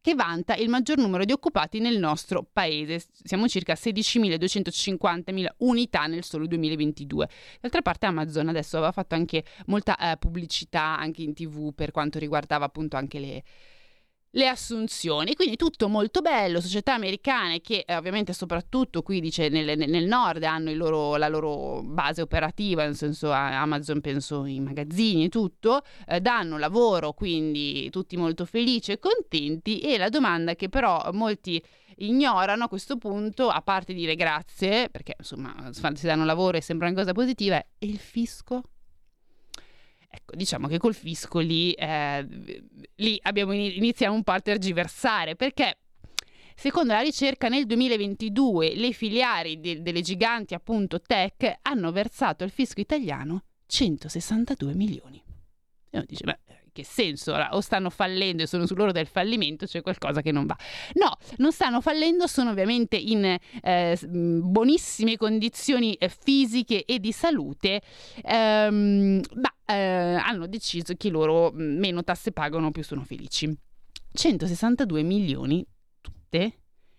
che 0.00 0.14
vanta 0.14 0.54
il 0.54 0.68
maggior 0.68 0.98
numero 0.98 1.24
di 1.24 1.32
occupati 1.32 1.80
nel 1.80 1.98
nostro 1.98 2.46
paese. 2.52 3.02
Siamo 3.24 3.48
circa 3.48 3.72
16.250.000 3.72 5.46
unità 5.58 6.06
nel 6.06 6.22
solo 6.22 6.46
2022. 6.46 7.28
D'altra 7.60 7.82
parte 7.82 8.06
Amazon 8.06 8.50
adesso 8.50 8.76
aveva 8.76 8.92
fatto 8.92 9.16
anche 9.16 9.42
molta 9.66 9.96
eh, 9.98 10.16
pubblicità 10.16 10.96
anche 10.96 11.22
in 11.22 11.34
tv 11.34 11.74
per 11.74 11.90
quanto 11.90 12.20
riguardava 12.20 12.66
appunto 12.66 12.96
anche 12.96 13.18
le, 13.18 13.42
le 14.34 14.48
assunzioni, 14.48 15.34
quindi 15.34 15.56
tutto 15.56 15.88
molto 15.88 16.20
bello, 16.20 16.60
società 16.60 16.94
americane 16.94 17.60
che 17.60 17.84
eh, 17.86 17.96
ovviamente 17.96 18.32
soprattutto 18.32 19.02
qui 19.02 19.20
dice 19.20 19.48
nel, 19.48 19.76
nel 19.76 20.06
nord 20.06 20.42
hanno 20.42 20.72
loro, 20.72 21.16
la 21.16 21.28
loro 21.28 21.82
base 21.82 22.22
operativa, 22.22 22.84
nel 22.84 22.96
senso 22.96 23.30
Amazon 23.30 24.00
penso 24.00 24.44
i 24.44 24.60
magazzini 24.60 25.24
e 25.24 25.28
tutto, 25.28 25.82
eh, 26.06 26.20
danno 26.20 26.58
lavoro, 26.58 27.12
quindi 27.12 27.90
tutti 27.90 28.16
molto 28.16 28.44
felici 28.44 28.92
e 28.92 28.98
contenti 28.98 29.80
e 29.80 29.98
la 29.98 30.08
domanda 30.08 30.54
che 30.54 30.68
però 30.68 31.10
molti 31.12 31.62
ignorano 31.98 32.64
a 32.64 32.68
questo 32.68 32.96
punto, 32.96 33.48
a 33.48 33.62
parte 33.62 33.92
dire 33.92 34.16
grazie, 34.16 34.88
perché 34.90 35.14
insomma 35.18 35.54
si 35.72 36.06
danno 36.06 36.24
lavoro 36.24 36.56
e 36.56 36.60
sembra 36.60 36.88
una 36.88 36.96
cosa 36.96 37.12
positiva, 37.12 37.56
è 37.56 37.66
il 37.78 37.98
fisco? 37.98 38.62
Ecco, 40.14 40.36
diciamo 40.36 40.68
che 40.68 40.78
col 40.78 40.94
fisco 40.94 41.40
lì, 41.40 41.72
eh, 41.72 42.24
lì 42.96 43.20
ini- 43.34 43.76
iniziamo 43.78 44.14
un 44.14 44.22
po' 44.22 44.30
a 44.30 44.38
tergiversare 44.40 45.34
perché 45.34 45.78
secondo 46.54 46.92
la 46.92 47.00
ricerca 47.00 47.48
nel 47.48 47.66
2022 47.66 48.76
le 48.76 48.92
filiali 48.92 49.58
de- 49.58 49.82
delle 49.82 50.02
giganti 50.02 50.54
appunto 50.54 51.00
tech 51.00 51.58
hanno 51.62 51.90
versato 51.90 52.44
al 52.44 52.50
fisco 52.50 52.80
italiano 52.80 53.42
162 53.66 54.74
milioni. 54.74 55.20
E 55.90 55.96
uno 55.96 56.04
dice, 56.06 56.22
beh, 56.22 56.38
che 56.74 56.84
senso? 56.84 57.32
O 57.32 57.60
stanno 57.60 57.88
fallendo 57.88 58.42
e 58.42 58.46
sono 58.46 58.66
sull'oro 58.66 58.92
del 58.92 59.06
fallimento, 59.06 59.64
c'è 59.64 59.80
qualcosa 59.80 60.20
che 60.20 60.32
non 60.32 60.44
va. 60.44 60.56
No, 60.94 61.16
non 61.36 61.52
stanno 61.52 61.80
fallendo, 61.80 62.26
sono 62.26 62.50
ovviamente 62.50 62.96
in 62.96 63.24
eh, 63.62 63.98
buonissime 64.02 65.16
condizioni 65.16 65.94
eh, 65.94 66.08
fisiche 66.08 66.84
e 66.84 66.98
di 66.98 67.12
salute, 67.12 67.80
ehm, 68.22 69.20
ma 69.34 69.54
eh, 69.64 69.74
hanno 69.74 70.46
deciso 70.48 70.94
che 70.96 71.08
loro 71.10 71.52
meno 71.54 72.02
tasse 72.02 72.32
pagano 72.32 72.72
più 72.72 72.82
sono 72.82 73.04
felici. 73.04 73.56
162 74.12 75.02
milioni 75.02 75.64
tutte 76.00 76.58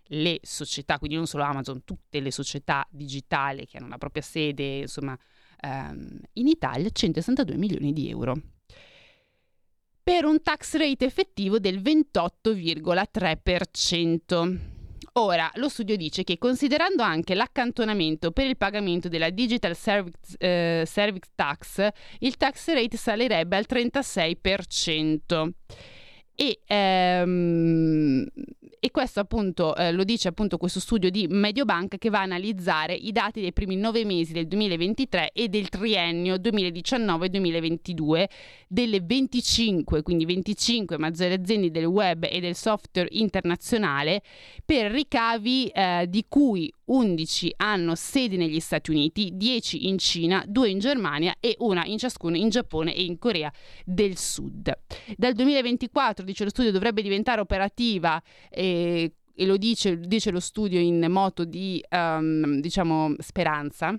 le 0.09 0.39
società, 0.41 0.97
quindi 0.97 1.17
non 1.17 1.27
solo 1.27 1.43
Amazon, 1.43 1.83
tutte 1.83 2.21
le 2.21 2.31
società 2.31 2.87
digitali 2.89 3.65
che 3.65 3.77
hanno 3.77 3.89
la 3.89 3.97
propria 3.97 4.23
sede, 4.23 4.79
insomma, 4.79 5.17
ehm, 5.59 6.19
in 6.33 6.47
Italia, 6.47 6.89
162 6.89 7.57
milioni 7.57 7.91
di 7.91 8.09
euro 8.09 8.35
per 10.05 10.23
un 10.23 10.41
tax 10.43 10.75
rate 10.75 11.03
effettivo 11.03 11.57
del 11.57 11.81
28,3%. 11.81 14.59
Ora, 15.13 15.49
lo 15.55 15.67
studio 15.67 15.95
dice 15.95 16.23
che 16.23 16.37
considerando 16.37 17.01
anche 17.01 17.33
l'accantonamento 17.33 18.29
per 18.29 18.45
il 18.45 18.55
pagamento 18.55 19.09
della 19.09 19.31
Digital 19.31 19.75
Service, 19.75 20.37
eh, 20.37 20.83
Service 20.85 21.31
Tax, 21.33 21.87
il 22.19 22.37
tax 22.37 22.71
rate 22.71 22.97
salirebbe 22.97 23.57
al 23.57 23.65
36%. 23.67 25.53
E, 26.35 26.59
ehm, 26.67 28.27
e 28.79 28.91
questo 28.91 29.19
appunto 29.19 29.75
eh, 29.75 29.91
lo 29.91 30.03
dice 30.03 30.27
appunto 30.27 30.57
questo 30.57 30.79
studio 30.79 31.09
di 31.09 31.27
Mediobanca 31.27 31.97
che 31.97 32.09
va 32.09 32.19
a 32.19 32.23
analizzare 32.23 32.93
i 32.93 33.11
dati 33.11 33.41
dei 33.41 33.53
primi 33.53 33.75
nove 33.75 34.05
mesi 34.05 34.33
del 34.33 34.47
2023 34.47 35.31
e 35.33 35.47
del 35.49 35.69
triennio 35.69 36.35
2019-2022 36.35 38.25
delle 38.67 39.01
25, 39.01 40.01
quindi 40.01 40.25
25 40.25 40.97
maggiori 40.97 41.33
aziende 41.33 41.71
del 41.71 41.85
web 41.85 42.27
e 42.29 42.39
del 42.39 42.55
software 42.55 43.07
internazionale 43.11 44.21
per 44.63 44.91
ricavi 44.91 45.67
eh, 45.67 46.05
di 46.09 46.25
cui 46.27 46.71
11 46.85 47.53
hanno 47.57 47.95
sedi 47.95 48.37
negli 48.37 48.59
Stati 48.59 48.91
Uniti, 48.91 49.31
10 49.33 49.87
in 49.87 49.97
Cina, 49.97 50.43
2 50.47 50.69
in 50.69 50.79
Germania 50.79 51.35
e 51.39 51.55
una 51.59 51.85
in 51.85 51.97
ciascuno 51.97 52.35
in 52.35 52.49
Giappone 52.49 52.93
e 52.93 53.03
in 53.03 53.17
Corea 53.17 53.51
del 53.83 54.17
Sud. 54.17 54.71
Dal 55.15 55.33
2024, 55.33 56.23
dice 56.23 56.43
lo 56.43 56.49
studio, 56.49 56.71
dovrebbe 56.71 57.01
diventare 57.01 57.41
operativa 57.41 58.21
eh, 58.55 59.13
e 59.37 59.45
lo 59.45 59.57
dice, 59.57 59.99
dice, 59.99 60.31
lo 60.31 60.39
studio 60.39 60.79
in 60.79 61.05
moto 61.09 61.43
di 61.43 61.83
um, 61.89 62.59
diciamo, 62.61 63.13
speranza 63.19 63.97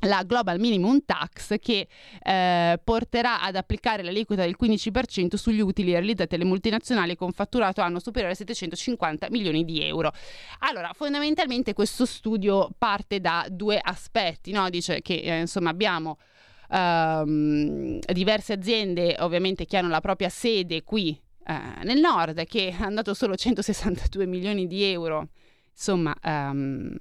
la 0.00 0.22
Global 0.24 0.58
Minimum 0.58 1.04
Tax 1.06 1.58
che 1.58 1.88
eh, 2.22 2.80
porterà 2.82 3.40
ad 3.40 3.56
applicare 3.56 4.02
l'aliquota 4.02 4.42
del 4.42 4.56
15% 4.60 5.36
sugli 5.36 5.60
utili 5.60 5.92
realizzati 5.92 6.34
alle 6.34 6.44
multinazionali 6.44 7.16
con 7.16 7.32
fatturato 7.32 7.80
anno 7.80 7.98
superiore 7.98 8.34
a 8.34 8.36
750 8.36 9.28
milioni 9.30 9.64
di 9.64 9.82
euro. 9.82 10.12
Allora, 10.60 10.90
fondamentalmente 10.92 11.72
questo 11.72 12.04
studio 12.04 12.68
parte 12.76 13.20
da 13.20 13.46
due 13.48 13.78
aspetti, 13.80 14.52
no? 14.52 14.68
dice 14.68 15.00
che 15.00 15.14
eh, 15.14 15.40
insomma 15.40 15.70
abbiamo 15.70 16.18
ehm, 16.70 17.98
diverse 18.00 18.52
aziende 18.52 19.16
ovviamente 19.20 19.64
che 19.64 19.76
hanno 19.76 19.88
la 19.88 20.00
propria 20.00 20.28
sede 20.28 20.82
qui 20.82 21.18
eh, 21.46 21.84
nel 21.84 21.98
nord 22.00 22.44
che 22.46 22.74
hanno 22.78 22.96
dato 22.96 23.14
solo 23.14 23.36
162 23.36 24.26
milioni 24.26 24.66
di 24.66 24.82
euro, 24.84 25.28
insomma... 25.72 26.14
Um, 26.22 26.94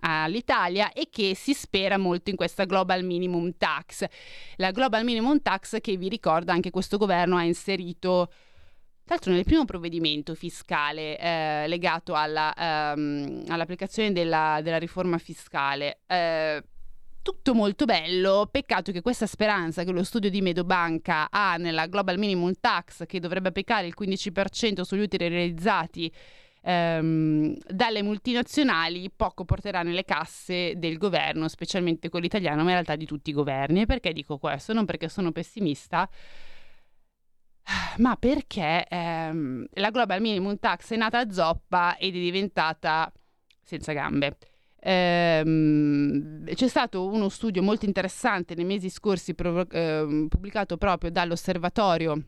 all'Italia 0.00 0.92
e 0.92 1.08
che 1.10 1.34
si 1.34 1.54
spera 1.54 1.98
molto 1.98 2.30
in 2.30 2.36
questa 2.36 2.64
Global 2.64 3.02
Minimum 3.02 3.54
Tax. 3.56 4.06
La 4.56 4.70
Global 4.70 5.02
Minimum 5.04 5.42
Tax 5.42 5.80
che 5.80 5.96
vi 5.96 6.08
ricordo 6.08 6.52
anche 6.52 6.70
questo 6.70 6.98
governo 6.98 7.36
ha 7.36 7.42
inserito 7.42 8.30
tra 9.08 9.16
l'altro 9.16 9.32
nel 9.32 9.44
primo 9.44 9.64
provvedimento 9.64 10.34
fiscale 10.34 11.18
eh, 11.18 11.66
legato 11.66 12.14
alla, 12.14 12.52
ehm, 12.54 13.44
all'applicazione 13.48 14.12
della, 14.12 14.60
della, 14.62 14.76
riforma 14.76 15.16
fiscale. 15.16 16.00
Eh, 16.06 16.62
tutto 17.28 17.52
molto 17.52 17.84
bello, 17.84 18.48
peccato 18.50 18.90
che 18.90 19.02
questa 19.02 19.26
speranza 19.26 19.84
che 19.84 19.92
lo 19.92 20.02
studio 20.02 20.30
di 20.30 20.40
Medobanca 20.40 21.28
ha 21.30 21.58
nella 21.58 21.86
Global 21.86 22.16
Minimum 22.16 22.54
Tax 22.58 23.04
che 23.04 23.20
dovrebbe 23.20 23.48
applicare 23.48 23.86
il 23.86 23.92
15% 23.98 24.80
sugli 24.80 25.02
utili 25.02 25.28
realizzati 25.28 26.10
ehm, 26.62 27.54
dalle 27.68 28.02
multinazionali 28.02 29.10
poco 29.14 29.44
porterà 29.44 29.82
nelle 29.82 30.04
casse 30.04 30.72
del 30.78 30.96
governo, 30.96 31.48
specialmente 31.48 32.08
quello 32.08 32.24
italiano, 32.24 32.62
ma 32.62 32.68
in 32.68 32.76
realtà 32.76 32.96
di 32.96 33.04
tutti 33.04 33.28
i 33.28 33.34
governi. 33.34 33.82
E 33.82 33.86
perché 33.86 34.14
dico 34.14 34.38
questo? 34.38 34.72
Non 34.72 34.86
perché 34.86 35.10
sono 35.10 35.30
pessimista, 35.30 36.08
ma 37.98 38.16
perché 38.16 38.86
ehm, 38.88 39.66
la 39.72 39.90
Global 39.90 40.22
Minimum 40.22 40.58
Tax 40.58 40.92
è 40.92 40.96
nata 40.96 41.18
a 41.18 41.30
zoppa 41.30 41.98
ed 41.98 42.16
è 42.16 42.18
diventata 42.18 43.12
senza 43.62 43.92
gambe. 43.92 44.38
Ehm, 44.90 46.44
c'è 46.54 46.66
stato 46.66 47.06
uno 47.06 47.28
studio 47.28 47.62
molto 47.62 47.84
interessante 47.84 48.54
nei 48.54 48.64
mesi 48.64 48.88
scorsi 48.88 49.34
provo- 49.34 49.68
eh, 49.68 50.26
pubblicato 50.30 50.78
proprio 50.78 51.10
dall'osservatorio 51.10 52.22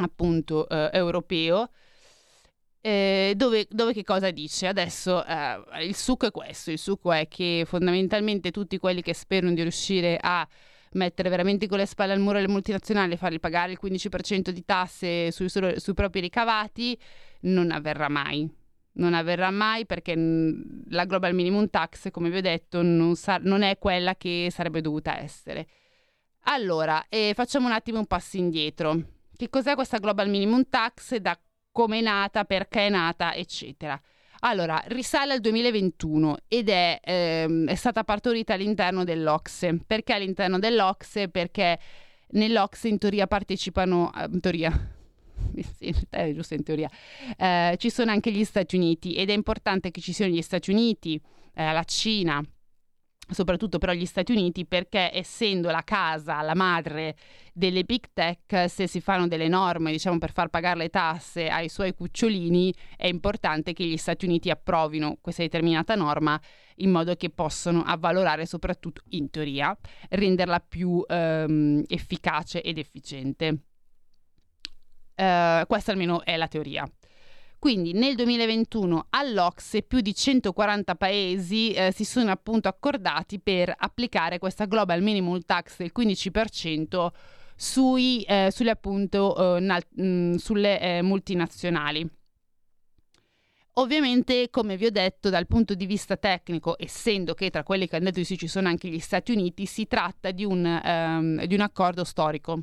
appunto 0.00 0.68
eh, 0.68 0.90
europeo 0.92 1.68
eh, 2.80 3.34
dove, 3.36 3.66
dove, 3.68 3.92
che 3.92 4.04
cosa 4.04 4.30
dice? 4.30 4.68
Adesso 4.68 5.26
eh, 5.26 5.84
il 5.84 5.96
succo 5.96 6.26
è 6.26 6.30
questo, 6.30 6.70
il 6.70 6.78
succo 6.78 7.10
è 7.12 7.26
che 7.26 7.64
fondamentalmente 7.66 8.52
tutti 8.52 8.78
quelli 8.78 9.02
che 9.02 9.12
sperano 9.12 9.52
di 9.52 9.62
riuscire 9.62 10.16
a 10.20 10.46
mettere 10.92 11.28
veramente 11.28 11.66
con 11.66 11.78
le 11.78 11.86
spalle 11.86 12.12
al 12.12 12.20
muro 12.20 12.38
le 12.38 12.48
multinazionali 12.48 13.14
e 13.14 13.16
fargli 13.16 13.40
pagare 13.40 13.72
il 13.72 13.78
15% 13.82 14.50
di 14.50 14.64
tasse 14.64 15.32
sui, 15.32 15.48
sui 15.48 15.94
propri 15.94 16.20
ricavati, 16.20 16.96
non 17.40 17.72
avverrà 17.72 18.08
mai. 18.08 18.59
Non 19.00 19.14
avverrà 19.14 19.50
mai 19.50 19.86
perché 19.86 20.14
la 20.14 21.04
Global 21.06 21.34
Minimum 21.34 21.70
Tax, 21.70 22.10
come 22.10 22.28
vi 22.28 22.36
ho 22.36 22.42
detto, 22.42 22.82
non, 22.82 23.16
sa- 23.16 23.40
non 23.42 23.62
è 23.62 23.78
quella 23.78 24.14
che 24.14 24.48
sarebbe 24.50 24.82
dovuta 24.82 25.18
essere. 25.18 25.66
Allora, 26.44 27.06
eh, 27.08 27.32
facciamo 27.34 27.66
un 27.66 27.72
attimo 27.72 27.98
un 27.98 28.06
passo 28.06 28.36
indietro. 28.36 29.00
Che 29.34 29.48
cos'è 29.48 29.74
questa 29.74 29.98
Global 29.98 30.28
Minimum 30.28 30.68
Tax? 30.68 31.16
Da 31.16 31.38
come 31.72 31.98
è 31.98 32.02
nata, 32.02 32.44
perché 32.44 32.86
è 32.86 32.88
nata, 32.90 33.34
eccetera. 33.34 33.98
Allora, 34.40 34.82
risale 34.86 35.34
al 35.34 35.40
2021 35.40 36.36
ed 36.48 36.68
è, 36.68 37.00
ehm, 37.02 37.68
è 37.68 37.74
stata 37.74 38.04
partorita 38.04 38.54
all'interno 38.54 39.04
dell'Ocse. 39.04 39.78
Perché 39.86 40.12
all'interno 40.12 40.58
dell'Ocse? 40.58 41.28
Perché 41.28 41.78
nell'Ocse 42.32 42.88
in 42.88 42.98
teoria 42.98 43.26
partecipano, 43.26 44.10
eh, 44.14 44.28
in 44.30 44.40
teoria, 44.40 44.70
è 46.10 46.32
giusto 46.32 46.54
in 46.54 46.62
teoria, 46.62 46.90
eh, 47.36 47.76
ci 47.78 47.90
sono 47.90 48.10
anche 48.10 48.32
gli 48.32 48.44
Stati 48.44 48.76
Uniti 48.76 49.14
ed 49.14 49.30
è 49.30 49.34
importante 49.34 49.90
che 49.90 50.00
ci 50.00 50.12
siano 50.12 50.32
gli 50.32 50.42
Stati 50.42 50.70
Uniti, 50.70 51.20
eh, 51.54 51.72
la 51.72 51.84
Cina, 51.84 52.42
soprattutto 53.30 53.78
però 53.78 53.92
gli 53.92 54.06
Stati 54.06 54.32
Uniti, 54.32 54.66
perché 54.66 55.10
essendo 55.12 55.70
la 55.70 55.82
casa, 55.82 56.40
la 56.42 56.54
madre 56.54 57.16
delle 57.52 57.84
big 57.84 58.06
tech, 58.12 58.68
se 58.68 58.86
si 58.86 59.00
fanno 59.00 59.28
delle 59.28 59.48
norme, 59.48 59.92
diciamo, 59.92 60.18
per 60.18 60.32
far 60.32 60.48
pagare 60.48 60.78
le 60.78 60.88
tasse 60.88 61.48
ai 61.48 61.68
suoi 61.68 61.94
cucciolini, 61.94 62.72
è 62.96 63.06
importante 63.06 63.72
che 63.72 63.84
gli 63.84 63.96
Stati 63.96 64.24
Uniti 64.24 64.50
approvino 64.50 65.18
questa 65.20 65.42
determinata 65.42 65.94
norma 65.94 66.40
in 66.76 66.90
modo 66.90 67.14
che 67.14 67.30
possano 67.30 67.82
avvalorare, 67.82 68.46
soprattutto 68.46 69.02
in 69.10 69.30
teoria, 69.30 69.76
renderla 70.08 70.60
più 70.60 71.04
ehm, 71.06 71.82
efficace 71.86 72.62
ed 72.62 72.78
efficiente. 72.78 73.64
Uh, 75.20 75.66
questa 75.66 75.92
almeno 75.92 76.24
è 76.24 76.38
la 76.38 76.48
teoria. 76.48 76.90
Quindi 77.60 77.92
nel 77.92 78.14
2021 78.14 79.08
all'Ocse 79.10 79.82
più 79.82 80.00
di 80.00 80.14
140 80.14 80.94
paesi 80.94 81.72
eh, 81.72 81.92
si 81.92 82.06
sono 82.06 82.30
appunto 82.30 82.68
accordati 82.68 83.38
per 83.38 83.70
applicare 83.76 84.38
questa 84.38 84.64
Global 84.64 85.02
Minimum 85.02 85.40
Tax 85.44 85.76
del 85.76 85.92
15% 85.94 87.08
sui, 87.54 88.22
eh, 88.22 88.48
sulle, 88.50 88.70
appunto, 88.70 89.56
eh, 89.56 89.60
nal- 89.60 89.84
mh, 89.90 90.02
mm, 90.02 90.34
sulle 90.36 90.80
eh, 90.80 91.02
multinazionali. 91.02 92.08
Ovviamente, 93.74 94.48
come 94.48 94.78
vi 94.78 94.86
ho 94.86 94.90
detto, 94.90 95.28
dal 95.28 95.46
punto 95.46 95.74
di 95.74 95.84
vista 95.84 96.16
tecnico, 96.16 96.76
essendo 96.78 97.34
che 97.34 97.50
tra 97.50 97.62
quelli 97.62 97.86
che 97.86 97.96
hanno 97.96 98.06
detto 98.06 98.20
di 98.20 98.24
sì 98.24 98.38
ci 98.38 98.48
sono 98.48 98.68
anche 98.68 98.88
gli 98.88 98.98
Stati 98.98 99.32
Uniti, 99.32 99.66
si 99.66 99.86
tratta 99.86 100.30
di 100.30 100.46
un, 100.46 100.64
um, 100.64 101.44
di 101.44 101.54
un 101.54 101.60
accordo 101.60 102.04
storico 102.04 102.62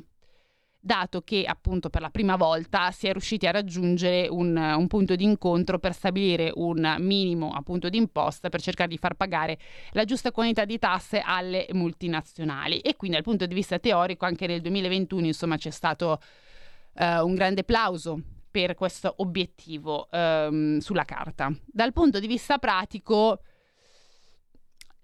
dato 0.80 1.22
che 1.22 1.44
appunto 1.44 1.90
per 1.90 2.00
la 2.00 2.10
prima 2.10 2.36
volta 2.36 2.90
si 2.92 3.08
è 3.08 3.12
riusciti 3.12 3.46
a 3.46 3.50
raggiungere 3.50 4.28
un, 4.28 4.56
un 4.56 4.86
punto 4.86 5.16
di 5.16 5.24
incontro 5.24 5.78
per 5.78 5.92
stabilire 5.92 6.52
un 6.54 6.96
minimo 7.00 7.52
appunto 7.52 7.88
di 7.88 7.96
imposta 7.96 8.48
per 8.48 8.62
cercare 8.62 8.88
di 8.88 8.96
far 8.96 9.14
pagare 9.14 9.58
la 9.92 10.04
giusta 10.04 10.30
quantità 10.30 10.64
di 10.64 10.78
tasse 10.78 11.20
alle 11.24 11.66
multinazionali 11.72 12.78
e 12.78 12.96
quindi 12.96 13.16
dal 13.16 13.24
punto 13.24 13.46
di 13.46 13.54
vista 13.54 13.78
teorico 13.78 14.24
anche 14.24 14.46
nel 14.46 14.60
2021 14.60 15.26
insomma 15.26 15.56
c'è 15.56 15.70
stato 15.70 16.20
uh, 16.94 17.24
un 17.24 17.34
grande 17.34 17.60
applauso 17.62 18.22
per 18.50 18.74
questo 18.74 19.12
obiettivo 19.18 20.08
um, 20.10 20.78
sulla 20.78 21.04
carta. 21.04 21.52
Dal 21.66 21.92
punto 21.92 22.18
di 22.18 22.26
vista 22.26 22.58
pratico 22.58 23.40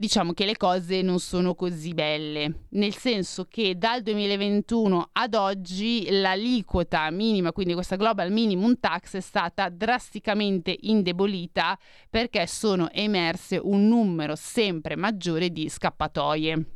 diciamo 0.04 0.34
che 0.34 0.44
le 0.44 0.58
cose 0.58 1.00
non 1.00 1.18
sono 1.18 1.54
così 1.54 1.94
belle, 1.94 2.66
nel 2.72 2.94
senso 2.94 3.46
che 3.48 3.78
dal 3.78 4.02
2021 4.02 5.08
ad 5.12 5.32
oggi 5.32 6.06
l'aliquota 6.10 7.10
minima, 7.10 7.52
quindi 7.52 7.72
questa 7.72 7.96
global 7.96 8.30
minimum 8.30 8.78
tax, 8.78 9.16
è 9.16 9.20
stata 9.20 9.70
drasticamente 9.70 10.76
indebolita 10.78 11.78
perché 12.10 12.46
sono 12.46 12.90
emerse 12.90 13.56
un 13.56 13.88
numero 13.88 14.36
sempre 14.36 14.94
maggiore 14.94 15.48
di 15.48 15.70
scappatoie 15.70 16.66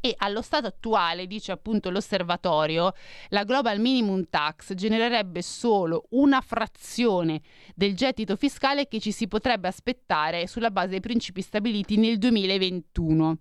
e 0.00 0.14
allo 0.18 0.42
stato 0.42 0.66
attuale, 0.66 1.26
dice 1.26 1.52
appunto 1.52 1.90
l'osservatorio, 1.90 2.92
la 3.28 3.44
Global 3.44 3.80
Minimum 3.80 4.26
Tax 4.30 4.74
genererebbe 4.74 5.42
solo 5.42 6.06
una 6.10 6.40
frazione 6.40 7.40
del 7.74 7.94
gettito 7.94 8.36
fiscale 8.36 8.86
che 8.88 9.00
ci 9.00 9.10
si 9.10 9.26
potrebbe 9.26 9.68
aspettare 9.68 10.46
sulla 10.46 10.70
base 10.70 10.88
dei 10.88 11.00
principi 11.00 11.42
stabiliti 11.42 11.96
nel 11.96 12.18
2021. 12.18 13.38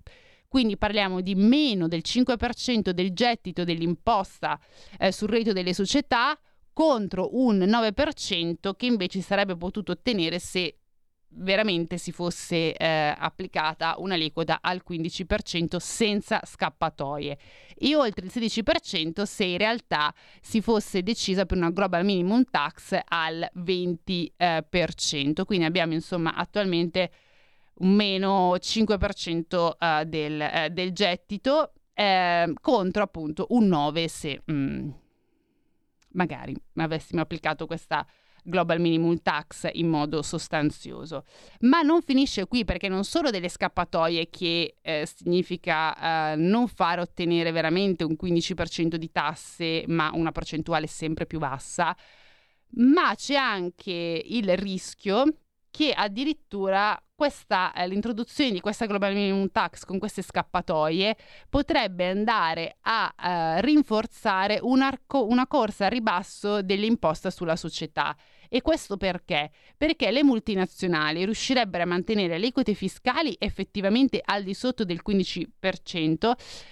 Quindi 0.48 0.78
parliamo 0.78 1.22
di 1.22 1.36
meno 1.36 1.88
del 1.88 2.02
5% 2.04 2.92
del 2.92 3.12
gettito 3.12 3.64
dell'imposta 3.64 4.60
eh, 4.98 5.12
sul 5.12 5.30
reddito 5.30 5.54
delle 5.54 5.74
società 5.74 6.40
contro 6.72 7.36
un 7.38 7.58
9% 7.58 8.76
che 8.76 8.86
invece 8.86 9.22
sarebbe 9.22 9.58
potuto 9.58 9.92
ottenere 9.92 10.40
se 10.40 10.78
veramente 11.30 11.98
si 11.98 12.12
fosse 12.12 12.74
eh, 12.74 13.14
applicata 13.18 13.96
un'aliquota 13.98 14.60
al 14.62 14.82
15% 14.88 15.78
senza 15.78 16.42
scappatoie 16.44 17.38
e 17.76 17.96
oltre 17.96 18.26
il 18.26 18.32
16% 18.34 19.24
se 19.24 19.44
in 19.44 19.58
realtà 19.58 20.14
si 20.42 20.62
fosse 20.62 21.04
decisa 21.04 21.46
per 21.46 21.58
una 21.58 21.70
global 21.70 22.06
minimum 22.06 22.44
tax 22.50 22.98
al 23.08 23.48
20%. 23.56 24.32
Eh, 24.38 25.46
Quindi 25.46 25.66
abbiamo 25.66 25.94
insomma 25.94 26.34
attualmente 26.34 27.12
un 27.80 27.94
meno 27.94 28.56
5% 28.56 29.78
eh, 29.78 30.06
del, 30.06 30.42
eh, 30.42 30.70
del, 30.72 30.92
gettito 30.92 31.74
ehm, 31.94 32.56
contro 32.60 33.04
appunto 33.04 33.48
un 33.50 33.68
9% 33.68 34.06
se 34.06 34.42
mm, 34.52 34.90
magari 36.14 36.56
avessimo 36.76 37.22
applicato 37.22 37.68
questa 37.68 38.06
global 38.48 38.80
minimum 38.80 39.22
tax 39.22 39.70
in 39.74 39.88
modo 39.88 40.22
sostanzioso. 40.22 41.26
Ma 41.62 41.82
non 41.82 42.02
finisce 42.02 42.48
qui 42.48 42.66
perché 42.66 42.88
non 42.88 43.04
solo 43.04 43.30
delle 43.30 43.50
scappatoie 43.50 44.30
che 44.30 44.76
eh, 44.82 45.08
significa 45.14 46.32
eh, 46.32 46.36
non 46.36 46.68
fare 46.68 47.02
ottenere 47.02 47.52
veramente 47.52 48.04
un 48.04 48.16
15% 48.20 48.96
di 48.96 49.12
tasse, 49.12 49.84
ma 49.88 50.12
una 50.14 50.32
percentuale 50.32 50.88
sempre 50.88 51.26
più 51.26 51.40
bassa, 51.40 51.96
ma 52.72 53.14
c'è 53.16 53.36
anche 53.36 54.22
il 54.26 54.56
rischio 54.58 55.26
che 55.70 55.92
addirittura 55.92 57.00
questa, 57.14 57.74
eh, 57.74 57.88
l'introduzione 57.88 58.52
di 58.52 58.60
questa 58.60 58.86
global 58.86 59.14
minimum 59.14 59.50
tax 59.52 59.86
con 59.86 60.00
queste 60.00 60.22
scappatoie 60.22 61.16
potrebbe 61.50 62.10
andare 62.10 62.78
a 62.82 63.14
eh, 63.16 63.62
rinforzare 63.62 64.60
una, 64.62 64.92
una 65.12 65.48
corsa 65.48 65.86
a 65.86 65.90
ribasso 65.90 66.62
dell'imposta 66.62 67.30
sulla 67.30 67.56
società 67.56 68.16
e 68.50 68.62
questo 68.62 68.98
perché? 68.98 69.52
Perché 69.76 70.12
le 70.12 70.24
multinazionali 70.24 71.24
riuscirebbero 71.26 71.84
a 71.84 71.88
mantenere 71.88 72.30
le 72.30 72.36
aliquote 72.36 72.74
fiscali 72.74 73.36
effettivamente 73.40 74.22
al 74.24 74.44
di 74.44 74.54
sotto 74.54 74.84
del 74.84 75.02
15% 75.06 76.32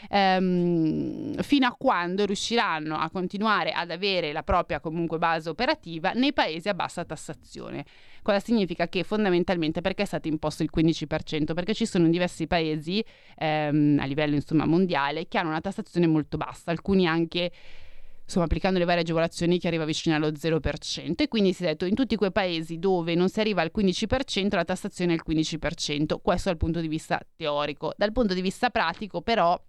ehm, 0.10 1.42
fino 1.42 1.68
a 1.68 1.76
quando 1.78 2.26
riusciranno 2.26 2.98
a 2.98 3.10
continuare 3.10 3.72
ad 3.72 3.92
avere 3.92 4.32
la 4.32 4.44
propria 4.44 4.80
comunque 4.80 5.18
base 5.18 5.50
operativa 5.50 6.12
nei 6.14 6.34
paesi 6.34 6.70
a 6.70 6.74
bassa 6.74 7.06
tassazione. 7.06 7.86
Cosa 8.22 8.40
significa? 8.40 8.88
Che 8.88 9.04
fondamentalmente 9.04 9.82
perché 9.82 10.04
è 10.04 10.06
stato 10.06 10.28
imposto 10.28 10.64
il 10.64 10.72
15%? 10.76 11.54
Perché 11.54 11.74
ci 11.74 11.86
sono 11.86 12.08
diversi 12.08 12.48
paesi 12.48 13.04
ehm, 13.38 14.00
a 14.00 14.06
livello 14.06 14.36
insomma, 14.36 14.66
mondiale 14.66 15.28
che 15.28 15.38
hanno 15.38 15.50
una 15.50 15.62
tassazione 15.62 16.08
molto 16.08 16.38
bassa, 16.38 16.72
alcuni 16.72 17.06
anche 17.06 17.52
insomma 18.26 18.46
applicando 18.46 18.80
le 18.80 18.86
varie 18.86 19.02
agevolazioni 19.02 19.60
che 19.60 19.68
arriva 19.68 19.86
vicino 19.86 20.16
allo 20.16 20.30
0% 20.32 21.14
e 21.16 21.28
quindi 21.28 21.54
si 21.54 21.64
è 21.64 21.68
detto 21.68 21.86
in 21.86 21.96
tutti 21.96 22.16
quei 22.16 22.32
paesi 22.32 22.80
dove 22.80 23.16
non 23.16 23.30
si 23.30 23.40
arriva 23.40 23.62
al 23.62 23.72
15% 23.76 24.56
la 24.56 24.66
tassazione 24.66 25.14
è 25.14 25.16
il 25.16 25.24
15%, 25.26 26.16
questo 26.22 26.50
dal 26.50 26.58
punto 26.58 26.80
di 26.80 26.88
vista 26.88 27.22
teorico. 27.36 27.94
Dal 27.96 28.12
punto 28.12 28.34
di 28.34 28.42
vista 28.42 28.70
pratico 28.70 29.22
però 29.22 29.60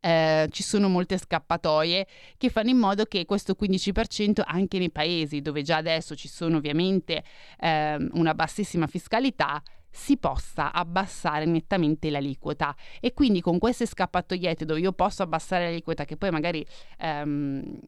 eh, 0.00 0.48
ci 0.50 0.62
sono 0.62 0.88
molte 0.88 1.18
scappatoie 1.18 2.06
che 2.36 2.50
fanno 2.50 2.70
in 2.70 2.78
modo 2.78 3.04
che 3.04 3.24
questo 3.24 3.56
15% 3.58 4.42
anche 4.44 4.78
nei 4.78 4.90
paesi 4.90 5.40
dove 5.40 5.62
già 5.62 5.76
adesso 5.76 6.14
ci 6.14 6.28
sono 6.28 6.58
ovviamente 6.58 7.24
eh, 7.58 7.96
una 8.12 8.34
bassissima 8.34 8.86
fiscalità 8.86 9.62
si 9.98 10.16
possa 10.16 10.72
abbassare 10.72 11.44
nettamente 11.44 12.08
l'aliquota. 12.08 12.74
E 13.00 13.12
quindi 13.12 13.40
con 13.40 13.58
queste 13.58 13.84
scappatoiette 13.84 14.64
dove 14.64 14.80
io 14.80 14.92
posso 14.92 15.22
abbassare 15.22 15.64
l'aliquota 15.64 16.04
che 16.04 16.16
poi 16.16 16.30
magari 16.30 16.64
ehm, 16.98 17.78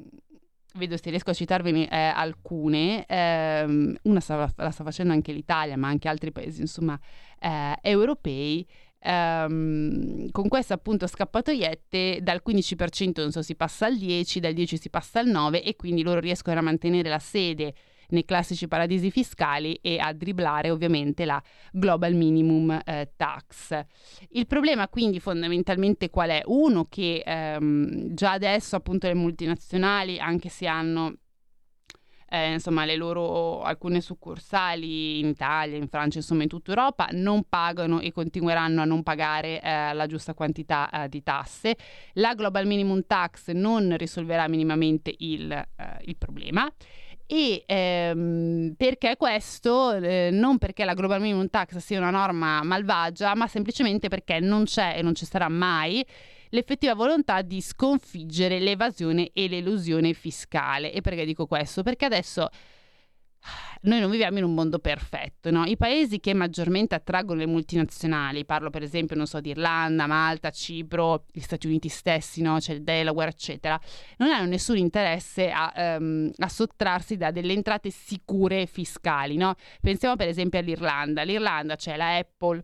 vedo 0.74 0.96
se 0.96 1.10
riesco 1.10 1.30
a 1.30 1.34
citarvene 1.34 1.88
eh, 1.88 1.96
alcune 1.96 3.06
ehm, 3.06 3.96
una 4.02 4.20
sta, 4.20 4.52
la 4.56 4.70
sta 4.70 4.84
facendo 4.84 5.12
anche 5.12 5.32
l'Italia 5.32 5.76
ma 5.76 5.88
anche 5.88 6.08
altri 6.08 6.30
paesi 6.30 6.60
insomma 6.60 6.98
eh, 7.38 7.76
europei 7.80 8.66
Um, 9.02 10.30
con 10.30 10.46
queste 10.48 10.74
appunto 10.74 11.06
scappatoiette 11.06 12.18
dal 12.20 12.42
15% 12.46 13.22
non 13.22 13.32
so, 13.32 13.40
si 13.40 13.54
passa 13.54 13.86
al 13.86 13.96
10, 13.96 14.40
dal 14.40 14.52
10 14.52 14.76
si 14.76 14.90
passa 14.90 15.20
al 15.20 15.26
9 15.26 15.62
e 15.62 15.74
quindi 15.74 16.02
loro 16.02 16.20
riescono 16.20 16.58
a 16.58 16.62
mantenere 16.62 17.08
la 17.08 17.18
sede 17.18 17.72
nei 18.10 18.24
classici 18.24 18.68
paradisi 18.68 19.10
fiscali 19.10 19.78
e 19.82 19.98
a 19.98 20.12
dribblare 20.12 20.70
ovviamente 20.70 21.24
la 21.24 21.42
global 21.72 22.14
minimum 22.14 22.80
eh, 22.84 23.12
tax. 23.16 23.78
Il 24.30 24.46
problema 24.46 24.88
quindi 24.88 25.20
fondamentalmente 25.20 26.10
qual 26.10 26.30
è? 26.30 26.42
Uno 26.44 26.86
che 26.88 27.22
ehm, 27.24 28.14
già 28.14 28.32
adesso 28.32 28.76
appunto 28.76 29.06
le 29.06 29.14
multinazionali, 29.14 30.18
anche 30.18 30.48
se 30.48 30.66
hanno 30.66 31.14
eh, 32.30 32.52
insomma 32.52 32.84
le 32.84 32.94
loro 32.96 33.60
alcune 33.62 34.00
succursali 34.00 35.18
in 35.18 35.26
Italia, 35.26 35.76
in 35.76 35.88
Francia, 35.88 36.18
insomma 36.18 36.44
in 36.44 36.48
tutta 36.48 36.70
Europa 36.70 37.08
non 37.12 37.44
pagano 37.48 38.00
e 38.00 38.12
continueranno 38.12 38.80
a 38.80 38.84
non 38.84 39.02
pagare 39.02 39.60
eh, 39.60 39.92
la 39.92 40.06
giusta 40.06 40.32
quantità 40.32 40.88
eh, 40.90 41.08
di 41.08 41.22
tasse. 41.22 41.76
La 42.14 42.34
Global 42.34 42.66
Minimum 42.66 43.02
Tax 43.06 43.50
non 43.50 43.96
risolverà 43.96 44.46
minimamente 44.48 45.12
il, 45.18 45.50
eh, 45.50 45.66
il 46.02 46.16
problema 46.16 46.72
e 47.32 47.62
ehm, 47.64 48.74
perché 48.76 49.14
questo? 49.16 49.92
Eh, 49.92 50.30
non 50.32 50.58
perché 50.58 50.84
la 50.84 50.94
Global 50.94 51.20
Minimum 51.20 51.48
Tax 51.48 51.76
sia 51.76 51.98
una 52.00 52.10
norma 52.10 52.60
malvagia, 52.64 53.36
ma 53.36 53.46
semplicemente 53.46 54.08
perché 54.08 54.40
non 54.40 54.64
c'è 54.64 54.94
e 54.96 55.02
non 55.02 55.14
ci 55.14 55.24
sarà 55.24 55.48
mai 55.48 56.04
l'effettiva 56.48 56.92
volontà 56.94 57.42
di 57.42 57.60
sconfiggere 57.60 58.58
l'evasione 58.58 59.30
e 59.32 59.46
l'elusione 59.46 60.12
fiscale. 60.12 60.92
E 60.92 61.02
perché 61.02 61.24
dico 61.24 61.46
questo? 61.46 61.84
Perché 61.84 62.06
adesso 62.06 62.48
noi 63.82 64.00
non 64.00 64.10
viviamo 64.10 64.38
in 64.38 64.44
un 64.44 64.54
mondo 64.54 64.78
perfetto, 64.78 65.50
no? 65.50 65.64
I 65.64 65.76
paesi 65.76 66.20
che 66.20 66.34
maggiormente 66.34 66.94
attraggono 66.94 67.40
le 67.40 67.46
multinazionali, 67.46 68.44
parlo 68.44 68.68
per 68.70 68.82
esempio, 68.82 69.16
non 69.16 69.26
so, 69.26 69.40
di 69.40 69.50
Irlanda, 69.50 70.06
Malta, 70.06 70.50
Cipro, 70.50 71.24
gli 71.30 71.40
Stati 71.40 71.66
Uniti 71.66 71.88
stessi, 71.88 72.42
no? 72.42 72.58
C'è 72.58 72.74
il 72.74 72.82
Delaware, 72.82 73.30
eccetera, 73.30 73.80
non 74.18 74.30
hanno 74.30 74.46
nessun 74.46 74.76
interesse 74.76 75.50
a, 75.50 75.72
um, 75.98 76.30
a 76.36 76.48
sottrarsi 76.48 77.16
da 77.16 77.30
delle 77.30 77.54
entrate 77.54 77.90
sicure 77.90 78.66
fiscali, 78.66 79.36
no? 79.36 79.54
Pensiamo 79.80 80.16
per 80.16 80.28
esempio 80.28 80.58
all'Irlanda. 80.58 81.22
L'Irlanda 81.22 81.76
c'è 81.76 81.96
la 81.96 82.16
Apple, 82.16 82.62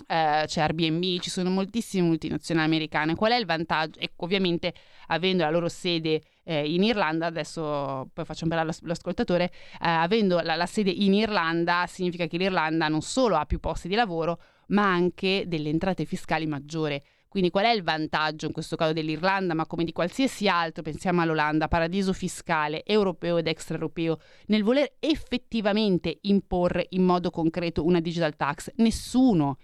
Uh, 0.00 0.46
c'è 0.46 0.62
Airbnb, 0.62 1.18
ci 1.18 1.28
sono 1.28 1.50
moltissime 1.50 2.06
multinazionali 2.06 2.66
americane. 2.66 3.14
Qual 3.14 3.32
è 3.32 3.36
il 3.36 3.44
vantaggio? 3.44 3.98
Ecco, 3.98 4.24
ovviamente 4.24 4.72
avendo 5.08 5.42
la 5.42 5.50
loro 5.50 5.68
sede 5.68 6.22
eh, 6.48 6.72
in 6.72 6.82
Irlanda, 6.82 7.26
adesso 7.26 8.08
poi 8.14 8.24
faccio 8.24 8.44
un 8.44 8.48
bel 8.48 8.74
l'ascoltatore, 8.82 9.44
eh, 9.44 9.50
avendo 9.80 10.40
la, 10.40 10.56
la 10.56 10.64
sede 10.64 10.90
in 10.90 11.12
Irlanda 11.12 11.84
significa 11.86 12.26
che 12.26 12.38
l'Irlanda 12.38 12.88
non 12.88 13.02
solo 13.02 13.36
ha 13.36 13.44
più 13.44 13.60
posti 13.60 13.86
di 13.86 13.94
lavoro, 13.94 14.40
ma 14.68 14.90
anche 14.90 15.44
delle 15.46 15.68
entrate 15.68 16.06
fiscali 16.06 16.46
maggiori. 16.46 17.00
Quindi 17.28 17.50
qual 17.50 17.66
è 17.66 17.70
il 17.72 17.82
vantaggio 17.82 18.46
in 18.46 18.52
questo 18.52 18.76
caso 18.76 18.94
dell'Irlanda, 18.94 19.52
ma 19.52 19.66
come 19.66 19.84
di 19.84 19.92
qualsiasi 19.92 20.48
altro, 20.48 20.82
pensiamo 20.82 21.20
all'Olanda, 21.20 21.68
paradiso 21.68 22.14
fiscale 22.14 22.82
europeo 22.86 23.36
ed 23.36 23.46
extraeuropeo, 23.46 24.18
nel 24.46 24.62
voler 24.62 24.94
effettivamente 25.00 26.16
imporre 26.22 26.86
in 26.90 27.02
modo 27.02 27.28
concreto 27.28 27.84
una 27.84 28.00
digital 28.00 28.34
tax? 28.34 28.72
Nessuno. 28.76 29.58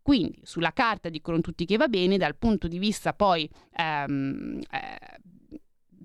Quindi 0.00 0.40
sulla 0.42 0.72
carta 0.72 1.10
dicono 1.10 1.40
tutti 1.40 1.66
che 1.66 1.76
va 1.76 1.88
bene, 1.88 2.16
dal 2.16 2.36
punto 2.36 2.66
di 2.68 2.78
vista 2.78 3.12
poi 3.12 3.48
ehm, 3.76 4.60
eh, 4.70 5.20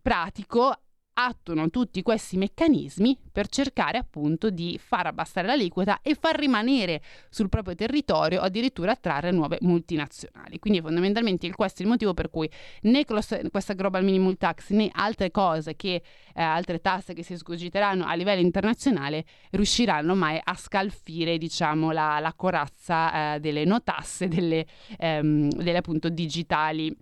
pratico 0.08 0.74
attuano 1.16 1.70
tutti 1.70 2.01
questi 2.01 2.38
meccanismi 2.38 3.20
per 3.30 3.49
cercare 3.49 3.97
appunto 3.97 4.49
di 4.49 4.80
far 4.82 5.08
abbassare 5.08 5.47
l'aliquota 5.47 5.99
e 6.01 6.16
far 6.16 6.39
rimanere 6.39 7.01
sul 7.30 7.49
proprio 7.49 7.76
territorio 7.76 8.39
o 8.39 8.43
addirittura 8.43 8.93
attrarre 8.93 9.32
nuove 9.32 9.58
multinazionali. 9.62 10.60
Quindi 10.60 10.80
fondamentalmente 10.80 11.51
questo 11.51 11.82
è 11.82 11.84
il 11.84 11.91
motivo 11.91 12.14
per 12.14 12.30
cui 12.30 12.49
né 12.84 13.03
questa 13.03 13.74
Global 13.74 14.05
Minimum 14.05 14.38
Tax 14.38 14.70
né 14.70 14.89
altre 14.93 15.30
cose 15.30 15.76
che 15.76 16.01
eh, 16.34 16.41
altre 16.41 16.80
tasse 16.80 17.14
che 17.14 17.24
si 17.24 17.34
escogiteranno 17.34 18.05
a 18.05 18.14
livello 18.14 18.39
internazionale 18.39 19.26
riusciranno 19.49 20.16
mai 20.16 20.39
a 20.41 20.55
scalfire 20.55 21.38
diciamo 21.38 21.91
la, 21.91 22.20
la 22.20 22.34
corazza 22.34 23.36
eh, 23.36 23.39
delle 23.41 23.66
no 23.66 23.84
tasse 23.84 24.30
delle, 24.30 24.66
ehm, 24.97 25.49
delle 25.49 25.78
appunto 25.78 26.08
digitali 26.08 26.95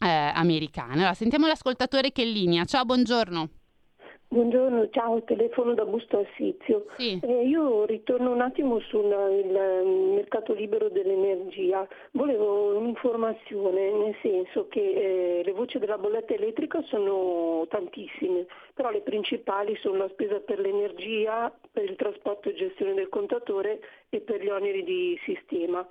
eh, 0.00 0.32
americane. 0.34 0.94
Allora, 0.94 1.14
sentiamo 1.14 1.46
l'ascoltatore 1.46 2.10
che 2.10 2.22
è 2.22 2.26
in 2.26 2.32
linea. 2.32 2.64
Ciao, 2.64 2.84
buongiorno. 2.84 3.48
Buongiorno, 4.32 4.88
ciao, 4.90 5.24
telefono 5.24 5.74
da 5.74 5.84
Busto 5.84 6.20
Assizio. 6.20 6.86
Sì. 6.96 7.18
Eh, 7.20 7.48
io 7.48 7.84
ritorno 7.84 8.30
un 8.30 8.40
attimo 8.40 8.78
sul 8.78 9.06
mercato 10.14 10.52
libero 10.52 10.88
dell'energia. 10.88 11.84
Volevo 12.12 12.76
un'informazione, 12.78 13.90
nel 13.90 14.14
senso 14.22 14.68
che 14.68 14.80
eh, 14.80 15.42
le 15.44 15.50
voci 15.50 15.80
della 15.80 15.98
bolletta 15.98 16.32
elettrica 16.32 16.80
sono 16.82 17.66
tantissime, 17.68 18.46
però 18.72 18.90
le 18.90 19.00
principali 19.00 19.76
sono 19.80 19.96
la 19.96 20.08
spesa 20.10 20.38
per 20.38 20.60
l'energia, 20.60 21.52
per 21.72 21.90
il 21.90 21.96
trasporto 21.96 22.50
e 22.50 22.54
gestione 22.54 22.94
del 22.94 23.08
contatore 23.08 23.80
e 24.10 24.20
per 24.20 24.40
gli 24.40 24.48
oneri 24.48 24.84
di 24.84 25.18
sistema 25.24 25.84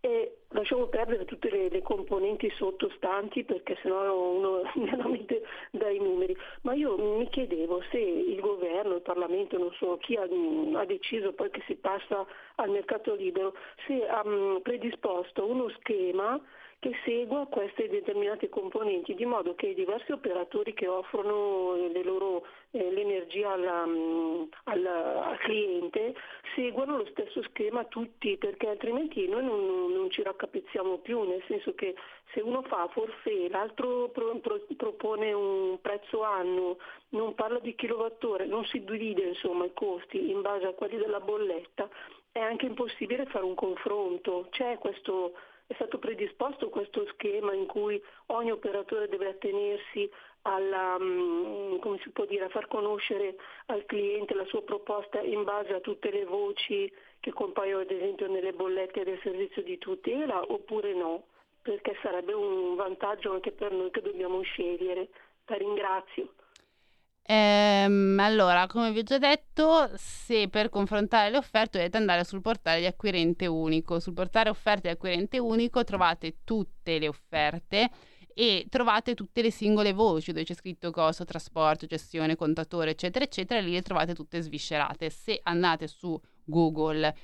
e 0.00 0.38
lasciamo 0.48 0.86
perdere 0.86 1.26
tutte 1.26 1.50
le, 1.50 1.68
le, 1.68 1.82
componenti 1.82 2.50
sottostanti 2.56 3.44
perché 3.44 3.76
sennò 3.82 4.18
uno 4.18 4.62
veramente 4.76 5.42
dà 5.70 5.90
i 5.90 5.98
numeri. 5.98 6.36
Ma 6.62 6.74
io 6.74 6.96
mi 6.96 7.28
chiedevo 7.28 7.82
se 7.90 7.98
il 7.98 8.40
governo, 8.40 8.94
il 8.94 9.02
Parlamento, 9.02 9.58
non 9.58 9.72
so 9.72 9.98
chi 9.98 10.16
ha, 10.16 10.22
ha 10.22 10.84
deciso 10.86 11.32
poi 11.32 11.50
che 11.50 11.62
si 11.66 11.74
passa 11.74 12.26
al 12.56 12.70
mercato 12.70 13.14
libero, 13.14 13.54
se 13.86 14.06
ha 14.06 14.22
um, 14.24 14.60
predisposto 14.62 15.46
uno 15.46 15.68
schema 15.78 16.40
che 16.80 16.96
segua 17.04 17.46
queste 17.46 17.88
determinate 17.90 18.48
componenti, 18.48 19.14
di 19.14 19.26
modo 19.26 19.54
che 19.54 19.66
i 19.66 19.74
diversi 19.74 20.12
operatori 20.12 20.72
che 20.72 20.88
offrono 20.88 21.76
loro, 22.02 22.46
eh, 22.70 22.90
l'energia 22.90 23.50
alla, 23.50 23.84
mm, 23.84 24.42
al, 24.64 24.86
al, 24.86 25.38
cliente 25.40 26.14
seguano 26.54 26.96
lo 26.96 27.06
stesso 27.10 27.42
schema 27.42 27.84
tutti, 27.84 28.38
perché 28.38 28.68
altrimenti 28.68 29.28
noi 29.28 29.44
non, 29.44 29.92
non, 29.92 30.10
ci 30.10 30.22
raccapezziamo 30.22 30.98
più, 30.98 31.22
nel 31.22 31.42
senso 31.48 31.74
che 31.74 31.94
se 32.32 32.40
uno 32.40 32.62
fa 32.62 32.88
forfè, 32.88 33.48
l'altro 33.50 34.08
pro, 34.08 34.34
pro, 34.36 34.64
propone 34.74 35.34
un 35.34 35.78
prezzo 35.82 36.22
anno, 36.22 36.78
non 37.10 37.34
parla 37.34 37.58
di 37.58 37.74
kilowattora, 37.74 38.46
non 38.46 38.64
si 38.64 38.82
divide 38.82 39.22
insomma 39.22 39.66
i 39.66 39.74
costi 39.74 40.30
in 40.30 40.40
base 40.40 40.64
a 40.64 40.72
quelli 40.72 40.96
della 40.96 41.20
bolletta, 41.20 41.90
è 42.32 42.38
anche 42.38 42.64
impossibile 42.64 43.26
fare 43.26 43.44
un 43.44 43.54
confronto. 43.54 44.46
C'è 44.50 44.78
questo 44.78 45.34
è 45.70 45.74
stato 45.74 46.00
predisposto 46.00 46.68
questo 46.68 47.06
schema 47.12 47.54
in 47.54 47.66
cui 47.66 48.02
ogni 48.26 48.50
operatore 48.50 49.06
deve 49.06 49.28
attenersi 49.28 50.10
alla, 50.42 50.98
mm, 50.98 51.78
dire, 52.26 52.46
a 52.46 52.48
far 52.48 52.66
conoscere 52.66 53.36
al 53.66 53.86
cliente 53.86 54.34
la 54.34 54.44
sua 54.46 54.64
proposta 54.64 55.20
in 55.20 55.44
base 55.44 55.72
a 55.72 55.78
tutte 55.78 56.10
le 56.10 56.24
voci 56.24 56.92
che 57.20 57.32
compaiono 57.32 57.82
ad 57.82 57.90
esempio 57.92 58.26
nelle 58.26 58.52
bollette 58.52 59.04
del 59.04 59.20
servizio 59.22 59.62
di 59.62 59.78
tutela 59.78 60.42
oppure 60.50 60.92
no, 60.92 61.26
perché 61.62 61.96
sarebbe 62.02 62.32
un 62.32 62.74
vantaggio 62.74 63.30
anche 63.30 63.52
per 63.52 63.70
noi 63.70 63.92
che 63.92 64.02
dobbiamo 64.02 64.40
scegliere. 64.40 65.06
La 65.46 65.56
ringrazio. 65.56 66.32
Ehm, 67.22 68.18
allora, 68.18 68.66
come 68.66 68.90
vi 68.90 69.00
ho 69.00 69.02
già 69.02 69.18
detto, 69.18 69.90
se 69.94 70.48
per 70.48 70.68
confrontare 70.68 71.30
le 71.30 71.36
offerte 71.36 71.78
dovete 71.78 71.96
andare 71.96 72.24
sul 72.24 72.40
portale 72.40 72.80
di 72.80 72.86
acquirente 72.86 73.46
unico. 73.46 74.00
Sul 74.00 74.14
portale 74.14 74.48
offerte 74.50 74.88
di 74.88 74.94
acquirente 74.94 75.38
unico 75.38 75.84
trovate 75.84 76.38
tutte 76.44 76.98
le 76.98 77.08
offerte 77.08 77.90
e 78.34 78.66
trovate 78.68 79.14
tutte 79.14 79.42
le 79.42 79.50
singole 79.50 79.92
voci 79.92 80.32
dove 80.32 80.44
c'è 80.44 80.54
scritto 80.54 80.90
costo, 80.90 81.24
trasporto, 81.24 81.86
gestione, 81.86 82.36
contatore, 82.36 82.90
eccetera, 82.92 83.24
eccetera, 83.24 83.60
lì 83.60 83.72
le 83.72 83.82
trovate 83.82 84.14
tutte 84.14 84.40
sviscerate. 84.40 85.10
Se 85.10 85.38
andate 85.42 85.86
su 85.86 86.18
Google 86.44 87.14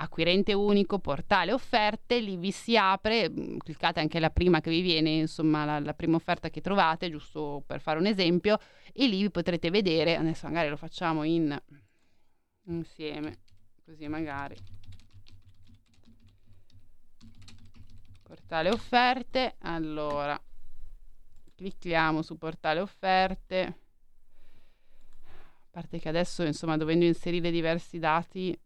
acquirente 0.00 0.52
unico, 0.54 0.98
portale 0.98 1.52
offerte, 1.52 2.20
lì 2.20 2.36
vi 2.36 2.50
si 2.50 2.76
apre, 2.76 3.28
mm, 3.28 3.58
cliccate 3.58 4.00
anche 4.00 4.18
la 4.18 4.30
prima 4.30 4.60
che 4.60 4.70
vi 4.70 4.80
viene, 4.80 5.10
insomma 5.10 5.64
la, 5.64 5.78
la, 5.78 5.94
prima 5.94 6.16
offerta 6.16 6.48
che 6.48 6.60
trovate, 6.60 7.10
giusto 7.10 7.62
per 7.66 7.80
fare 7.80 7.98
un 7.98 8.06
esempio, 8.06 8.58
e 8.92 9.06
lì 9.06 9.22
vi 9.22 9.30
potrete 9.30 9.70
vedere, 9.70 10.16
adesso 10.16 10.46
magari 10.46 10.68
lo 10.68 10.76
facciamo 10.76 11.22
in, 11.24 11.56
insieme, 12.64 13.38
così 13.84 14.08
magari. 14.08 14.56
Portale 18.22 18.70
offerte, 18.70 19.56
allora 19.60 20.40
clicchiamo 21.54 22.22
su 22.22 22.38
portale 22.38 22.80
offerte, 22.80 23.62
a 25.24 25.68
parte 25.70 25.98
che 25.98 26.08
adesso 26.08 26.42
insomma 26.42 26.78
dovendo 26.78 27.04
inserire 27.04 27.50
diversi 27.50 27.98
dati 27.98 28.58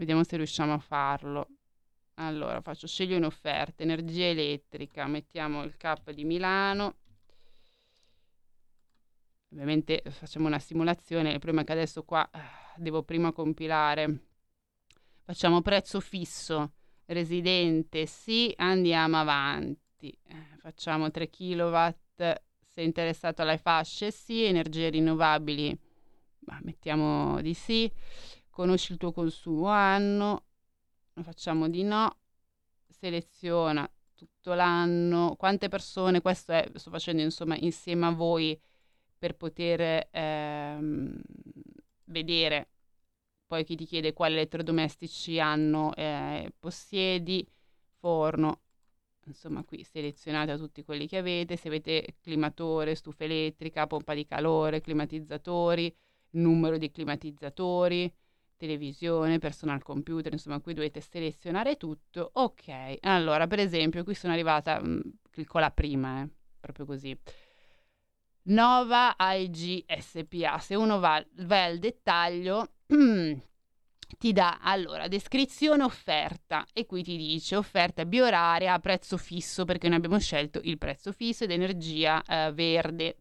Vediamo 0.00 0.24
se 0.24 0.38
riusciamo 0.38 0.72
a 0.72 0.78
farlo. 0.78 1.46
Allora, 2.14 2.62
faccio 2.62 2.86
scegli 2.86 3.12
un'offerta, 3.12 3.82
energia 3.82 4.24
elettrica, 4.24 5.06
mettiamo 5.06 5.62
il 5.62 5.76
cap 5.76 6.10
di 6.12 6.24
Milano. 6.24 6.96
Ovviamente 9.52 10.02
facciamo 10.08 10.46
una 10.46 10.58
simulazione, 10.58 11.32
il 11.32 11.38
problema 11.38 11.60
è 11.60 11.64
che 11.66 11.72
adesso 11.72 12.02
qua 12.04 12.26
eh, 12.30 12.38
devo 12.76 13.02
prima 13.02 13.30
compilare. 13.32 14.20
Facciamo 15.22 15.60
prezzo 15.60 16.00
fisso, 16.00 16.72
residente, 17.04 18.06
sì, 18.06 18.54
andiamo 18.56 19.18
avanti. 19.18 20.18
Eh, 20.22 20.56
facciamo 20.60 21.10
3 21.10 21.28
kW, 21.28 21.76
se 22.16 22.80
interessato 22.80 23.42
alle 23.42 23.58
fasce, 23.58 24.10
sì, 24.10 24.44
energie 24.44 24.88
rinnovabili, 24.88 25.78
ma 26.46 26.58
mettiamo 26.62 27.42
di 27.42 27.52
sì 27.52 27.92
conosci 28.60 28.92
il 28.92 28.98
tuo 28.98 29.10
consumo 29.10 29.68
anno, 29.68 30.44
facciamo 31.22 31.66
di 31.66 31.82
no, 31.82 32.18
seleziona 32.88 33.90
tutto 34.12 34.52
l'anno, 34.52 35.34
quante 35.38 35.68
persone, 35.68 36.20
questo 36.20 36.52
è, 36.52 36.70
sto 36.74 36.90
facendo 36.90 37.22
insomma 37.22 37.56
insieme 37.56 38.04
a 38.04 38.10
voi 38.10 38.60
per 39.16 39.34
poter 39.34 40.08
ehm, 40.10 41.22
vedere. 42.04 42.68
Poi 43.46 43.64
chi 43.64 43.76
ti 43.76 43.86
chiede 43.86 44.12
quali 44.12 44.34
elettrodomestici 44.34 45.40
hanno, 45.40 45.94
eh, 45.94 46.52
possiedi, 46.58 47.46
forno, 47.98 48.60
insomma 49.24 49.64
qui 49.64 49.82
selezionate 49.84 50.58
tutti 50.58 50.84
quelli 50.84 51.08
che 51.08 51.16
avete, 51.16 51.56
se 51.56 51.68
avete 51.68 52.16
climatore, 52.20 52.94
stufa 52.94 53.24
elettrica, 53.24 53.86
pompa 53.86 54.12
di 54.12 54.26
calore, 54.26 54.82
climatizzatori, 54.82 55.96
numero 56.32 56.76
di 56.76 56.90
climatizzatori, 56.90 58.12
televisione, 58.60 59.38
personal 59.38 59.82
computer, 59.82 60.30
insomma 60.32 60.60
qui 60.60 60.74
dovete 60.74 61.00
selezionare 61.00 61.78
tutto. 61.78 62.30
Ok, 62.34 62.98
allora 63.00 63.46
per 63.46 63.58
esempio 63.58 64.04
qui 64.04 64.14
sono 64.14 64.34
arrivata, 64.34 64.78
mh, 64.80 64.88
mm, 64.88 65.00
clicco 65.30 65.58
la 65.58 65.70
prima, 65.70 66.22
eh, 66.22 66.28
proprio 66.60 66.84
così. 66.84 67.18
Nova 68.42 69.16
IG 69.18 69.84
SPA, 69.98 70.58
se 70.58 70.74
uno 70.74 70.98
va, 70.98 71.24
va 71.38 71.64
al 71.64 71.78
dettaglio 71.78 72.72
ti 74.18 74.32
dà 74.32 74.58
allora 74.60 75.08
descrizione 75.08 75.82
offerta 75.82 76.66
e 76.72 76.84
qui 76.84 77.02
ti 77.02 77.16
dice 77.16 77.56
offerta 77.56 78.04
bioraria 78.04 78.74
a 78.74 78.78
prezzo 78.78 79.16
fisso 79.16 79.64
perché 79.64 79.88
noi 79.88 79.98
abbiamo 79.98 80.18
scelto 80.18 80.60
il 80.64 80.76
prezzo 80.76 81.12
fisso 81.12 81.44
ed 81.44 81.52
energia 81.52 82.22
eh, 82.24 82.52
verde 82.52 83.19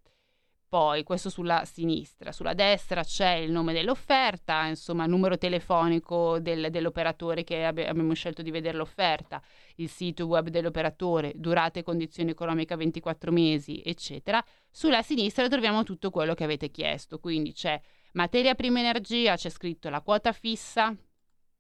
poi 0.70 1.04
questo 1.04 1.32
sulla 1.32 1.66
sinistra, 1.66 2.32
sulla 2.32 2.54
destra 2.54 3.04
c'è 3.04 3.32
il 3.32 3.52
nome 3.52 3.74
dell'offerta, 3.74 4.66
insomma 4.68 5.08
numero 5.08 5.36
telefonico 5.36 6.40
del, 6.40 6.70
dell'operatore 6.70 7.44
che 7.44 7.66
abbi- 7.66 7.86
abbiamo 7.86 8.14
scelto 8.14 8.44
di 8.44 8.52
vedere 8.52 8.78
l'offerta, 8.78 9.42
il 9.78 9.90
sito 9.90 10.28
web 10.28 10.50
dell'operatore, 10.50 11.34
durata 11.36 11.80
e 11.80 11.84
condizioni 11.84 12.30
economiche 12.30 12.76
24 12.76 13.32
mesi, 13.32 13.82
eccetera. 13.84 14.44
Sulla 14.70 15.02
sinistra 15.02 15.48
troviamo 15.48 15.82
tutto 15.82 16.12
quello 16.12 16.36
che 16.36 16.44
avete 16.44 16.70
chiesto, 16.70 17.18
quindi 17.18 17.52
c'è 17.52 17.82
materia 18.14 18.54
prima 18.54 18.80
energia, 18.80 19.36
c'è 19.36 19.50
scritto 19.50 19.90
la 19.90 20.02
quota 20.02 20.32
fissa, 20.32 20.96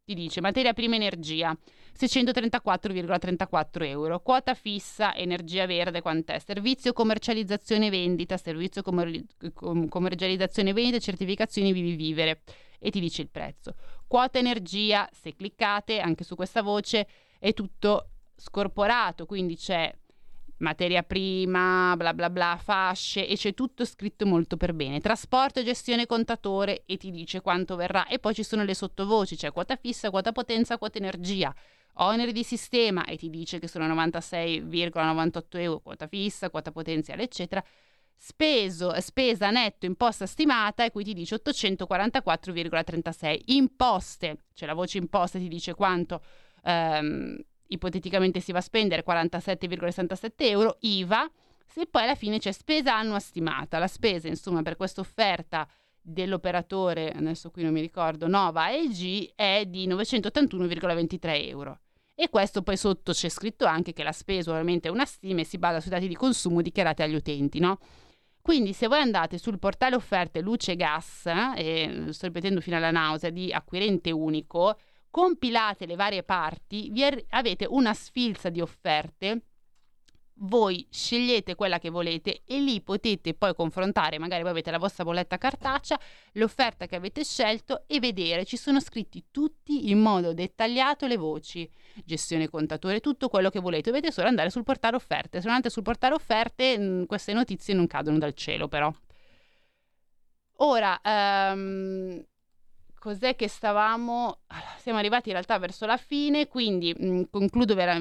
ti 0.09 0.15
dice 0.15 0.41
materia 0.41 0.73
prima 0.73 0.95
energia 0.95 1.55
634,34 1.95 3.85
euro, 3.85 4.19
quota 4.21 4.55
fissa 4.55 5.13
energia 5.15 5.67
verde 5.67 6.01
quant'è, 6.01 6.39
servizio 6.39 6.93
commercializzazione 6.93 7.91
vendita, 7.91 8.35
servizio 8.37 8.81
commer- 8.81 9.23
commercializzazione 9.87 10.73
vendita, 10.73 10.97
certificazioni 10.97 11.71
vivi 11.71 11.95
vivere. 11.95 12.41
E 12.79 12.89
ti 12.89 12.99
dice 12.99 13.21
il 13.21 13.29
prezzo. 13.29 13.75
Quota 14.07 14.39
energia, 14.39 15.07
se 15.11 15.35
cliccate 15.35 15.99
anche 15.99 16.23
su 16.23 16.35
questa 16.35 16.63
voce 16.63 17.07
è 17.37 17.53
tutto 17.53 18.11
scorporato, 18.35 19.25
quindi 19.25 19.57
c'è 19.57 19.93
materia 20.59 21.03
prima, 21.03 21.93
bla 21.97 22.13
bla 22.13 22.29
bla, 22.29 22.57
fasce 22.61 23.27
e 23.27 23.35
c'è 23.35 23.53
tutto 23.53 23.85
scritto 23.85 24.25
molto 24.25 24.57
per 24.57 24.73
bene. 24.73 24.99
Trasporto, 24.99 25.63
gestione, 25.63 26.05
contatore 26.05 26.83
e 26.85 26.97
ti 26.97 27.11
dice 27.11 27.41
quanto 27.41 27.75
verrà 27.75 28.07
e 28.07 28.19
poi 28.19 28.33
ci 28.33 28.43
sono 28.43 28.63
le 28.63 28.73
sottovoci, 28.73 29.37
cioè 29.37 29.51
quota 29.51 29.75
fissa, 29.75 30.09
quota 30.09 30.31
potenza, 30.31 30.77
quota 30.77 30.97
energia. 30.97 31.53
Oneri 32.01 32.31
di 32.31 32.43
sistema 32.43 33.05
e 33.05 33.17
ti 33.17 33.29
dice 33.29 33.59
che 33.59 33.67
sono 33.67 33.85
96,98 33.93 35.43
euro 35.57 35.79
quota 35.79 36.07
fissa, 36.07 36.49
quota 36.49 36.71
potenziale, 36.71 37.23
eccetera. 37.23 37.63
Speso, 38.21 38.99
spesa 38.99 39.49
netto 39.49 39.85
imposta 39.85 40.25
stimata 40.25 40.83
e 40.83 40.91
qui 40.91 41.05
ti 41.05 41.13
dice 41.13 41.35
844,36. 41.35 43.39
Imposte, 43.45 44.43
cioè 44.53 44.67
la 44.67 44.73
voce 44.73 44.97
imposte 44.97 45.39
ti 45.39 45.47
dice 45.47 45.73
quanto 45.73 46.21
ehm, 46.63 47.39
ipoteticamente 47.69 48.39
si 48.39 48.51
va 48.51 48.59
a 48.59 48.61
spendere 48.61 49.03
47,67 49.05 50.31
euro, 50.37 50.77
IVA, 50.81 51.29
se 51.65 51.85
poi 51.85 52.03
alla 52.03 52.15
fine 52.15 52.39
c'è 52.39 52.51
spesa 52.51 52.95
annua 52.95 53.19
stimata. 53.19 53.77
La 53.77 53.87
spesa, 53.87 54.27
insomma, 54.27 54.61
per 54.61 54.75
questa 54.75 55.01
offerta 55.01 55.67
dell'operatore, 56.01 57.11
adesso 57.11 57.51
qui 57.51 57.63
non 57.63 57.73
mi 57.73 57.81
ricordo, 57.81 58.27
Nova 58.27 58.65
AG, 58.65 59.33
è 59.35 59.65
di 59.67 59.87
981,23 59.87 61.47
euro. 61.47 61.79
E 62.15 62.29
questo 62.29 62.63
poi 62.63 62.75
sotto 62.75 63.13
c'è 63.13 63.29
scritto 63.29 63.65
anche 63.65 63.93
che 63.93 64.03
la 64.03 64.11
spesa 64.11 64.51
ovviamente 64.51 64.89
è 64.89 64.91
una 64.91 65.05
stima 65.05 65.41
e 65.41 65.45
si 65.45 65.57
basa 65.57 65.79
sui 65.79 65.89
dati 65.89 66.07
di 66.07 66.15
consumo 66.15 66.61
dichiarati 66.61 67.01
agli 67.01 67.15
utenti, 67.15 67.59
no? 67.59 67.79
Quindi 68.41 68.73
se 68.73 68.87
voi 68.87 68.99
andate 68.99 69.37
sul 69.37 69.59
portale 69.59 69.95
offerte 69.95 70.41
luce 70.41 70.73
e 70.73 70.75
gas, 70.75 71.27
eh, 71.55 72.07
sto 72.09 72.25
ripetendo 72.25 72.59
fino 72.61 72.75
alla 72.75 72.91
nausea, 72.91 73.29
di 73.29 73.53
acquirente 73.53 74.11
unico, 74.11 74.77
compilate 75.09 75.85
le 75.85 75.95
varie 75.95 76.23
parti, 76.23 76.89
vi 76.91 77.03
ar- 77.03 77.23
avete 77.29 77.65
una 77.69 77.93
sfilza 77.93 78.49
di 78.49 78.61
offerte 78.61 79.43
voi 80.41 80.87
scegliete 80.89 81.55
quella 81.55 81.79
che 81.79 81.89
volete 81.89 82.41
e 82.45 82.59
lì 82.59 82.81
potete 82.81 83.33
poi 83.33 83.53
confrontare, 83.53 84.19
magari 84.19 84.41
voi 84.41 84.51
avete 84.51 84.71
la 84.71 84.77
vostra 84.77 85.03
bolletta 85.03 85.37
cartacea, 85.37 85.99
l'offerta 86.33 86.85
che 86.85 86.95
avete 86.95 87.23
scelto 87.23 87.83
e 87.87 87.99
vedere, 87.99 88.45
ci 88.45 88.57
sono 88.57 88.79
scritti 88.79 89.25
tutti 89.31 89.89
in 89.89 89.99
modo 89.99 90.33
dettagliato 90.33 91.07
le 91.07 91.17
voci, 91.17 91.69
gestione 92.05 92.49
contatore, 92.49 92.99
tutto 92.99 93.27
quello 93.27 93.49
che 93.49 93.59
volete, 93.59 93.89
dovete 93.89 94.11
solo 94.11 94.27
andare 94.27 94.49
sul 94.49 94.63
portale 94.63 94.95
offerte, 94.95 95.39
se 95.39 95.45
non 95.45 95.55
andate 95.55 95.69
sul 95.69 95.83
portale 95.83 96.13
offerte 96.13 96.77
mh, 96.77 97.05
queste 97.05 97.33
notizie 97.33 97.73
non 97.73 97.87
cadono 97.87 98.17
dal 98.17 98.33
cielo 98.33 98.67
però. 98.67 98.93
Ora, 100.61 100.99
um, 101.03 102.21
cos'è 102.99 103.35
che 103.35 103.47
stavamo... 103.47 104.39
Siamo 104.77 104.99
arrivati 104.99 105.29
in 105.29 105.35
realtà 105.35 105.57
verso 105.57 105.85
la 105.85 105.97
fine, 105.97 106.47
quindi 106.47 106.93
mh, 106.97 107.23
concludo 107.31 107.75
vera- 107.75 107.99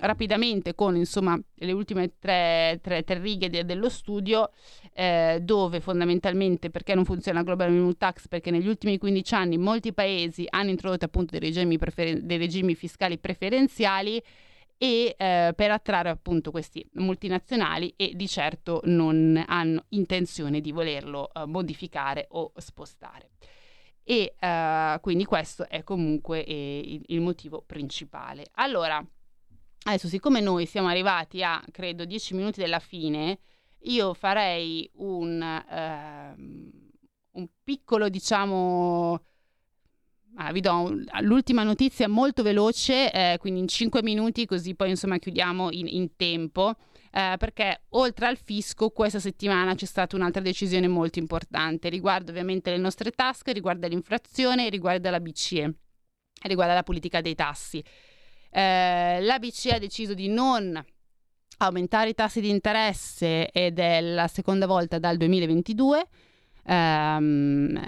rapidamente 0.00 0.74
con 0.74 0.96
insomma, 0.96 1.38
le 1.54 1.72
ultime 1.72 2.18
tre, 2.18 2.78
tre, 2.82 3.04
tre 3.04 3.18
righe 3.18 3.48
de- 3.48 3.64
dello 3.64 3.88
studio, 3.88 4.50
eh, 4.92 5.38
dove 5.40 5.80
fondamentalmente 5.80 6.70
perché 6.70 6.94
non 6.94 7.04
funziona 7.04 7.38
la 7.38 7.44
Global 7.44 7.70
Minimum 7.70 7.96
Tax? 7.96 8.28
Perché 8.28 8.50
negli 8.50 8.68
ultimi 8.68 8.98
15 8.98 9.34
anni 9.34 9.58
molti 9.58 9.92
paesi 9.92 10.46
hanno 10.48 10.70
introdotto 10.70 11.04
appunto 11.04 11.38
dei 11.38 11.40
regimi, 11.40 11.78
preferen- 11.78 12.26
dei 12.26 12.38
regimi 12.38 12.74
fiscali 12.74 13.18
preferenziali 13.18 14.22
e 14.76 15.14
eh, 15.16 15.52
per 15.54 15.70
attrarre 15.70 16.10
appunto 16.10 16.50
questi 16.50 16.86
multinazionali 16.94 17.94
e 17.96 18.12
di 18.14 18.26
certo 18.26 18.80
non 18.84 19.42
hanno 19.46 19.84
intenzione 19.90 20.60
di 20.60 20.72
volerlo 20.72 21.30
eh, 21.32 21.46
modificare 21.46 22.26
o 22.30 22.52
spostare 22.56 23.30
e 24.04 24.34
uh, 24.38 25.00
quindi 25.00 25.24
questo 25.24 25.66
è 25.66 25.82
comunque 25.82 26.44
eh, 26.44 26.78
il, 26.84 27.02
il, 27.06 27.20
motivo 27.22 27.62
principale. 27.66 28.46
Allora, 28.56 29.02
adesso 29.84 30.08
siccome 30.08 30.40
noi 30.40 30.66
siamo 30.66 30.88
arrivati 30.88 31.42
a, 31.42 31.62
credo, 31.70 32.04
10 32.04 32.34
minuti 32.34 32.60
della 32.60 32.80
fine, 32.80 33.38
io 33.84 34.12
farei 34.12 34.88
un, 34.96 35.40
uh, 35.40 37.38
un 37.38 37.48
piccolo, 37.62 38.08
diciamo... 38.08 39.22
Ah, 40.36 40.50
vi 40.52 40.60
do 40.60 40.92
l'ultima 41.20 41.62
notizia 41.62 42.08
molto 42.08 42.42
veloce, 42.42 43.12
eh, 43.12 43.36
quindi 43.38 43.60
in 43.60 43.68
5 43.68 44.02
minuti, 44.02 44.46
così 44.46 44.74
poi 44.74 44.90
insomma 44.90 45.18
chiudiamo 45.18 45.70
in, 45.70 45.86
in 45.86 46.16
tempo 46.16 46.74
eh, 47.14 47.36
perché 47.38 47.82
oltre 47.90 48.26
al 48.26 48.36
fisco 48.36 48.90
questa 48.90 49.20
settimana 49.20 49.76
c'è 49.76 49.84
stata 49.84 50.16
un'altra 50.16 50.42
decisione 50.42 50.88
molto 50.88 51.20
importante, 51.20 51.88
riguarda 51.88 52.32
ovviamente 52.32 52.70
le 52.70 52.78
nostre 52.78 53.12
tasche, 53.12 53.52
riguarda 53.52 53.86
l'inflazione, 53.86 54.68
riguarda 54.68 55.10
la 55.10 55.20
BCE, 55.20 55.74
riguarda 56.42 56.74
la 56.74 56.82
politica 56.82 57.20
dei 57.20 57.36
tassi. 57.36 57.82
Eh, 58.50 59.20
la 59.20 59.38
BCE 59.38 59.74
ha 59.74 59.78
deciso 59.78 60.12
di 60.12 60.26
non 60.26 60.84
aumentare 61.58 62.10
i 62.10 62.14
tassi 62.14 62.40
di 62.40 62.48
interesse 62.48 63.48
ed 63.50 63.78
è 63.78 64.00
la 64.00 64.26
seconda 64.26 64.66
volta 64.66 64.98
dal 64.98 65.16
2022. 65.16 66.08
Um, 66.66 67.78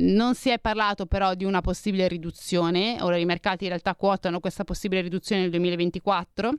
non 0.00 0.34
si 0.34 0.50
è 0.50 0.58
parlato 0.58 1.06
però 1.06 1.34
di 1.34 1.44
una 1.44 1.60
possibile 1.60 2.08
riduzione, 2.08 2.98
ora 3.00 3.16
i 3.16 3.24
mercati 3.24 3.64
in 3.64 3.70
realtà 3.70 3.94
quotano 3.94 4.40
questa 4.40 4.64
possibile 4.64 5.00
riduzione 5.00 5.42
nel 5.42 5.50
2024 5.50 6.52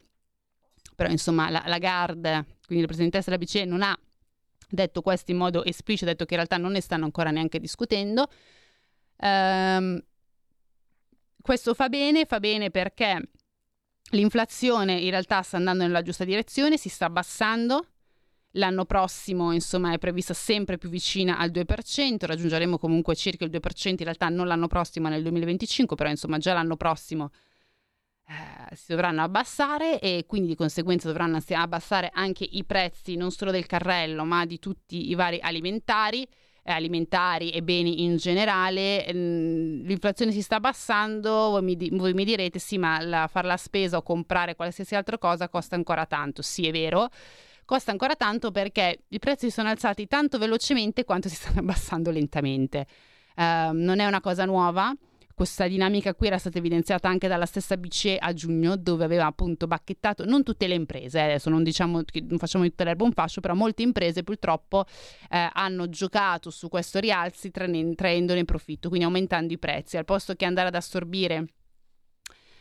però 1.02 1.10
insomma 1.10 1.50
la, 1.50 1.64
la 1.66 1.80
GARD, 1.80 2.46
quindi 2.66 2.82
la 2.82 2.86
Presidentessa 2.86 3.32
della 3.32 3.44
BCE, 3.44 3.66
non 3.66 3.82
ha 3.82 3.98
detto 4.70 5.02
questo 5.02 5.32
in 5.32 5.38
modo 5.38 5.64
esplicito, 5.64 6.06
ha 6.06 6.14
detto 6.14 6.26
che 6.26 6.34
in 6.34 6.39
realtà 6.39 6.58
non 6.58 6.74
ne 6.74 6.82
stanno 6.82 7.06
ancora 7.06 7.32
neanche 7.32 7.60
discutendo. 7.60 8.30
Um, 9.18 10.00
questo 11.42 11.74
fa 11.74 11.89
bene, 11.89 12.26
fa 12.26 12.39
bene 12.39 12.70
perché 12.70 13.30
l'inflazione 14.12 14.94
in 14.94 15.10
realtà 15.10 15.42
sta 15.42 15.58
andando 15.58 15.84
nella 15.84 16.04
giusta 16.04 16.24
direzione, 16.24 16.78
si 16.78 16.89
sta 16.89 17.06
abbassando. 17.06 17.88
L'anno 18.56 18.86
prossimo, 18.86 19.54
insomma, 19.54 19.93
è 19.93 19.97
prevista 19.97 20.34
sempre 20.34 20.78
più 20.78 20.89
vicina 20.89 21.38
al 21.38 21.52
2%, 21.52 22.26
raggiungeremo 22.26 22.78
comunque 22.78 23.16
circa 23.16 23.45
il 23.45 23.52
2% 23.52 23.89
in 23.89 23.97
realtà 24.04 24.28
non 24.30 24.47
l'anno 24.47 24.68
prossimo, 24.68 25.08
ma 25.08 25.14
nel 25.14 25.24
2025, 25.24 25.95
però 25.95 26.10
insomma 26.10 26.38
già 26.38 26.54
l'anno 26.54 26.76
prossimo 26.76 27.32
eh, 28.28 28.76
si 28.76 28.86
dovranno 28.88 29.24
abbassare 29.24 29.99
e 29.99 30.26
quindi 30.28 30.49
di 30.49 30.56
conseguenza 30.56 31.08
dovranno 31.08 31.39
abbassare 31.49 32.10
anche 32.14 32.47
i 32.49 32.64
prezzi 32.64 33.16
non 33.16 33.32
solo 33.32 33.52
del 33.52 33.66
carrello 33.66 34.24
ma 34.24 34.45
di 34.45 34.60
tutti 34.60 35.10
i 35.10 35.16
vari 35.16 35.39
alimentari 35.41 36.26
eh, 36.64 36.72
alimentari 36.72 37.49
e 37.49 37.64
beni 37.64 38.04
in 38.04 38.18
generale. 38.18 39.06
Mm, 39.14 39.84
l'inflazione 39.86 40.32
si 40.32 40.41
sta 40.41 40.58
abbassando 40.58 41.49
voi 41.49 41.64
mi, 41.64 41.89
voi 41.91 42.14
mi 42.14 42.24
direte 42.24 42.60
sì 42.60 42.78
ma 42.78 43.02
la, 43.02 43.28
fare 43.28 43.47
la 43.47 43.58
spesa 43.58 43.97
o 43.97 44.04
comprare 44.04 44.56
qualsiasi 44.56 44.95
altra 44.95 45.18
cosa 45.18 45.49
costa 45.49 45.76
ancora 45.76 46.06
tanto. 46.06 46.41
Sì 46.41 46.68
è 46.68 46.72
vero 46.72 47.10
costa 47.72 47.91
ancora 47.91 48.17
tanto 48.17 48.51
perché 48.51 49.03
i 49.07 49.19
prezzi 49.19 49.49
sono 49.49 49.69
alzati 49.69 50.05
tanto 50.05 50.38
velocemente 50.38 51.05
quanto 51.05 51.30
si 51.30 51.36
stanno 51.36 51.59
abbassando 51.63 52.11
lentamente. 52.11 52.86
Uh, 53.38 53.72
non 53.72 53.99
è 53.99 54.05
una 54.05 54.19
cosa 54.19 54.43
nuova. 54.43 54.93
Questa 55.34 55.65
dinamica 55.67 56.13
qui 56.13 56.28
era 56.28 56.38
stata 56.38 56.57
evidenziata 56.57 57.07
anche 57.07 57.30
dalla 57.30 57.45
stessa 57.45 57.78
BCE 57.78 58.17
a 58.17 58.34
giugno, 58.34 58.76
dove 58.76 59.05
aveva 59.05 59.26
appunto 59.26 59.67
bacchettato 59.67 60.26
non 60.26 60.43
tutte 60.43 60.67
le 60.67 60.76
imprese, 60.76 61.19
eh, 61.19 61.24
adesso 61.24 61.49
non 61.49 61.63
diciamo 61.63 62.01
non 62.28 62.38
facciamo 62.38 62.65
di 62.65 62.72
tutta 62.72 62.84
l'erba 62.84 63.05
un 63.05 63.13
fascio, 63.13 63.39
però 63.39 63.55
molte 63.55 63.84
imprese 63.84 64.22
purtroppo 64.22 64.84
eh, 65.30 65.49
hanno 65.53 65.88
giocato 65.88 66.49
su 66.49 66.67
questo 66.67 66.99
rialzi 66.99 67.49
traendone 67.51 68.43
profitto, 68.43 68.89
quindi 68.89 69.05
aumentando 69.05 69.53
i 69.53 69.57
prezzi, 69.57 69.95
al 69.95 70.05
posto 70.05 70.36
che 70.36 70.43
andare 70.43 70.67
ad 70.67 70.76
assorbire 70.76 71.45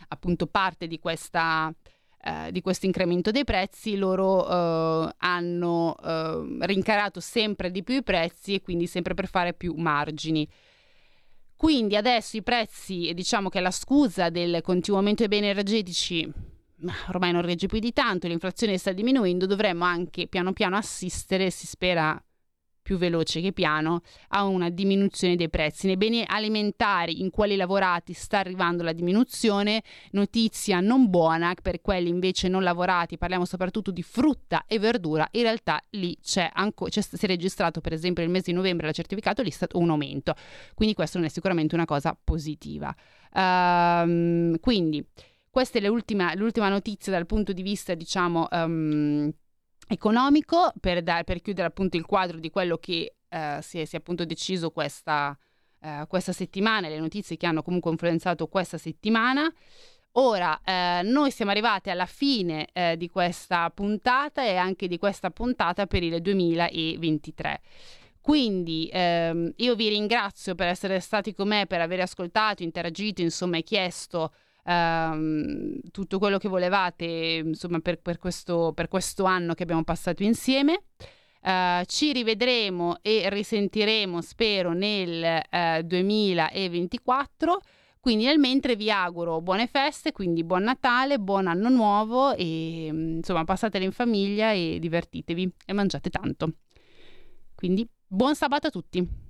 appunto 0.09 0.47
parte 0.47 0.87
di 0.87 0.99
questa 1.01 1.75
eh, 2.23 2.53
di 2.53 2.61
questo 2.61 2.87
incremento 2.87 3.31
dei 3.31 3.45
prezzi, 3.45 3.97
loro 3.97 4.49
eh, 4.49 5.15
hanno 5.19 5.97
eh, 6.03 6.67
rincarato 6.67 7.21
sempre 7.21 7.71
di 7.71 7.83
più 7.83 7.97
i 7.97 8.03
prezzi 8.03 8.55
e 8.55 8.61
quindi 8.61 8.87
sempre 8.87 9.15
per 9.15 9.29
fare 9.29 9.55
più 9.55 9.75
margini. 9.75 10.49
Quindi 11.57 11.97
adesso 11.97 12.37
i 12.37 12.43
prezzi, 12.43 13.13
diciamo 13.15 13.49
che 13.49 13.61
la 13.61 13.71
scusa 13.71 14.31
del 14.31 14.61
continuo 14.63 14.99
aumento 14.99 15.27
dei 15.27 15.39
beni 15.39 15.51
energetici 15.51 16.33
ormai 17.09 17.33
non 17.33 17.43
regge 17.43 17.67
più 17.67 17.79
di 17.79 17.93
tanto, 17.93 18.27
l'inflazione 18.27 18.79
sta 18.79 18.93
diminuendo, 18.93 19.47
dovremmo 19.47 19.85
anche 19.85 20.27
piano 20.27 20.53
piano 20.53 20.77
assistere, 20.77 21.51
si 21.51 21.67
spera 21.67 22.23
più 22.83 22.97
veloce 22.97 23.41
che 23.41 23.53
piano 23.53 24.01
a 24.29 24.45
una 24.45 24.71
diminuzione 24.71 25.37
dei 25.37 25.49
prezzi. 25.49 25.87
Nei 25.87 25.97
beni 25.97 26.25
alimentari 26.27 27.21
in 27.21 27.31
quelli 27.31 27.57
lavorati 27.57 28.13
sta 28.13 28.39
arrivando 28.39 28.83
la 28.83 28.93
diminuzione, 28.93 29.83
notizia 30.13 30.81
non 30.81 31.09
buona 31.09 31.55
per 31.61 31.81
quelli 31.81 32.09
invece 32.09 32.49
non 32.49 32.63
lavorati, 32.63 33.19
parliamo 33.19 33.45
soprattutto 33.45 33.91
di 33.91 34.03
frutta 34.03 34.65
e 34.67 34.79
verdura, 34.79 35.29
in 35.33 35.43
realtà 35.43 35.81
lì 35.91 36.17
c'è 36.23 36.51
ancora, 36.53 36.91
c'è, 36.91 37.03
si 37.03 37.25
è 37.25 37.27
registrato 37.27 37.81
per 37.81 37.93
esempio 37.93 38.23
nel 38.23 38.33
mese 38.33 38.51
di 38.51 38.57
novembre 38.57 38.87
la 38.87 38.93
certificato 38.93 39.43
lì 39.43 39.53
un 39.73 39.91
aumento, 39.91 40.35
quindi 40.75 40.95
questo 40.95 41.19
non 41.19 41.27
è 41.27 41.31
sicuramente 41.31 41.75
una 41.75 41.85
cosa 41.85 42.19
positiva. 42.23 42.95
Um, 43.33 44.59
quindi 44.59 45.07
questa 45.51 45.79
è 45.79 45.83
l'ultima, 45.83 46.35
l'ultima, 46.35 46.69
notizia 46.69 47.13
dal 47.13 47.27
punto 47.27 47.53
di 47.53 47.63
vista, 47.63 47.95
diciamo, 47.95 48.47
um, 48.51 49.33
economico 49.91 50.73
per, 50.79 51.03
da, 51.03 51.25
per, 51.25 51.43
chiudere 51.43 51.67
appunto 51.67 51.97
il 51.97 52.07
quadro 52.07 52.39
di 52.39 52.49
quello 52.49 52.79
che 52.79 53.17
eh, 53.29 53.59
si, 53.61 53.81
è, 53.81 53.85
si, 53.85 53.97
è, 53.97 53.99
appunto 53.99 54.25
deciso 54.25 54.71
questa, 54.71 55.37
eh, 55.81 56.05
questa 56.07 56.33
settimana, 56.33 56.89
le 56.89 57.01
notizie 57.01 57.37
che 57.37 57.47
hanno 57.47 57.63
comunque 57.63 57.91
influenzato 57.91 58.47
questa 58.47 58.79
settimana. 58.79 59.53
Ora, 60.13 60.61
eh, 60.65 61.03
noi 61.03 61.33
siamo 61.33 61.51
arrivati 61.51 61.91
alla 61.91 62.07
fine 62.07 62.69
eh, 62.73 62.97
di 62.97 63.09
questa 63.09 63.69
puntata 63.71 64.45
e 64.45 64.57
anche 64.57 64.87
di 64.87 64.97
questa 64.97 65.31
puntata 65.31 65.87
per 65.87 66.05
il 66.05 66.21
2023. 66.21 67.61
Quindi 68.21 68.89
ehm, 68.93 69.53
io 69.57 69.75
vi 69.75 69.89
ringrazio 69.89 70.55
per 70.55 70.69
essere 70.69 71.01
stati 71.01 71.35
con 71.35 71.49
me, 71.49 71.67
per 71.67 71.81
aver 71.81 72.01
ascoltato, 72.01 72.63
interagito, 72.63 73.23
insomma, 73.23 73.57
e 73.57 73.63
chiesto 73.65 74.33
ehm, 74.71 75.81
tutto 75.91 76.19
quello 76.19 76.39
che 76.39 76.49
volevate, 76.49 77.43
insomma, 77.45 77.81
per, 77.81 78.01
per, 78.01 78.19
questo, 78.19 78.73
per 78.75 78.89
questo 78.89 79.25
anno 79.25 79.55
che 79.55 79.65
abbiamo 79.65 79.85
passato 79.85 80.23
insieme. 80.23 80.85
Uh, 81.43 81.83
ci 81.87 82.13
rivedremo 82.13 82.99
e 83.01 83.31
risentiremo, 83.31 84.21
spero, 84.21 84.73
nel 84.73 85.41
uh, 85.51 85.83
2024. 85.83 87.61
Quindi 87.99 88.25
nel 88.25 88.39
mentre 88.39 88.77
vi 88.77 88.91
auguro 88.91 89.43
buone 89.43 89.67
feste, 89.67 90.13
quindi 90.13 90.43
buon 90.43 90.63
Natale, 90.63 91.19
buon 91.19 91.47
anno 91.47 91.69
nuovo 91.69 92.35
e 92.35 92.87
insomma 92.87 93.45
passatele 93.45 93.85
in 93.85 93.93
famiglia 93.93 94.53
e 94.53 94.79
divertitevi 94.81 95.53
e 95.67 95.73
mangiate 95.75 96.09
tanto. 96.09 96.55
Quindi 97.55 97.87
buon 98.07 98.35
sabato 98.35 98.69
a 98.69 98.71
tutti! 98.71 99.30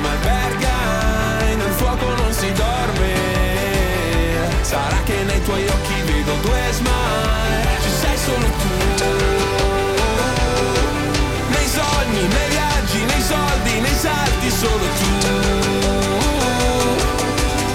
Sarà 4.71 5.01
che 5.03 5.23
nei 5.23 5.43
tuoi 5.43 5.67
occhi 5.67 6.01
vedo 6.05 6.33
due 6.35 6.61
smile. 6.71 7.67
Ci 7.81 7.89
sei 7.89 8.17
solo 8.17 8.47
tu. 8.61 8.69
Nei 11.49 11.67
sogni, 11.67 12.21
nei 12.21 12.49
viaggi, 12.49 13.03
nei 13.03 13.21
soldi, 13.21 13.81
nei 13.81 13.95
salti, 13.99 14.49
solo 14.49 14.85
tu. 14.99 15.09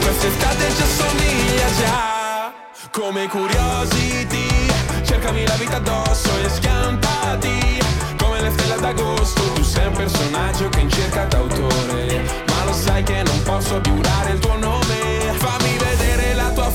Quest'estate 0.01 0.75
ci 0.75 0.83
assomiglia 0.83 1.69
già. 1.81 2.53
Come 2.93 3.29
curiosity, 3.29 4.49
cercami 5.05 5.47
la 5.47 5.55
vita 5.57 5.77
addosso 5.77 6.31
e 6.43 6.49
schiantati. 6.49 7.79
Come 8.17 8.41
le 8.41 8.51
stelle 8.53 8.81
d'agosto, 8.81 9.43
tu 9.53 9.63
sei 9.63 9.87
un 9.89 9.93
personaggio 9.93 10.71
che 10.71 10.81
in 10.81 10.91
cerca 10.91 11.25
d'autore. 11.25 12.23
Ma 12.47 12.65
lo 12.65 12.73
sai 12.73 13.03
che 13.03 13.23
non 13.23 13.43
posso 13.43 13.83
giurare 13.83 14.31
il 14.31 14.39
tuo 14.39 14.57
nome. 14.57 15.35
Fammi 15.37 15.66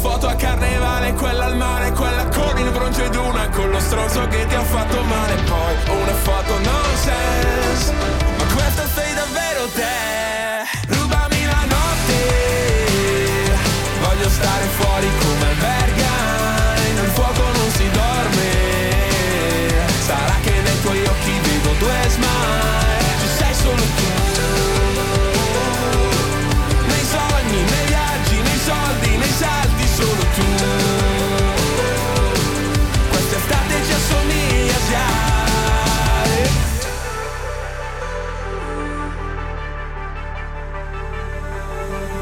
foto 0.01 0.27
a 0.27 0.33
carnevale, 0.33 1.13
quella 1.13 1.45
al 1.45 1.55
mare, 1.55 1.91
quella 1.91 2.25
con 2.25 2.57
il 2.57 2.71
bronzo 2.71 3.03
ed 3.03 3.15
una 3.15 3.47
con 3.49 3.69
lo 3.69 3.79
stronzo 3.79 4.27
che 4.27 4.47
ti 4.47 4.55
ha 4.55 4.63
fatto 4.63 4.99
male. 5.03 5.35
Poi 5.43 6.01
una 6.01 6.13
foto 6.13 6.53
nonsense. 6.59 8.20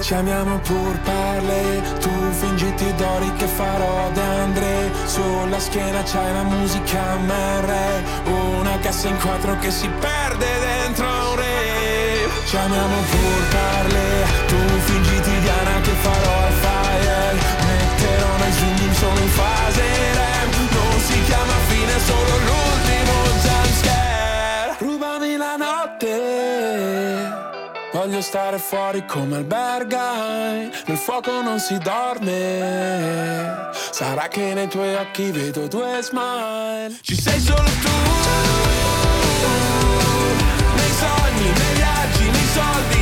Ci 0.10 0.16
amiamo 0.16 0.58
pur 0.62 0.98
parle, 1.04 1.84
tu 2.00 2.10
fingiti 2.32 2.96
d'ori 2.96 3.32
che 3.34 3.46
farò 3.46 4.10
da 4.12 4.24
Andre? 4.42 4.92
Sulla 5.06 5.60
schiena 5.60 6.02
c'hai 6.02 6.34
la 6.34 6.42
musica 6.42 7.16
MR 7.18 7.72
Una 8.26 8.80
cassa 8.80 9.08
in 9.08 9.20
quattro 9.20 9.56
che 9.60 9.70
si 9.70 9.88
perde 10.00 10.48
dentro 10.62 11.06
un 11.06 11.36
re. 11.36 12.28
Ci 12.44 12.58
amiamo 12.58 12.96
pur 13.12 13.48
parle, 13.52 14.26
tu 14.48 14.58
fingiti 14.86 15.40
Diana 15.42 15.80
che 15.82 15.92
farò 16.02 16.39
Voglio 28.00 28.22
stare 28.22 28.60
fuori 28.60 29.06
come 29.06 29.36
albergai, 29.36 30.72
nel 30.86 30.98
fuoco 30.98 31.42
non 31.42 31.60
si 31.60 31.78
dorme. 31.80 33.72
Sarà 33.92 34.30
che 34.30 34.54
nei 34.54 34.70
tuoi 34.70 34.96
occhi 34.96 35.32
vedo 35.32 35.68
due 35.68 36.00
smile. 36.02 36.98
Ci 37.02 37.20
sei 37.20 37.38
solo 37.42 37.62
tu. 37.62 37.90
Nei 40.76 40.92
sogni, 40.92 41.52
nei 41.52 41.76
viaggi, 41.76 42.24
nei 42.24 42.48
soldi, 42.54 42.99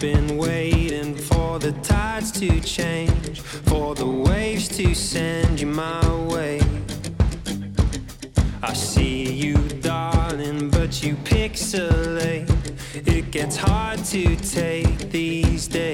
been 0.00 0.38
waiting 0.38 1.14
for 1.14 1.58
the 1.58 1.72
tides 1.82 2.32
to 2.32 2.58
change, 2.60 3.40
for 3.40 3.94
the 3.94 4.06
waves 4.06 4.66
to 4.66 4.94
send 4.94 5.60
you 5.60 5.66
my 5.66 6.24
way. 6.24 6.58
I 8.62 8.72
see 8.72 9.30
you, 9.30 9.56
darling, 9.82 10.70
but 10.70 11.02
you 11.02 11.16
pixelate. 11.16 12.48
It 12.94 13.30
gets 13.30 13.56
hard 13.56 14.02
to 14.06 14.36
take 14.36 15.10
these 15.10 15.68
days. 15.68 15.89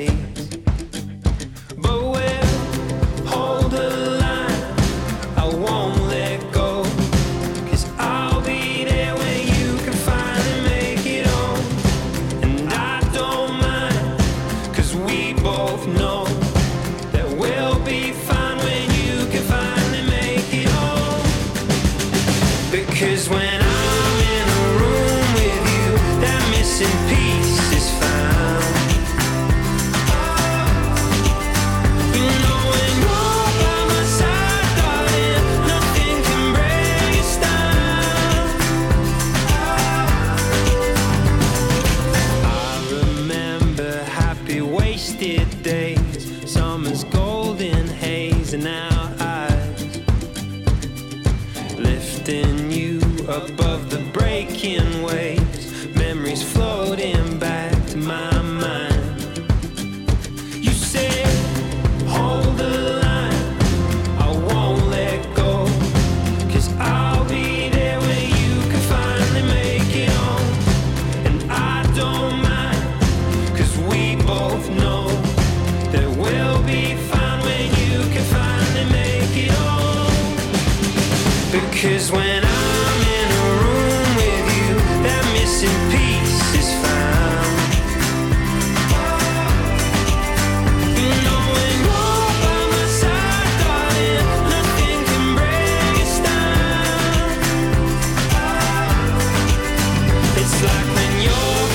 know 101.37 101.66